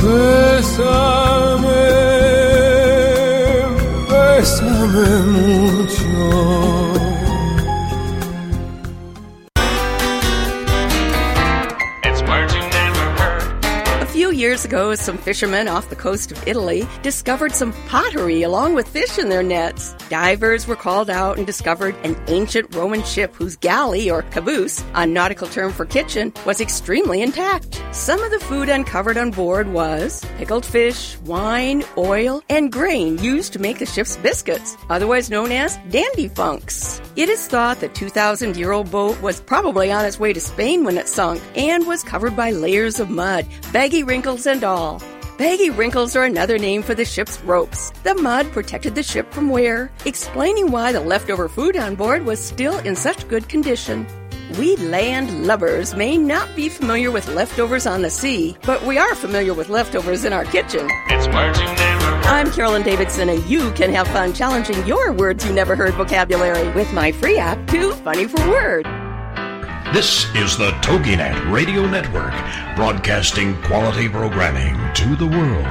Bésame, 0.01 1.71
bésame 4.09 5.27
mucho. 5.33 6.80
Years 14.41 14.65
ago, 14.65 14.95
some 14.95 15.19
fishermen 15.19 15.69
off 15.69 15.91
the 15.91 15.95
coast 15.95 16.33
of 16.33 16.49
Italy 16.49 16.89
discovered 17.03 17.53
some 17.53 17.75
pottery 17.87 18.43
along 18.43 18.75
with 18.75 18.89
fish 18.89 19.19
in 19.19 19.29
their 19.29 19.43
nets. 19.43 19.95
Divers 20.09 20.67
were 20.67 20.77
called 20.77 21.11
out 21.11 21.37
and 21.37 21.47
discovered 21.47 21.95
an 22.05 22.17
ancient 22.27 22.75
Roman 22.75 23.05
ship 23.05 23.35
whose 23.35 23.57
galley, 23.57 24.11
or 24.11 24.23
caboose, 24.23 24.83
a 24.95 25.07
nautical 25.07 25.47
term 25.47 25.73
for 25.73 25.85
kitchen, 25.85 26.33
was 26.47 26.61
extremely 26.61 27.21
intact. 27.21 27.83
Some 27.93 28.23
of 28.23 28.31
the 28.31 28.41
food 28.41 28.71
uncovered 28.71 29.19
on 29.19 29.31
board 29.31 29.69
was 29.69 30.25
pickled 30.39 30.65
fish, 30.65 31.19
wine, 31.27 31.85
oil, 31.99 32.43
and 32.49 32.73
grain 32.73 33.19
used 33.19 33.53
to 33.53 33.59
make 33.59 33.79
the 33.79 33.87
ship's 33.87 34.17
biscuits, 34.17 34.75
otherwise 34.89 35.29
known 35.29 35.53
as 35.53 35.77
dandy 35.91 36.29
funks. 36.29 37.03
It 37.15 37.29
is 37.29 37.47
thought 37.47 37.81
the 37.81 37.89
2,000 37.89 38.57
year 38.57 38.73
old 38.73 38.91
boat 38.91 39.21
was 39.21 39.41
probably 39.41 39.93
on 39.93 40.07
its 40.07 40.19
way 40.19 40.33
to 40.33 40.41
Spain 40.41 40.85
when 40.85 40.97
it 40.97 41.09
sunk 41.09 41.43
and 41.55 41.87
was 41.87 42.03
covered 42.03 42.35
by 42.35 42.53
layers 42.53 43.01
of 43.01 43.11
mud, 43.11 43.47
baggy 43.71 44.03
wrinkles 44.03 44.30
and 44.31 44.63
all. 44.63 45.03
Baggy 45.39 45.71
wrinkles 45.71 46.15
are 46.15 46.25
another 46.25 46.57
name 46.57 46.83
for 46.83 46.95
the 46.95 47.05
ship's 47.05 47.41
ropes. 47.43 47.91
The 48.05 48.15
mud 48.15 48.53
protected 48.53 48.95
the 48.95 49.03
ship 49.03 49.33
from 49.33 49.49
wear, 49.49 49.91
explaining 50.05 50.71
why 50.71 50.93
the 50.93 51.01
leftover 51.01 51.49
food 51.49 51.77
on 51.77 51.95
board 51.95 52.25
was 52.25 52.39
still 52.39 52.79
in 52.81 52.95
such 52.95 53.27
good 53.27 53.49
condition. 53.49 54.07
We 54.59 54.77
land 54.77 55.47
lubbers 55.47 55.95
may 55.95 56.17
not 56.17 56.55
be 56.55 56.69
familiar 56.69 57.11
with 57.11 57.27
leftovers 57.29 57.87
on 57.87 58.03
the 58.03 58.11
sea, 58.11 58.57
but 58.63 58.85
we 58.85 58.99
are 58.99 59.15
familiar 59.15 59.55
with 59.55 59.69
leftovers 59.69 60.25
in 60.25 60.33
our 60.33 60.45
kitchen. 60.45 60.89
It's 61.09 61.27
words 61.29 61.59
you 61.59 61.67
never 61.67 62.05
heard. 62.05 62.27
I'm 62.27 62.53
Carolyn 62.53 62.83
Davidson, 62.83 63.29
and 63.31 63.45
you 63.47 63.73
can 63.73 63.93
have 63.93 64.07
fun 64.09 64.33
challenging 64.33 64.87
your 64.87 65.13
words 65.13 65.45
you 65.45 65.53
never 65.53 65.75
heard 65.75 65.95
vocabulary 65.95 66.69
with 66.75 66.93
my 66.93 67.13
free 67.13 67.39
app, 67.39 67.67
Too 67.67 67.93
Funny 67.93 68.27
for 68.27 68.47
Word. 68.49 68.87
This 69.93 70.33
is 70.37 70.57
the 70.57 70.71
TogiNet 70.83 71.51
Radio 71.51 71.85
Network, 71.85 72.31
broadcasting 72.77 73.61
quality 73.63 74.09
programming 74.09 74.77
to 74.95 75.17
the 75.17 75.27
world. 75.27 75.67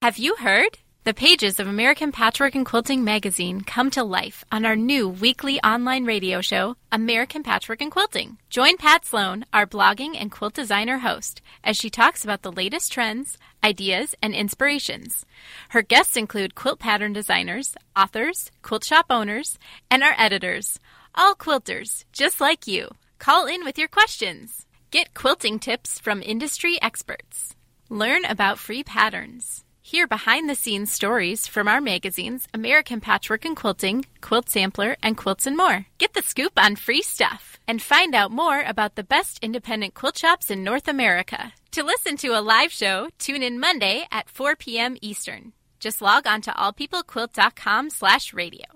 Have 0.00 0.16
you 0.16 0.36
heard? 0.36 0.78
The 1.02 1.12
pages 1.12 1.58
of 1.58 1.66
American 1.66 2.12
Patchwork 2.12 2.54
and 2.54 2.64
Quilting 2.64 3.02
magazine 3.02 3.62
come 3.62 3.90
to 3.90 4.04
life 4.04 4.44
on 4.52 4.64
our 4.64 4.76
new 4.76 5.08
weekly 5.08 5.58
online 5.62 6.04
radio 6.04 6.40
show, 6.40 6.76
American 6.92 7.42
Patchwork 7.42 7.80
and 7.80 7.90
Quilting. 7.90 8.38
Join 8.48 8.76
Pat 8.76 9.04
Sloan, 9.04 9.44
our 9.52 9.66
blogging 9.66 10.14
and 10.16 10.30
quilt 10.30 10.54
designer 10.54 10.98
host, 10.98 11.42
as 11.64 11.76
she 11.76 11.90
talks 11.90 12.22
about 12.22 12.42
the 12.42 12.52
latest 12.52 12.92
trends, 12.92 13.38
ideas, 13.64 14.14
and 14.22 14.34
inspirations. 14.34 15.26
Her 15.70 15.82
guests 15.82 16.16
include 16.16 16.54
quilt 16.54 16.78
pattern 16.78 17.12
designers, 17.12 17.74
authors, 17.96 18.52
quilt 18.62 18.84
shop 18.84 19.06
owners, 19.10 19.58
and 19.90 20.04
our 20.04 20.14
editors, 20.16 20.78
all 21.14 21.34
quilters, 21.34 22.04
just 22.12 22.40
like 22.40 22.66
you. 22.66 22.88
Call 23.18 23.46
in 23.46 23.64
with 23.64 23.78
your 23.78 23.88
questions. 23.88 24.66
Get 24.90 25.14
quilting 25.14 25.58
tips 25.58 25.98
from 25.98 26.22
industry 26.22 26.80
experts. 26.80 27.54
Learn 27.90 28.24
about 28.24 28.58
free 28.58 28.82
patterns. 28.84 29.64
Hear 29.82 30.06
behind 30.06 30.50
the 30.50 30.54
scenes 30.54 30.92
stories 30.92 31.46
from 31.46 31.66
our 31.66 31.80
magazines 31.80 32.46
American 32.52 33.00
Patchwork 33.00 33.46
and 33.46 33.56
Quilting, 33.56 34.04
Quilt 34.20 34.50
Sampler, 34.50 34.96
and 35.02 35.16
Quilts 35.16 35.46
and 35.46 35.56
More. 35.56 35.86
Get 35.96 36.12
the 36.12 36.22
scoop 36.22 36.52
on 36.58 36.76
free 36.76 37.00
stuff 37.00 37.58
and 37.66 37.80
find 37.80 38.14
out 38.14 38.30
more 38.30 38.62
about 38.62 38.96
the 38.96 39.04
best 39.04 39.38
independent 39.42 39.94
quilt 39.94 40.18
shops 40.18 40.50
in 40.50 40.62
North 40.62 40.88
America. 40.88 41.54
To 41.70 41.82
listen 41.82 42.16
to 42.18 42.38
a 42.38 42.40
live 42.40 42.72
show, 42.72 43.08
tune 43.18 43.42
in 43.42 43.60
Monday 43.60 44.06
at 44.12 44.28
4 44.28 44.56
p.m. 44.56 44.96
Eastern. 45.00 45.52
Just 45.80 46.02
log 46.02 46.26
on 46.26 46.42
to 46.42 46.50
allpeoplequilt.com 46.50 47.90
slash 47.90 48.34
radio. 48.34 48.66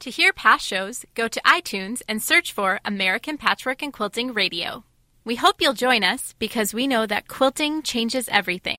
To 0.00 0.10
hear 0.10 0.32
past 0.32 0.66
shows, 0.66 1.04
go 1.14 1.28
to 1.28 1.42
iTunes 1.42 2.00
and 2.08 2.22
search 2.22 2.52
for 2.54 2.80
American 2.86 3.36
Patchwork 3.36 3.82
and 3.82 3.92
Quilting 3.92 4.32
Radio. 4.32 4.82
We 5.26 5.34
hope 5.36 5.56
you'll 5.60 5.74
join 5.74 6.04
us 6.04 6.34
because 6.38 6.72
we 6.72 6.86
know 6.86 7.04
that 7.04 7.28
quilting 7.28 7.82
changes 7.82 8.26
everything. 8.32 8.76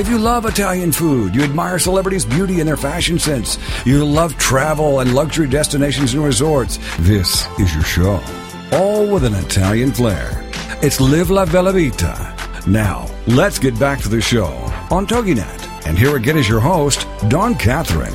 If 0.00 0.08
you 0.08 0.16
love 0.16 0.46
Italian 0.46 0.92
food, 0.92 1.34
you 1.34 1.42
admire 1.42 1.78
celebrities' 1.78 2.24
beauty 2.24 2.60
and 2.60 2.66
their 2.66 2.78
fashion 2.78 3.18
sense, 3.18 3.58
you 3.84 4.02
love 4.02 4.38
travel 4.38 5.00
and 5.00 5.14
luxury 5.14 5.46
destinations 5.46 6.14
and 6.14 6.24
resorts, 6.24 6.78
this 7.00 7.46
is 7.58 7.74
your 7.74 7.84
show. 7.84 8.24
All 8.72 9.06
with 9.06 9.24
an 9.24 9.34
Italian 9.34 9.92
flair. 9.92 10.49
It's 10.82 10.98
Live 10.98 11.28
La 11.28 11.44
Bella 11.44 11.74
Vita. 11.74 12.34
Now, 12.66 13.06
let's 13.26 13.58
get 13.58 13.78
back 13.78 14.00
to 14.00 14.08
the 14.08 14.18
show 14.18 14.46
on 14.90 15.06
TogiNet. 15.06 15.86
And 15.86 15.98
here 15.98 16.16
again 16.16 16.38
is 16.38 16.48
your 16.48 16.58
host, 16.58 17.06
Dawn 17.28 17.54
Catherine. 17.54 18.14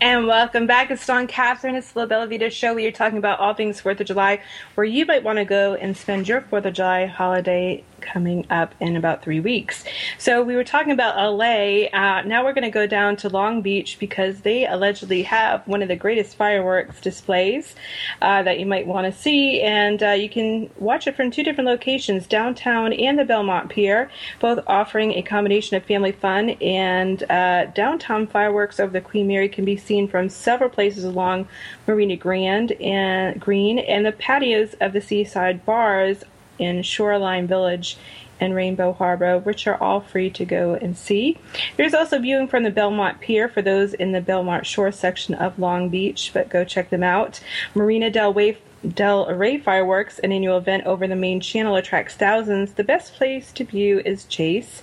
And 0.00 0.26
welcome 0.26 0.66
back. 0.66 0.90
It's 0.90 1.06
Dawn 1.06 1.28
Catherine. 1.28 1.76
It's 1.76 1.92
the 1.92 2.00
La 2.00 2.06
Bella 2.06 2.26
Vita 2.26 2.50
show 2.50 2.74
where 2.74 2.82
you're 2.82 2.90
talking 2.90 3.18
about 3.18 3.38
all 3.38 3.54
things 3.54 3.80
4th 3.80 4.00
of 4.00 4.08
July, 4.08 4.42
where 4.74 4.84
you 4.84 5.06
might 5.06 5.22
want 5.22 5.38
to 5.38 5.44
go 5.44 5.74
and 5.74 5.96
spend 5.96 6.26
your 6.26 6.40
4th 6.40 6.64
of 6.64 6.74
July 6.74 7.06
holiday 7.06 7.84
coming 8.06 8.46
up 8.50 8.74
in 8.80 8.96
about 8.96 9.22
three 9.22 9.40
weeks. 9.40 9.84
So 10.18 10.42
we 10.42 10.56
were 10.56 10.64
talking 10.64 10.92
about 10.92 11.16
LA. 11.16 11.86
Uh, 11.92 12.22
now 12.22 12.44
we're 12.44 12.52
going 12.52 12.64
to 12.64 12.70
go 12.70 12.86
down 12.86 13.16
to 13.16 13.28
Long 13.28 13.62
Beach 13.62 13.98
because 13.98 14.40
they 14.40 14.66
allegedly 14.66 15.22
have 15.24 15.66
one 15.66 15.82
of 15.82 15.88
the 15.88 15.96
greatest 15.96 16.36
fireworks 16.36 17.00
displays 17.00 17.74
uh, 18.22 18.42
that 18.42 18.58
you 18.58 18.66
might 18.66 18.86
want 18.86 19.12
to 19.12 19.20
see. 19.20 19.60
And 19.60 20.02
uh, 20.02 20.10
you 20.10 20.28
can 20.28 20.70
watch 20.78 21.06
it 21.06 21.16
from 21.16 21.30
two 21.30 21.42
different 21.42 21.68
locations, 21.68 22.26
downtown 22.26 22.92
and 22.92 23.18
the 23.18 23.24
Belmont 23.24 23.70
Pier, 23.70 24.10
both 24.40 24.60
offering 24.66 25.12
a 25.12 25.22
combination 25.22 25.76
of 25.76 25.84
family 25.84 26.12
fun. 26.12 26.50
And 26.50 27.22
uh, 27.30 27.66
downtown 27.74 28.26
fireworks 28.26 28.80
over 28.80 28.92
the 28.92 29.00
Queen 29.00 29.26
Mary 29.26 29.48
can 29.48 29.64
be 29.64 29.76
seen 29.76 30.08
from 30.08 30.28
several 30.28 30.70
places 30.70 31.04
along 31.04 31.48
Marina 31.86 32.16
Grand 32.16 32.72
and 32.72 33.40
Green, 33.40 33.78
and 33.78 34.06
the 34.06 34.12
patios 34.12 34.74
of 34.80 34.92
the 34.92 35.00
seaside 35.00 35.64
bars 35.64 36.22
in 36.58 36.82
Shoreline 36.82 37.46
Village 37.46 37.96
and 38.38 38.54
Rainbow 38.54 38.92
Harbor, 38.92 39.38
which 39.38 39.66
are 39.66 39.80
all 39.82 40.00
free 40.00 40.30
to 40.30 40.44
go 40.44 40.74
and 40.74 40.96
see. 40.96 41.38
There's 41.76 41.94
also 41.94 42.18
viewing 42.18 42.48
from 42.48 42.64
the 42.64 42.70
Belmont 42.70 43.20
Pier 43.20 43.48
for 43.48 43.62
those 43.62 43.94
in 43.94 44.12
the 44.12 44.20
Belmont 44.20 44.66
Shore 44.66 44.92
section 44.92 45.34
of 45.34 45.58
Long 45.58 45.88
Beach, 45.88 46.30
but 46.34 46.50
go 46.50 46.64
check 46.64 46.90
them 46.90 47.02
out. 47.02 47.40
Marina 47.74 48.10
Del 48.10 48.32
Way 48.32 48.58
Del 48.86 49.26
Rey 49.34 49.58
Fireworks, 49.58 50.18
an 50.18 50.32
annual 50.32 50.58
event 50.58 50.84
over 50.84 51.08
the 51.08 51.16
main 51.16 51.40
channel, 51.40 51.76
attracts 51.76 52.14
thousands. 52.14 52.74
The 52.74 52.84
best 52.84 53.14
place 53.14 53.50
to 53.52 53.64
view 53.64 54.00
is 54.04 54.24
Chace 54.26 54.82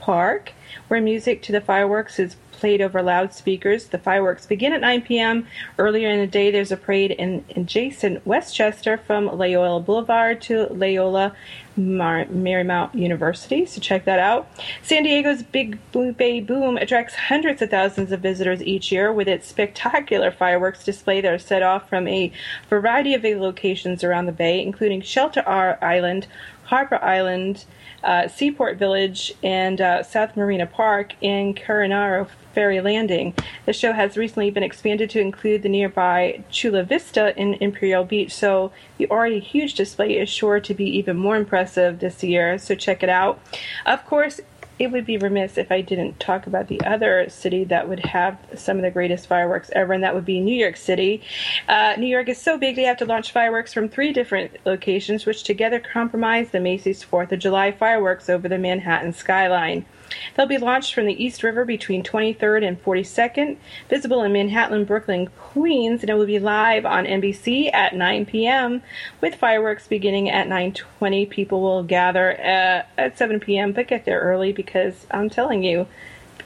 Park, 0.00 0.52
where 0.88 1.00
music 1.00 1.40
to 1.42 1.52
the 1.52 1.60
fireworks 1.60 2.18
is 2.18 2.36
played 2.58 2.80
over 2.80 3.02
loudspeakers. 3.02 3.86
The 3.86 3.98
fireworks 3.98 4.46
begin 4.46 4.72
at 4.72 4.80
9 4.80 5.02
p.m. 5.02 5.46
Earlier 5.78 6.10
in 6.10 6.18
the 6.18 6.26
day, 6.26 6.50
there's 6.50 6.72
a 6.72 6.76
parade 6.76 7.12
in 7.12 7.44
adjacent 7.54 8.26
Westchester 8.26 8.96
from 8.98 9.26
Loyola 9.26 9.80
Boulevard 9.80 10.42
to 10.42 10.66
Loyola 10.66 11.34
Mar- 11.76 12.26
Marymount 12.26 12.94
University. 12.94 13.64
So 13.64 13.80
check 13.80 14.04
that 14.04 14.18
out. 14.18 14.50
San 14.82 15.04
Diego's 15.04 15.42
Big 15.42 15.78
Bay 15.92 16.40
Boom 16.40 16.76
attracts 16.76 17.14
hundreds 17.14 17.62
of 17.62 17.70
thousands 17.70 18.10
of 18.10 18.20
visitors 18.20 18.62
each 18.62 18.90
year 18.90 19.12
with 19.12 19.28
its 19.28 19.46
spectacular 19.46 20.30
fireworks 20.30 20.84
display 20.84 21.20
that 21.20 21.32
are 21.32 21.38
set 21.38 21.62
off 21.62 21.88
from 21.88 22.08
a 22.08 22.32
variety 22.68 23.14
of 23.14 23.22
locations 23.22 24.02
around 24.02 24.26
the 24.26 24.32
bay, 24.32 24.60
including 24.60 25.00
Shelter 25.00 25.48
Island, 25.48 26.26
Harbor 26.68 27.02
Island, 27.02 27.64
uh, 28.04 28.28
Seaport 28.28 28.76
Village, 28.76 29.32
and 29.42 29.80
uh, 29.80 30.02
South 30.02 30.36
Marina 30.36 30.66
Park 30.66 31.14
in 31.22 31.54
Coronado 31.54 32.28
Ferry 32.54 32.82
Landing. 32.82 33.34
The 33.64 33.72
show 33.72 33.92
has 33.92 34.18
recently 34.18 34.50
been 34.50 34.62
expanded 34.62 35.08
to 35.10 35.20
include 35.20 35.62
the 35.62 35.70
nearby 35.70 36.44
Chula 36.50 36.82
Vista 36.82 37.34
in 37.40 37.54
Imperial 37.54 38.04
Beach, 38.04 38.34
so 38.34 38.70
the 38.98 39.08
already 39.10 39.40
huge 39.40 39.74
display 39.74 40.18
is 40.18 40.28
sure 40.28 40.60
to 40.60 40.74
be 40.74 40.84
even 40.84 41.16
more 41.16 41.36
impressive 41.36 42.00
this 42.00 42.22
year, 42.22 42.58
so 42.58 42.74
check 42.74 43.02
it 43.02 43.08
out. 43.08 43.40
Of 43.86 44.04
course, 44.04 44.38
it 44.78 44.92
would 44.92 45.04
be 45.04 45.18
remiss 45.18 45.58
if 45.58 45.72
I 45.72 45.80
didn't 45.80 46.20
talk 46.20 46.46
about 46.46 46.68
the 46.68 46.80
other 46.82 47.28
city 47.28 47.64
that 47.64 47.88
would 47.88 48.00
have 48.00 48.38
some 48.54 48.76
of 48.76 48.82
the 48.82 48.90
greatest 48.90 49.26
fireworks 49.26 49.70
ever, 49.74 49.92
and 49.92 50.02
that 50.04 50.14
would 50.14 50.24
be 50.24 50.40
New 50.40 50.54
York 50.54 50.76
City. 50.76 51.22
Uh, 51.68 51.94
New 51.98 52.06
York 52.06 52.28
is 52.28 52.40
so 52.40 52.58
big 52.58 52.76
they 52.76 52.84
have 52.84 52.98
to 52.98 53.04
launch 53.04 53.32
fireworks 53.32 53.72
from 53.72 53.88
three 53.88 54.12
different 54.12 54.56
locations, 54.64 55.26
which 55.26 55.42
together 55.42 55.80
comprise 55.80 56.50
the 56.50 56.60
Macy's 56.60 57.04
4th 57.04 57.32
of 57.32 57.38
July 57.38 57.72
fireworks 57.72 58.28
over 58.28 58.48
the 58.48 58.58
Manhattan 58.58 59.12
skyline. 59.12 59.84
They'll 60.34 60.46
be 60.46 60.58
launched 60.58 60.94
from 60.94 61.06
the 61.06 61.22
East 61.22 61.42
River 61.42 61.64
between 61.64 62.02
23rd 62.02 62.66
and 62.66 62.82
42nd, 62.82 63.56
visible 63.88 64.22
in 64.22 64.32
Manhattan, 64.32 64.84
Brooklyn, 64.84 65.28
Queens, 65.38 66.02
and 66.02 66.10
it 66.10 66.14
will 66.14 66.26
be 66.26 66.38
live 66.38 66.86
on 66.86 67.04
NBC 67.04 67.72
at 67.72 67.94
9 67.94 68.26
p.m. 68.26 68.82
with 69.20 69.34
fireworks 69.34 69.86
beginning 69.86 70.30
at 70.30 70.48
9:20. 70.48 71.28
People 71.28 71.60
will 71.60 71.82
gather 71.82 72.32
uh, 72.40 72.82
at 72.96 73.18
7 73.18 73.40
p.m. 73.40 73.72
but 73.72 73.88
get 73.88 74.04
there 74.04 74.20
early 74.20 74.52
because 74.52 75.06
I'm 75.10 75.28
telling 75.30 75.62
you, 75.62 75.86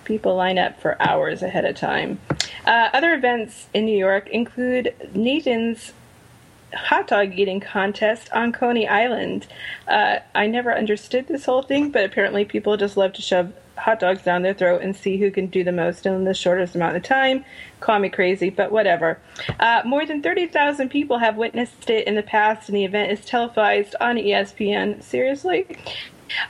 people 0.04 0.36
line 0.36 0.58
up 0.58 0.80
for 0.80 1.00
hours 1.00 1.42
ahead 1.42 1.64
of 1.64 1.76
time. 1.76 2.20
Uh, 2.64 2.90
other 2.92 3.14
events 3.14 3.68
in 3.74 3.84
New 3.84 3.96
York 3.96 4.28
include 4.28 4.94
Nathan's 5.14 5.92
hot 6.74 7.06
dog 7.08 7.38
eating 7.38 7.60
contest 7.60 8.30
on 8.32 8.52
Coney 8.52 8.88
Island. 8.88 9.46
Uh, 9.88 10.18
I 10.34 10.46
never 10.46 10.74
understood 10.76 11.28
this 11.28 11.44
whole 11.44 11.62
thing, 11.62 11.90
but 11.90 12.04
apparently 12.04 12.44
people 12.44 12.76
just 12.76 12.96
love 12.96 13.12
to 13.14 13.22
shove 13.22 13.52
hot 13.76 13.98
dogs 13.98 14.22
down 14.22 14.42
their 14.42 14.54
throat 14.54 14.82
and 14.82 14.94
see 14.94 15.16
who 15.16 15.30
can 15.30 15.46
do 15.46 15.64
the 15.64 15.72
most 15.72 16.06
in 16.06 16.24
the 16.24 16.34
shortest 16.34 16.74
amount 16.74 16.96
of 16.96 17.02
time. 17.02 17.44
Call 17.80 17.98
me 17.98 18.08
crazy, 18.08 18.50
but 18.50 18.70
whatever. 18.70 19.18
Uh, 19.58 19.82
more 19.84 20.06
than 20.06 20.22
30,000 20.22 20.88
people 20.88 21.18
have 21.18 21.36
witnessed 21.36 21.90
it 21.90 22.06
in 22.06 22.14
the 22.14 22.22
past, 22.22 22.68
and 22.68 22.76
the 22.76 22.84
event 22.84 23.10
is 23.10 23.24
televised 23.24 23.94
on 24.00 24.16
ESPN. 24.16 25.02
Seriously? 25.02 25.66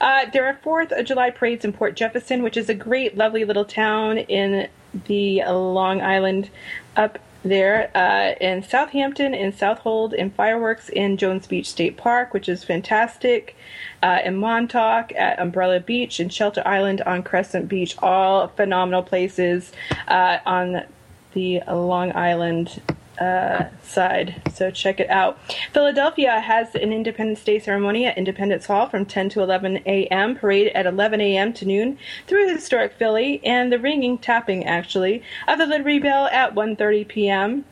Uh, 0.00 0.26
there 0.32 0.46
are 0.46 0.58
4th 0.64 0.98
of 0.98 1.06
July 1.06 1.30
parades 1.30 1.64
in 1.64 1.72
Port 1.72 1.96
Jefferson, 1.96 2.42
which 2.42 2.56
is 2.56 2.68
a 2.68 2.74
great, 2.74 3.16
lovely 3.16 3.44
little 3.44 3.64
town 3.64 4.18
in 4.18 4.68
the 5.06 5.42
Long 5.44 6.00
Island 6.00 6.50
up 6.96 7.18
there 7.45 7.90
uh, 7.97 8.34
in 8.40 8.62
Southampton, 8.62 9.34
in 9.34 9.53
Southold, 9.53 10.14
in 10.14 10.30
fireworks 10.30 10.88
in 10.88 11.16
Jones 11.16 11.47
Beach 11.47 11.68
State 11.68 11.97
Park, 11.97 12.32
which 12.32 12.49
is 12.49 12.64
fantastic. 12.64 13.57
Uh, 14.03 14.18
in 14.24 14.36
Montauk, 14.36 15.12
at 15.14 15.38
Umbrella 15.38 15.80
Beach, 15.80 16.20
in 16.20 16.28
Shelter 16.28 16.62
Island 16.66 17.03
on 17.03 17.22
Crescent 17.22 17.68
Beach, 17.68 17.97
all 17.99 18.49
phenomenal 18.49 19.03
places 19.03 19.72
uh, 20.09 20.38
on 20.45 20.82
the 21.34 21.62
Long 21.68 22.14
Island 22.14 22.80
uh, 23.22 23.68
side. 23.84 24.42
So 24.52 24.70
check 24.70 24.98
it 24.98 25.08
out. 25.08 25.38
Philadelphia 25.72 26.40
has 26.40 26.74
an 26.74 26.92
Independence 26.92 27.44
Day 27.44 27.58
ceremony 27.58 28.04
at 28.06 28.18
Independence 28.18 28.66
Hall 28.66 28.88
from 28.88 29.06
10 29.06 29.28
to 29.30 29.42
11 29.42 29.82
a.m., 29.86 30.34
parade 30.34 30.72
at 30.74 30.86
11 30.86 31.20
a.m. 31.20 31.52
to 31.54 31.64
noon 31.64 31.98
through 32.26 32.52
historic 32.52 32.94
Philly, 32.94 33.40
and 33.44 33.72
the 33.72 33.78
ringing, 33.78 34.18
tapping 34.18 34.64
actually, 34.64 35.22
of 35.46 35.58
the 35.58 35.66
Liberty 35.66 36.00
Bell 36.00 36.26
at 36.26 36.54
1.30 36.54 37.06
p.m., 37.06 37.64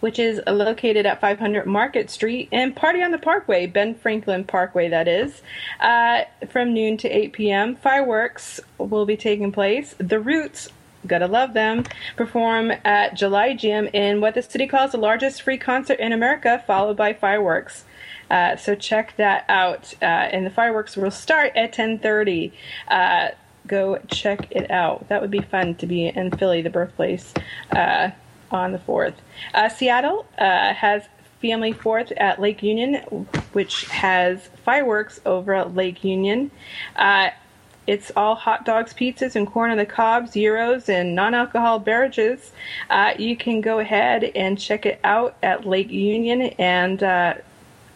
which 0.00 0.18
is 0.18 0.40
located 0.46 1.04
at 1.06 1.20
500 1.20 1.66
Market 1.66 2.10
Street, 2.10 2.48
and 2.50 2.74
Party 2.74 3.02
on 3.02 3.10
the 3.10 3.18
Parkway, 3.18 3.66
Ben 3.66 3.94
Franklin 3.94 4.44
Parkway, 4.44 4.88
that 4.88 5.08
is, 5.08 5.42
uh, 5.80 6.22
from 6.48 6.72
noon 6.72 6.96
to 6.98 7.08
8 7.08 7.32
p.m. 7.32 7.76
Fireworks 7.76 8.60
will 8.78 9.06
be 9.06 9.16
taking 9.16 9.52
place. 9.52 9.94
The 9.98 10.20
Roots 10.20 10.68
gotta 11.06 11.26
love 11.26 11.54
them, 11.54 11.84
perform 12.16 12.72
at 12.84 13.14
July 13.14 13.54
Gym 13.54 13.88
in 13.92 14.20
what 14.20 14.34
the 14.34 14.42
city 14.42 14.66
calls 14.66 14.92
the 14.92 14.98
largest 14.98 15.42
free 15.42 15.58
concert 15.58 16.00
in 16.00 16.12
America, 16.12 16.62
followed 16.66 16.96
by 16.96 17.12
fireworks. 17.12 17.84
Uh, 18.30 18.56
so 18.56 18.74
check 18.74 19.14
that 19.16 19.44
out. 19.48 19.94
Uh, 20.00 20.04
and 20.04 20.46
the 20.46 20.50
fireworks 20.50 20.96
will 20.96 21.10
start 21.10 21.52
at 21.54 21.72
10:30. 21.72 22.52
Uh, 22.88 23.28
go 23.66 23.98
check 24.08 24.50
it 24.50 24.70
out. 24.70 25.08
That 25.08 25.20
would 25.20 25.30
be 25.30 25.40
fun 25.40 25.74
to 25.76 25.86
be 25.86 26.06
in 26.06 26.30
Philly, 26.30 26.62
the 26.62 26.70
birthplace, 26.70 27.32
uh, 27.74 28.10
on 28.50 28.72
the 28.72 28.78
4th. 28.78 29.14
Uh, 29.52 29.68
Seattle 29.68 30.26
uh, 30.38 30.74
has 30.74 31.04
Family 31.40 31.72
Fourth 31.72 32.12
at 32.16 32.40
Lake 32.40 32.62
Union, 32.62 32.94
which 33.52 33.84
has 33.86 34.48
fireworks 34.64 35.20
over 35.26 35.64
Lake 35.64 36.02
Union. 36.04 36.50
It's 37.86 38.10
all 38.16 38.34
hot 38.34 38.64
dogs, 38.64 38.94
pizzas, 38.94 39.36
and 39.36 39.46
corn 39.46 39.70
on 39.70 39.76
the 39.76 39.86
cobs, 39.86 40.32
euros, 40.32 40.88
and 40.88 41.14
non-alcohol 41.14 41.80
beverages. 41.80 42.52
Uh, 42.88 43.12
you 43.18 43.36
can 43.36 43.60
go 43.60 43.78
ahead 43.78 44.24
and 44.24 44.58
check 44.58 44.86
it 44.86 45.00
out 45.04 45.36
at 45.42 45.66
Lake 45.66 45.90
Union, 45.90 46.42
and 46.58 47.02
uh, 47.02 47.34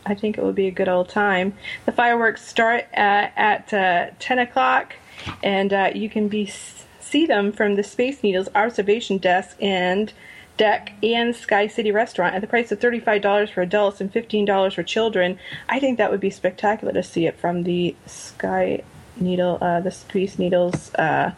I 0.05 0.15
think 0.15 0.39
it 0.39 0.45
will 0.45 0.53
be 0.53 0.67
a 0.67 0.71
good 0.71 0.89
old 0.89 1.09
time. 1.09 1.55
The 1.87 1.93
fireworks 1.93 2.47
start 2.47 2.85
uh, 2.95 3.29
at 3.37 3.73
uh, 3.73 4.11
10 4.19 4.39
o'clock, 4.39 4.95
and 5.43 5.73
uh, 5.73 5.91
you 5.95 6.11
can 6.11 6.29
be 6.29 6.53
see 7.01 7.25
them 7.25 7.53
from 7.53 7.77
the 7.77 7.83
Space 7.83 8.23
Needles 8.23 8.49
observation 8.55 9.17
desk 9.17 9.57
and 9.63 10.13
deck 10.59 10.93
and 11.03 11.35
Sky 11.35 11.67
City 11.67 11.91
restaurant 11.91 12.35
at 12.35 12.43
the 12.43 12.47
price 12.47 12.71
of 12.71 12.81
$35 12.81 13.51
for 13.51 13.63
adults 13.63 14.01
and 14.01 14.13
$15 14.13 14.75
for 14.75 14.83
children. 14.83 15.39
I 15.69 15.81
think 15.81 15.97
that 15.97 16.11
would 16.11 16.21
be 16.21 16.31
spectacular 16.31 16.93
to 16.93 17.03
see 17.03 17.27
it 17.27 17.39
from 17.39 17.63
the 17.63 17.97
Sky 18.07 18.83
Needle, 19.21 19.59
uh, 19.61 19.81
the 19.81 19.91
Space 19.91 20.39
Needles 20.39 20.95
uh, 20.95 21.33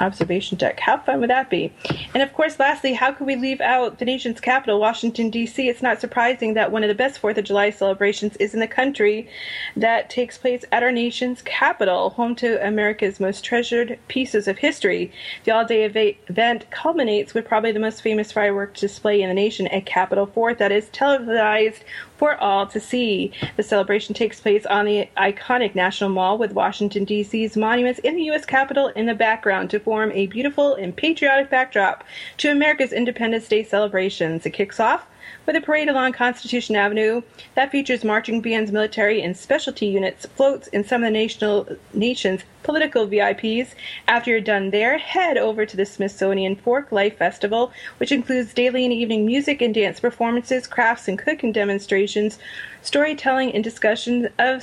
observation 0.00 0.56
deck. 0.56 0.80
How 0.80 0.98
fun 0.98 1.20
would 1.20 1.30
that 1.30 1.50
be? 1.50 1.72
And 2.14 2.22
of 2.22 2.32
course, 2.32 2.58
lastly, 2.58 2.94
how 2.94 3.12
could 3.12 3.26
we 3.26 3.36
leave 3.36 3.60
out 3.60 3.98
the 3.98 4.04
nation's 4.04 4.40
capital, 4.40 4.80
Washington, 4.80 5.30
D.C.? 5.30 5.68
It's 5.68 5.82
not 5.82 6.00
surprising 6.00 6.54
that 6.54 6.72
one 6.72 6.84
of 6.84 6.88
the 6.88 6.94
best 6.94 7.20
4th 7.20 7.36
of 7.36 7.44
July 7.44 7.70
celebrations 7.70 8.36
is 8.36 8.54
in 8.54 8.60
the 8.60 8.68
country 8.68 9.28
that 9.76 10.10
takes 10.10 10.38
place 10.38 10.64
at 10.72 10.82
our 10.82 10.92
nation's 10.92 11.42
capital, 11.42 12.10
home 12.10 12.34
to 12.36 12.64
America's 12.66 13.20
most 13.20 13.44
treasured 13.44 13.98
pieces 14.08 14.48
of 14.48 14.58
history. 14.58 15.12
The 15.44 15.52
all 15.52 15.64
day 15.64 15.84
event 15.84 16.70
culminates 16.70 17.34
with 17.34 17.46
probably 17.46 17.72
the 17.72 17.80
most 17.80 18.02
famous 18.02 18.32
fireworks 18.32 18.80
display 18.80 19.22
in 19.22 19.28
the 19.28 19.34
nation 19.34 19.66
at 19.68 19.86
Capitol 19.86 20.26
Fourth 20.26 20.58
that 20.58 20.72
is 20.72 20.88
televised 20.90 21.84
for 22.18 22.36
all 22.36 22.66
to 22.66 22.80
see. 22.80 23.32
The 23.56 23.62
celebration 23.62 24.14
takes 24.14 24.40
place 24.40 24.66
on 24.66 24.84
the 24.84 25.08
iconic 25.16 25.74
National 25.74 26.10
Mall 26.10 26.36
with 26.36 26.52
Washington, 26.52 27.04
D.C.'s 27.04 27.56
monuments 27.56 28.00
in 28.00 28.16
the 28.16 28.24
U.S. 28.24 28.44
Capitol 28.44 28.88
in 28.88 29.06
the 29.06 29.14
background 29.14 29.70
to 29.70 29.80
form 29.80 30.12
a 30.12 30.26
beautiful 30.26 30.74
and 30.74 30.94
patriotic 30.94 31.48
backdrop 31.48 32.04
to 32.38 32.50
America's 32.50 32.92
Independence 32.92 33.48
Day 33.48 33.62
celebrations. 33.62 34.44
It 34.44 34.50
kicks 34.50 34.80
off 34.80 35.06
with 35.46 35.56
a 35.56 35.60
parade 35.60 35.88
along 35.88 36.12
Constitution 36.12 36.76
Avenue 36.76 37.22
that 37.54 37.70
features 37.70 38.04
marching 38.04 38.40
bands, 38.40 38.70
military, 38.70 39.22
and 39.22 39.36
specialty 39.36 39.86
units, 39.86 40.26
floats, 40.26 40.68
and 40.72 40.86
some 40.86 41.02
of 41.02 41.08
the 41.08 41.18
national, 41.18 41.68
nation's 41.92 42.42
political 42.62 43.06
VIPs. 43.06 43.74
After 44.06 44.30
you're 44.30 44.40
done 44.40 44.70
there, 44.70 44.98
head 44.98 45.38
over 45.38 45.64
to 45.64 45.76
the 45.76 45.86
Smithsonian 45.86 46.56
Folklife 46.56 47.16
Festival, 47.16 47.72
which 47.96 48.12
includes 48.12 48.52
daily 48.52 48.84
and 48.84 48.92
evening 48.92 49.24
music 49.24 49.62
and 49.62 49.74
dance 49.74 50.00
performances, 50.00 50.66
crafts 50.66 51.08
and 51.08 51.18
cooking 51.18 51.52
demonstrations, 51.52 52.38
storytelling, 52.82 53.52
and 53.54 53.64
discussions 53.64 54.28
of 54.38 54.62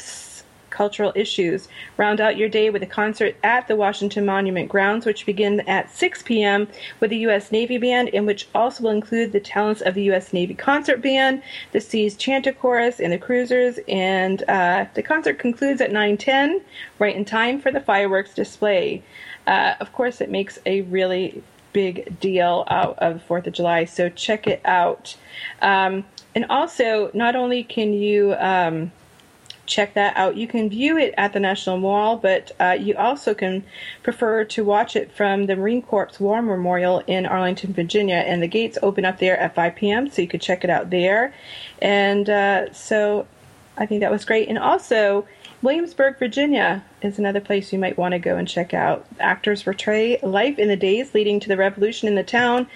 cultural 0.76 1.14
issues. 1.16 1.70
Round 1.98 2.20
out 2.20 2.38
your 2.38 2.50
day 2.50 2.70
with 2.70 2.84
a 2.84 2.88
concert 2.88 3.36
at 3.44 3.68
the 3.68 3.76
Washington 3.76 4.26
Monument 4.26 4.68
Grounds, 4.68 5.06
which 5.06 5.26
begin 5.26 5.62
at 5.62 5.90
6 5.90 6.24
p.m. 6.24 6.68
with 7.00 7.10
the 7.10 7.18
U.S. 7.20 7.52
Navy 7.52 7.78
Band, 7.78 8.10
and 8.14 8.28
which 8.28 8.48
also 8.54 8.84
will 8.84 8.92
include 8.92 9.32
the 9.32 9.40
talents 9.40 9.82
of 9.82 9.94
the 9.94 10.04
U.S. 10.04 10.34
Navy 10.34 10.54
Concert 10.54 11.02
Band, 11.02 11.42
the 11.72 11.80
Sea 11.80 12.10
Chanters 12.10 12.56
Chorus, 12.60 13.00
and 13.00 13.14
the 13.14 13.18
Cruisers. 13.18 13.80
And 13.88 14.44
uh, 14.50 14.86
the 14.94 15.02
concert 15.02 15.40
concludes 15.40 15.80
at 15.80 15.92
9:10, 15.92 16.62
right 17.00 17.16
in 17.16 17.24
time 17.24 17.62
for 17.62 17.72
the 17.72 17.80
fireworks 17.80 18.34
display. 18.34 19.02
Uh, 19.48 19.76
of 19.80 19.94
course, 19.94 20.22
it 20.22 20.30
makes 20.30 20.60
a 20.66 20.82
really 20.82 21.42
big 21.72 22.20
deal 22.20 22.64
out 22.70 22.98
of 23.00 23.16
the 23.16 23.20
Fourth 23.20 23.48
of 23.48 23.54
July, 23.54 23.86
so 23.86 24.10
check 24.10 24.48
it 24.48 24.62
out. 24.66 25.16
Um, 25.62 26.06
and 26.34 26.46
also, 26.50 27.12
not 27.14 27.36
only 27.36 27.64
can 27.64 27.94
you 27.94 28.34
um, 28.36 28.92
check 29.66 29.94
that 29.94 30.16
out. 30.18 30.36
You 30.36 30.48
can 30.48 30.70
view 30.70 30.98
it 30.98 31.14
at 31.18 31.34
the 31.34 31.40
National 31.40 31.78
Mall, 31.78 32.18
but 32.18 32.52
uh, 32.60 32.78
you 32.80 32.96
also 32.96 33.34
can 33.34 33.64
prefer 34.04 34.46
to 34.46 34.64
watch 34.64 34.96
it 34.96 35.12
from 35.12 35.46
the 35.46 35.56
Marine 35.56 35.82
Corps 35.82 36.20
War 36.20 36.42
Memorial 36.42 37.04
in 37.08 37.26
Arlington, 37.26 37.74
Virginia. 37.74 38.16
And 38.16 38.42
the 38.42 38.48
gates 38.48 38.78
open 38.82 39.06
up 39.06 39.20
there 39.20 39.38
at 39.38 39.56
5 39.56 39.76
p.m., 39.76 40.10
so 40.10 40.22
you 40.22 40.28
could 40.28 40.42
check 40.42 40.64
it 40.64 40.70
out 40.70 40.90
there. 40.90 41.34
And 41.82 42.30
uh, 42.30 42.74
so 42.74 43.28
I 43.78 43.86
think 43.86 44.02
that 44.02 44.12
was 44.12 44.26
great. 44.26 44.48
And 44.48 44.58
also, 44.58 45.28
Williamsburg, 45.62 46.20
Virginia 46.20 46.84
is 47.02 47.18
another 47.18 47.42
place 47.42 47.74
you 47.74 47.80
might 47.80 47.98
want 47.98 48.12
to 48.14 48.20
go 48.20 48.38
and 48.38 48.48
check 48.48 48.74
out. 48.74 49.06
Actors 49.20 49.64
portray 49.64 50.20
life 50.22 50.60
in 50.60 50.68
the 50.68 50.76
days 50.76 51.14
leading 51.14 51.40
to 51.40 51.48
the 51.48 51.58
revolution 51.58 52.08
in 52.08 52.16
the 52.16 52.24
town 52.24 52.68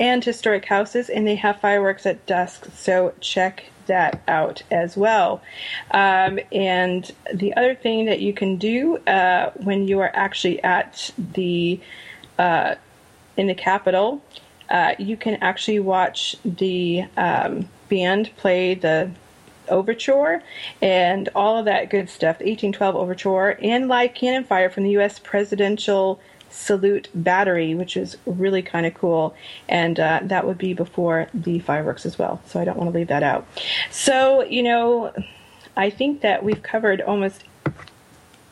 and 0.00 0.24
historic 0.24 0.64
houses, 0.64 1.08
and 1.08 1.26
they 1.26 1.34
have 1.34 1.60
fireworks 1.60 2.06
at 2.06 2.24
dusk, 2.26 2.68
so 2.74 3.12
check 3.20 3.64
that 3.88 4.22
out 4.28 4.62
as 4.70 4.96
well. 4.96 5.42
Um, 5.90 6.38
and 6.52 7.10
the 7.34 7.54
other 7.54 7.74
thing 7.74 8.06
that 8.06 8.20
you 8.20 8.32
can 8.32 8.56
do 8.56 8.98
uh, 8.98 9.50
when 9.56 9.86
you 9.86 10.00
are 10.00 10.10
actually 10.14 10.62
at 10.62 11.10
the 11.18 11.80
uh, 12.38 12.76
in 13.36 13.46
the 13.48 13.54
Capitol, 13.54 14.22
uh, 14.70 14.94
you 14.98 15.16
can 15.16 15.34
actually 15.36 15.80
watch 15.80 16.36
the 16.44 17.04
um, 17.16 17.68
band 17.88 18.30
play 18.36 18.74
the 18.74 19.10
overture 19.68 20.42
and 20.80 21.28
all 21.34 21.58
of 21.58 21.66
that 21.66 21.90
good 21.90 22.08
stuff, 22.08 22.38
the 22.38 22.44
1812 22.44 22.96
overture, 22.96 23.58
and 23.62 23.88
live 23.88 24.14
cannon 24.14 24.44
fire 24.44 24.70
from 24.70 24.84
the 24.84 24.90
U.S. 24.90 25.18
presidential 25.18 26.20
salute 26.50 27.08
battery, 27.14 27.74
which 27.74 27.96
is 27.96 28.16
really 28.26 28.62
kind 28.62 28.86
of 28.86 28.94
cool. 28.94 29.34
And 29.68 29.98
uh, 29.98 30.20
that 30.24 30.46
would 30.46 30.58
be 30.58 30.74
before 30.74 31.28
the 31.34 31.58
fireworks 31.60 32.06
as 32.06 32.18
well. 32.18 32.40
So 32.46 32.60
I 32.60 32.64
don't 32.64 32.76
want 32.76 32.92
to 32.92 32.98
leave 32.98 33.08
that 33.08 33.22
out. 33.22 33.46
So, 33.90 34.42
you 34.42 34.62
know, 34.62 35.12
I 35.76 35.90
think 35.90 36.22
that 36.22 36.44
we've 36.44 36.62
covered 36.62 37.00
almost 37.00 37.44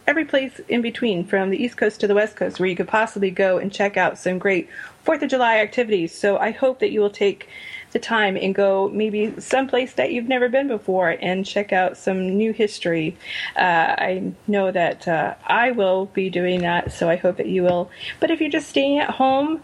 every 0.06 0.24
place 0.24 0.60
in 0.68 0.82
between 0.82 1.24
from 1.24 1.50
the 1.50 1.62
East 1.62 1.76
Coast 1.76 2.00
to 2.00 2.06
the 2.06 2.14
West 2.14 2.36
Coast 2.36 2.60
where 2.60 2.68
you 2.68 2.76
could 2.76 2.88
possibly 2.88 3.30
go 3.30 3.58
and 3.58 3.72
check 3.72 3.96
out 3.96 4.18
some 4.18 4.38
great 4.38 4.68
Fourth 5.02 5.22
of 5.22 5.30
July 5.30 5.58
activities. 5.58 6.12
So 6.12 6.36
I 6.36 6.50
hope 6.50 6.80
that 6.80 6.90
you 6.90 7.00
will 7.00 7.10
take 7.10 7.48
the 7.96 8.00
time 8.06 8.36
and 8.36 8.54
go 8.54 8.90
maybe 8.90 9.32
someplace 9.40 9.94
that 9.94 10.12
you've 10.12 10.28
never 10.28 10.50
been 10.50 10.68
before 10.68 11.16
and 11.22 11.46
check 11.46 11.72
out 11.72 11.96
some 11.96 12.36
new 12.36 12.52
history. 12.52 13.16
Uh, 13.56 13.88
I 14.10 14.32
know 14.46 14.70
that 14.70 15.08
uh, 15.08 15.34
I 15.46 15.70
will 15.70 16.04
be 16.06 16.28
doing 16.28 16.60
that, 16.60 16.92
so 16.92 17.08
I 17.08 17.16
hope 17.16 17.38
that 17.38 17.46
you 17.46 17.62
will. 17.62 17.90
But 18.20 18.30
if 18.30 18.38
you're 18.38 18.50
just 18.50 18.68
staying 18.68 18.98
at 18.98 19.08
home, 19.08 19.62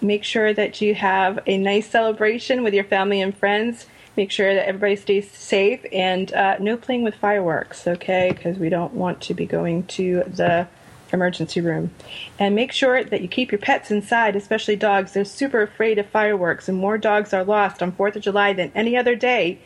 make 0.00 0.24
sure 0.24 0.52
that 0.52 0.80
you 0.80 0.96
have 0.96 1.38
a 1.46 1.56
nice 1.56 1.88
celebration 1.88 2.64
with 2.64 2.74
your 2.74 2.84
family 2.84 3.20
and 3.20 3.36
friends. 3.36 3.86
Make 4.16 4.32
sure 4.32 4.52
that 4.52 4.66
everybody 4.66 4.96
stays 4.96 5.30
safe 5.30 5.86
and 5.92 6.32
uh, 6.32 6.56
no 6.58 6.76
playing 6.76 7.04
with 7.04 7.14
fireworks, 7.14 7.86
okay? 7.86 8.32
Because 8.32 8.58
we 8.58 8.70
don't 8.70 8.94
want 8.94 9.20
to 9.22 9.34
be 9.34 9.46
going 9.46 9.84
to 9.98 10.24
the 10.26 10.66
emergency 11.12 11.60
room. 11.60 11.90
And 12.38 12.54
make 12.54 12.72
sure 12.72 13.02
that 13.04 13.20
you 13.20 13.28
keep 13.28 13.52
your 13.52 13.58
pets 13.58 13.90
inside, 13.90 14.36
especially 14.36 14.76
dogs. 14.76 15.12
They're 15.12 15.24
super 15.24 15.62
afraid 15.62 15.98
of 15.98 16.06
fireworks, 16.06 16.68
and 16.68 16.78
more 16.78 16.98
dogs 16.98 17.32
are 17.32 17.44
lost 17.44 17.82
on 17.82 17.92
4th 17.92 18.16
of 18.16 18.22
July 18.22 18.52
than 18.52 18.72
any 18.74 18.96
other 18.96 19.14
day 19.14 19.58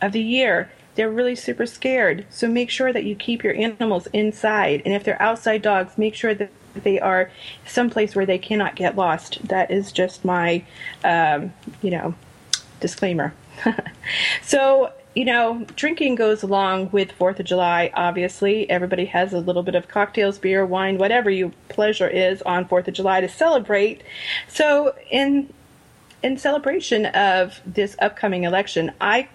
of 0.00 0.12
the 0.12 0.22
year. 0.22 0.70
They're 0.94 1.10
really 1.10 1.36
super 1.36 1.66
scared. 1.66 2.26
So 2.30 2.48
make 2.48 2.70
sure 2.70 2.92
that 2.92 3.04
you 3.04 3.14
keep 3.14 3.44
your 3.44 3.54
animals 3.54 4.08
inside. 4.12 4.82
And 4.84 4.94
if 4.94 5.04
they're 5.04 5.20
outside 5.22 5.62
dogs, 5.62 5.96
make 5.96 6.14
sure 6.14 6.34
that 6.34 6.50
they 6.74 7.00
are 7.00 7.30
someplace 7.66 8.14
where 8.14 8.26
they 8.26 8.38
cannot 8.38 8.76
get 8.76 8.96
lost. 8.96 9.46
That 9.48 9.70
is 9.70 9.92
just 9.92 10.24
my, 10.24 10.64
um, 11.04 11.52
you 11.82 11.90
know, 11.90 12.14
disclaimer. 12.80 13.34
so 14.42 14.92
you 15.14 15.24
know, 15.24 15.66
drinking 15.74 16.14
goes 16.14 16.42
along 16.42 16.90
with 16.90 17.10
Fourth 17.12 17.40
of 17.40 17.46
July. 17.46 17.90
Obviously, 17.94 18.68
everybody 18.70 19.06
has 19.06 19.32
a 19.32 19.38
little 19.38 19.62
bit 19.62 19.74
of 19.74 19.88
cocktails, 19.88 20.38
beer, 20.38 20.64
wine, 20.64 20.98
whatever 20.98 21.30
your 21.30 21.50
pleasure 21.68 22.08
is 22.08 22.42
on 22.42 22.66
Fourth 22.66 22.86
of 22.86 22.94
July 22.94 23.20
to 23.20 23.28
celebrate. 23.28 24.02
So, 24.48 24.94
in 25.10 25.52
in 26.22 26.36
celebration 26.36 27.06
of 27.06 27.60
this 27.64 27.96
upcoming 27.98 28.44
election, 28.44 28.92
I 29.00 29.28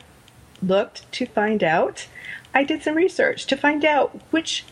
looked 0.61 1.11
to 1.13 1.25
find 1.25 1.63
out, 1.63 2.07
I 2.53 2.63
did 2.63 2.83
some 2.83 2.95
research 2.95 3.45
to 3.47 3.57
find 3.57 3.83
out 3.83 4.21
which 4.31 4.65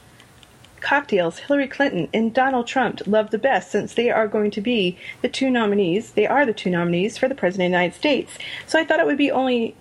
cocktails 0.79 1.39
Hillary 1.39 1.67
Clinton 1.67 2.07
and 2.13 2.33
Donald 2.33 2.67
Trump 2.67 3.01
love 3.07 3.31
the 3.31 3.37
best 3.37 3.71
since 3.71 3.93
they 3.93 4.11
are 4.11 4.27
going 4.27 4.51
to 4.51 4.61
be 4.61 4.97
the 5.21 5.29
two 5.29 5.49
nominees. 5.49 6.11
They 6.11 6.27
are 6.27 6.45
the 6.45 6.53
two 6.53 6.69
nominees 6.69 7.17
for 7.17 7.27
the 7.27 7.35
President 7.35 7.67
of 7.67 7.71
the 7.71 7.77
United 7.77 7.95
States. 7.95 8.37
So 8.67 8.79
I 8.79 8.85
thought 8.85 8.99
it 8.99 9.05
would 9.05 9.17
be 9.17 9.31
only 9.31 9.75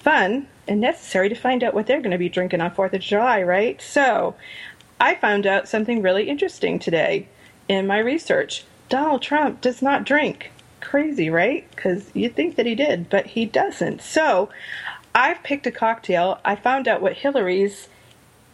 fun 0.00 0.48
and 0.68 0.80
necessary 0.80 1.28
to 1.28 1.34
find 1.34 1.64
out 1.64 1.74
what 1.74 1.86
they're 1.86 2.00
going 2.00 2.12
to 2.12 2.18
be 2.18 2.28
drinking 2.28 2.60
on 2.60 2.70
4th 2.70 2.92
of 2.92 3.00
July, 3.00 3.42
right? 3.42 3.80
So 3.80 4.34
I 5.00 5.14
found 5.14 5.46
out 5.46 5.68
something 5.68 6.02
really 6.02 6.28
interesting 6.28 6.78
today 6.78 7.28
in 7.68 7.86
my 7.86 7.98
research. 7.98 8.64
Donald 8.88 9.22
Trump 9.22 9.60
does 9.60 9.82
not 9.82 10.04
drink. 10.04 10.50
Crazy, 10.80 11.30
right? 11.30 11.68
Because 11.70 12.10
you'd 12.14 12.36
think 12.36 12.56
that 12.56 12.66
he 12.66 12.74
did, 12.74 13.08
but 13.08 13.26
he 13.26 13.46
doesn't. 13.46 14.02
So 14.02 14.50
I've 15.14 15.42
picked 15.42 15.66
a 15.66 15.70
cocktail. 15.70 16.40
I 16.44 16.56
found 16.56 16.88
out 16.88 17.02
what 17.02 17.14
Hillary's 17.14 17.88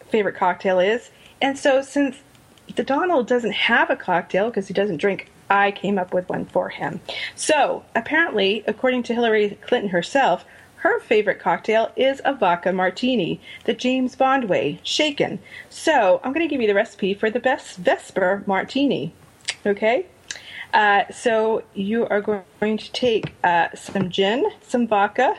favorite 0.09 0.35
cocktail 0.35 0.79
is. 0.79 1.09
And 1.41 1.57
so 1.57 1.81
since 1.81 2.17
the 2.75 2.83
Donald 2.83 3.27
doesn't 3.27 3.53
have 3.53 3.89
a 3.89 3.95
cocktail 3.95 4.47
because 4.47 4.67
he 4.67 4.73
doesn't 4.73 4.97
drink, 4.97 5.29
I 5.49 5.71
came 5.71 5.97
up 5.97 6.13
with 6.13 6.29
one 6.29 6.45
for 6.45 6.69
him. 6.69 7.01
So 7.35 7.83
apparently, 7.95 8.63
according 8.67 9.03
to 9.03 9.13
Hillary 9.13 9.57
Clinton 9.61 9.89
herself, 9.89 10.45
her 10.79 10.99
favorite 11.01 11.39
cocktail 11.39 11.91
is 11.95 12.21
a 12.23 12.33
vodka 12.33 12.71
martini, 12.71 13.41
the 13.65 13.73
James 13.73 14.15
Bond 14.15 14.47
way, 14.47 14.79
shaken. 14.83 15.39
So 15.69 16.21
I'm 16.23 16.31
going 16.31 16.47
to 16.47 16.49
give 16.49 16.61
you 16.61 16.67
the 16.67 16.73
recipe 16.73 17.13
for 17.13 17.29
the 17.29 17.39
best 17.39 17.77
Vesper 17.77 18.43
martini. 18.45 19.13
Okay? 19.65 20.05
Uh, 20.73 21.03
so 21.11 21.63
you 21.73 22.07
are 22.07 22.21
going 22.21 22.77
to 22.77 22.91
take 22.93 23.33
uh, 23.43 23.67
some 23.75 24.09
gin, 24.09 24.45
some 24.61 24.87
vodka, 24.87 25.35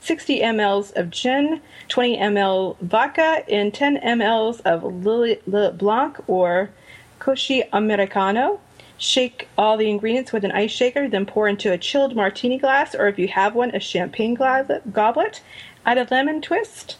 60 0.00 0.40
mLs 0.40 0.94
of 0.96 1.10
gin, 1.10 1.60
20 1.88 2.18
ml 2.18 2.76
vodka, 2.80 3.44
and 3.50 3.72
10 3.72 3.98
mLs 3.98 4.60
of 4.62 4.82
Lillet 4.82 5.40
Le 5.46 5.72
Blanc 5.72 6.18
or 6.26 6.70
Cocchi 7.18 7.62
Americano. 7.72 8.60
Shake 8.98 9.48
all 9.56 9.76
the 9.76 9.88
ingredients 9.88 10.32
with 10.32 10.44
an 10.44 10.52
ice 10.52 10.72
shaker, 10.72 11.08
then 11.08 11.24
pour 11.24 11.48
into 11.48 11.72
a 11.72 11.78
chilled 11.78 12.16
martini 12.16 12.58
glass, 12.58 12.94
or 12.94 13.08
if 13.08 13.18
you 13.18 13.28
have 13.28 13.54
one, 13.54 13.74
a 13.74 13.80
champagne 13.80 14.34
goblet. 14.34 15.40
Add 15.86 15.98
a 15.98 16.08
lemon 16.10 16.42
twist, 16.42 16.96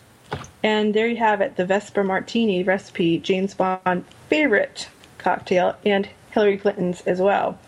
and 0.63 0.95
there 0.95 1.09
you 1.09 1.17
have 1.17 1.41
it 1.41 1.57
the 1.57 1.67
Vesper 1.67 2.05
Martini 2.05 2.63
recipe, 2.63 3.19
James 3.19 3.55
Bond 3.55 4.05
favorite 4.29 4.89
cocktail, 5.19 5.77
and 5.85 6.09
Hillary 6.31 6.59
Clinton's 6.59 7.01
as 7.03 7.21
well. 7.21 7.59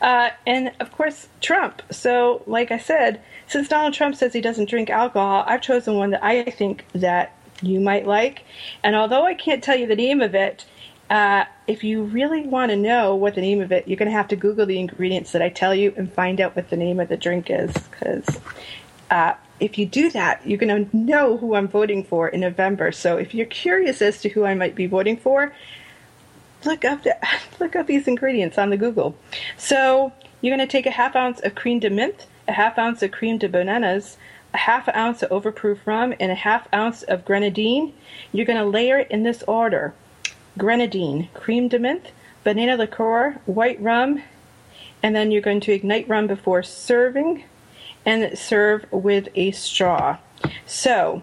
Uh, 0.00 0.30
and 0.46 0.72
of 0.80 0.90
course, 0.92 1.28
Trump. 1.40 1.82
So, 1.90 2.42
like 2.46 2.70
I 2.70 2.78
said, 2.78 3.20
since 3.46 3.68
Donald 3.68 3.94
Trump 3.94 4.16
says 4.16 4.32
he 4.32 4.40
doesn't 4.40 4.68
drink 4.68 4.90
alcohol, 4.90 5.44
I've 5.46 5.62
chosen 5.62 5.94
one 5.94 6.10
that 6.10 6.24
I 6.24 6.42
think 6.50 6.84
that 6.92 7.32
you 7.62 7.80
might 7.80 8.06
like. 8.06 8.44
And 8.82 8.96
although 8.96 9.24
I 9.24 9.34
can't 9.34 9.62
tell 9.62 9.76
you 9.76 9.86
the 9.86 9.96
name 9.96 10.20
of 10.20 10.34
it, 10.34 10.64
uh, 11.08 11.44
if 11.66 11.84
you 11.84 12.02
really 12.02 12.42
want 12.42 12.70
to 12.70 12.76
know 12.76 13.14
what 13.14 13.34
the 13.34 13.40
name 13.40 13.60
of 13.60 13.70
it, 13.70 13.86
you're 13.86 13.96
going 13.96 14.10
to 14.10 14.16
have 14.16 14.28
to 14.28 14.36
Google 14.36 14.66
the 14.66 14.78
ingredients 14.78 15.32
that 15.32 15.42
I 15.42 15.48
tell 15.48 15.74
you 15.74 15.94
and 15.96 16.12
find 16.12 16.40
out 16.40 16.56
what 16.56 16.70
the 16.70 16.76
name 16.76 16.98
of 16.98 17.08
the 17.08 17.16
drink 17.16 17.46
is. 17.48 17.72
Because 17.72 18.40
uh, 19.10 19.34
if 19.60 19.78
you 19.78 19.86
do 19.86 20.10
that, 20.10 20.46
you're 20.46 20.58
going 20.58 20.88
to 20.88 20.96
know 20.96 21.36
who 21.36 21.54
I'm 21.54 21.68
voting 21.68 22.02
for 22.02 22.28
in 22.28 22.40
November. 22.40 22.90
So 22.92 23.16
if 23.18 23.34
you're 23.34 23.46
curious 23.46 24.02
as 24.02 24.20
to 24.22 24.28
who 24.28 24.44
I 24.44 24.54
might 24.54 24.74
be 24.74 24.86
voting 24.86 25.16
for, 25.16 25.52
look 26.64 26.84
up 26.84 27.04
the, 27.04 27.16
look 27.60 27.76
up 27.76 27.86
these 27.86 28.08
ingredients 28.08 28.58
on 28.58 28.70
the 28.70 28.76
Google. 28.76 29.16
So 29.56 30.12
you're 30.40 30.56
going 30.56 30.66
to 30.66 30.70
take 30.70 30.86
a 30.86 30.90
half 30.90 31.14
ounce 31.14 31.40
of 31.40 31.54
crème 31.54 31.80
de 31.80 31.90
menthe, 31.90 32.26
a 32.48 32.52
half 32.52 32.78
ounce 32.78 33.02
of 33.02 33.12
cream 33.12 33.38
de 33.38 33.48
bananas, 33.48 34.16
a 34.52 34.58
half 34.58 34.88
ounce 34.88 35.22
of 35.22 35.30
overproof 35.30 35.78
rum, 35.86 36.14
and 36.18 36.32
a 36.32 36.36
half 36.36 36.66
ounce 36.74 37.04
of 37.04 37.24
grenadine. 37.24 37.92
You're 38.32 38.46
going 38.46 38.58
to 38.58 38.64
layer 38.64 38.98
it 38.98 39.10
in 39.10 39.22
this 39.22 39.44
order 39.44 39.94
grenadine, 40.58 41.28
crème 41.34 41.68
de 41.68 41.78
menthe, 41.78 42.10
banana 42.44 42.76
liqueur, 42.76 43.38
white 43.46 43.80
rum, 43.80 44.22
and 45.02 45.14
then 45.14 45.30
you're 45.30 45.42
going 45.42 45.60
to 45.60 45.72
ignite 45.72 46.08
rum 46.08 46.26
before 46.26 46.62
serving 46.62 47.44
and 48.04 48.38
serve 48.38 48.86
with 48.90 49.28
a 49.34 49.50
straw. 49.50 50.16
So, 50.64 51.22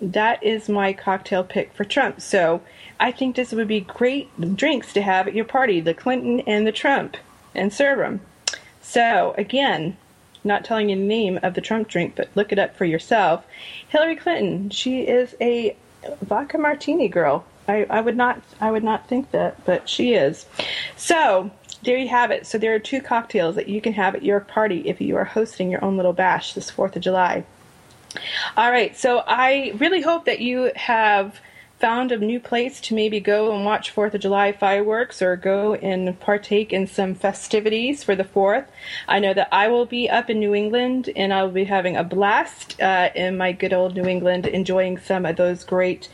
that 0.00 0.42
is 0.42 0.68
my 0.68 0.92
cocktail 0.92 1.44
pick 1.44 1.72
for 1.72 1.84
Trump. 1.84 2.20
So, 2.20 2.60
I 3.00 3.10
think 3.10 3.36
this 3.36 3.52
would 3.52 3.68
be 3.68 3.80
great 3.80 4.56
drinks 4.56 4.92
to 4.92 5.02
have 5.02 5.26
at 5.26 5.34
your 5.34 5.44
party 5.44 5.80
the 5.80 5.94
Clinton 5.94 6.40
and 6.40 6.66
the 6.66 6.72
Trump 6.72 7.16
and 7.54 7.72
serve 7.72 7.98
them. 7.98 8.20
So, 8.80 9.34
again, 9.38 9.96
not 10.44 10.64
telling 10.64 10.90
you 10.90 10.96
the 10.96 11.02
name 11.02 11.38
of 11.42 11.54
the 11.54 11.60
Trump 11.60 11.88
drink, 11.88 12.14
but 12.16 12.28
look 12.34 12.52
it 12.52 12.58
up 12.58 12.76
for 12.76 12.84
yourself. 12.84 13.44
Hillary 13.88 14.16
Clinton, 14.16 14.70
she 14.70 15.00
is 15.00 15.34
a 15.40 15.74
vodka 16.20 16.58
martini 16.58 17.08
girl. 17.08 17.44
I, 17.66 17.86
I 17.88 18.00
would 18.00 18.16
not 18.16 18.42
I 18.60 18.70
would 18.70 18.84
not 18.84 19.08
think 19.08 19.30
that, 19.30 19.64
but 19.64 19.88
she 19.88 20.14
is. 20.14 20.46
So 20.96 21.50
there 21.84 21.98
you 21.98 22.08
have 22.08 22.30
it. 22.30 22.46
So 22.46 22.58
there 22.58 22.74
are 22.74 22.78
two 22.78 23.00
cocktails 23.00 23.54
that 23.56 23.68
you 23.68 23.80
can 23.80 23.92
have 23.92 24.14
at 24.14 24.22
your 24.22 24.40
party 24.40 24.88
if 24.88 25.00
you 25.00 25.16
are 25.16 25.24
hosting 25.24 25.70
your 25.70 25.84
own 25.84 25.96
little 25.96 26.12
bash 26.12 26.54
this 26.54 26.70
Fourth 26.70 26.96
of 26.96 27.02
July. 27.02 27.44
All 28.56 28.70
right, 28.70 28.96
so 28.96 29.24
I 29.26 29.72
really 29.78 30.00
hope 30.00 30.24
that 30.26 30.40
you 30.40 30.70
have 30.76 31.40
found 31.80 32.12
a 32.12 32.16
new 32.16 32.38
place 32.38 32.80
to 32.80 32.94
maybe 32.94 33.20
go 33.20 33.54
and 33.54 33.64
watch 33.64 33.90
Fourth 33.90 34.14
of 34.14 34.20
July 34.20 34.52
fireworks 34.52 35.20
or 35.20 35.36
go 35.36 35.74
and 35.74 36.18
partake 36.20 36.72
in 36.72 36.86
some 36.86 37.14
festivities 37.14 38.04
for 38.04 38.14
the 38.14 38.24
Fourth. 38.24 38.64
I 39.08 39.18
know 39.18 39.34
that 39.34 39.48
I 39.52 39.68
will 39.68 39.84
be 39.84 40.08
up 40.08 40.30
in 40.30 40.38
New 40.38 40.54
England 40.54 41.10
and 41.16 41.32
I 41.32 41.42
will 41.42 41.50
be 41.50 41.64
having 41.64 41.96
a 41.96 42.04
blast 42.04 42.80
uh, 42.80 43.10
in 43.14 43.36
my 43.36 43.52
good 43.52 43.72
old 43.72 43.96
New 43.96 44.06
England, 44.06 44.46
enjoying 44.46 44.98
some 44.98 45.26
of 45.26 45.36
those 45.36 45.64
great 45.64 46.08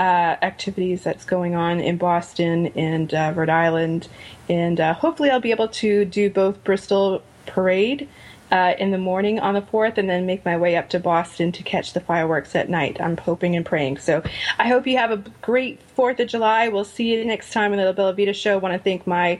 uh, 0.00 0.36
activities 0.40 1.04
that's 1.04 1.26
going 1.26 1.54
on 1.54 1.78
in 1.78 1.98
Boston 1.98 2.68
and 2.68 3.12
uh, 3.12 3.34
Rhode 3.36 3.50
Island. 3.50 4.08
And 4.48 4.80
uh, 4.80 4.94
hopefully, 4.94 5.28
I'll 5.28 5.40
be 5.40 5.50
able 5.50 5.68
to 5.68 6.06
do 6.06 6.30
both 6.30 6.64
Bristol 6.64 7.22
Parade 7.44 8.08
uh, 8.50 8.72
in 8.78 8.92
the 8.92 8.98
morning 8.98 9.38
on 9.38 9.52
the 9.52 9.60
4th 9.60 9.98
and 9.98 10.08
then 10.08 10.24
make 10.24 10.42
my 10.42 10.56
way 10.56 10.74
up 10.74 10.88
to 10.88 10.98
Boston 10.98 11.52
to 11.52 11.62
catch 11.62 11.92
the 11.92 12.00
fireworks 12.00 12.56
at 12.56 12.70
night. 12.70 12.98
I'm 12.98 13.18
hoping 13.18 13.54
and 13.54 13.64
praying. 13.64 13.98
So 13.98 14.22
I 14.58 14.68
hope 14.68 14.86
you 14.86 14.96
have 14.96 15.10
a 15.10 15.18
great 15.42 15.78
4th 15.96 16.18
of 16.18 16.28
July. 16.28 16.68
We'll 16.68 16.84
see 16.84 17.12
you 17.12 17.22
next 17.22 17.52
time 17.52 17.72
on 17.72 17.78
the 17.78 17.84
La 17.84 17.92
Bella 17.92 18.14
Vita 18.14 18.32
Show. 18.32 18.56
Want 18.56 18.72
to 18.72 18.82
thank 18.82 19.06
my 19.06 19.38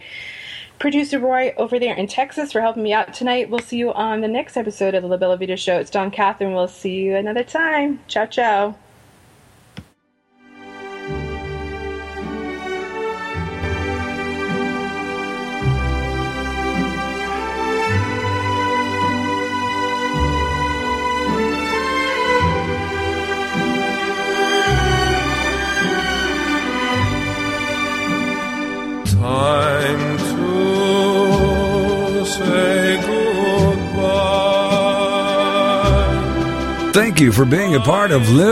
producer 0.78 1.18
Roy 1.18 1.54
over 1.56 1.78
there 1.78 1.96
in 1.96 2.06
Texas 2.06 2.52
for 2.52 2.60
helping 2.60 2.82
me 2.82 2.92
out 2.92 3.14
tonight. 3.14 3.48
We'll 3.48 3.60
see 3.60 3.78
you 3.78 3.94
on 3.94 4.20
the 4.20 4.28
next 4.28 4.58
episode 4.58 4.94
of 4.94 5.02
the 5.02 5.08
La 5.08 5.16
Bella 5.16 5.38
Vita 5.38 5.56
Show. 5.56 5.78
It's 5.78 5.90
Dawn 5.90 6.10
Catherine. 6.10 6.52
We'll 6.52 6.68
see 6.68 6.96
you 6.96 7.16
another 7.16 7.44
time. 7.44 8.00
Ciao, 8.08 8.26
ciao. 8.26 8.76
Time 29.40 30.18
to 30.18 32.24
say 32.26 33.00
goodbye. 33.00 34.10
Thank 36.92 37.20
you 37.20 37.32
for 37.32 37.46
being 37.46 37.74
a 37.74 37.80
part 37.80 38.10
of 38.10 38.28
Live 38.28 38.48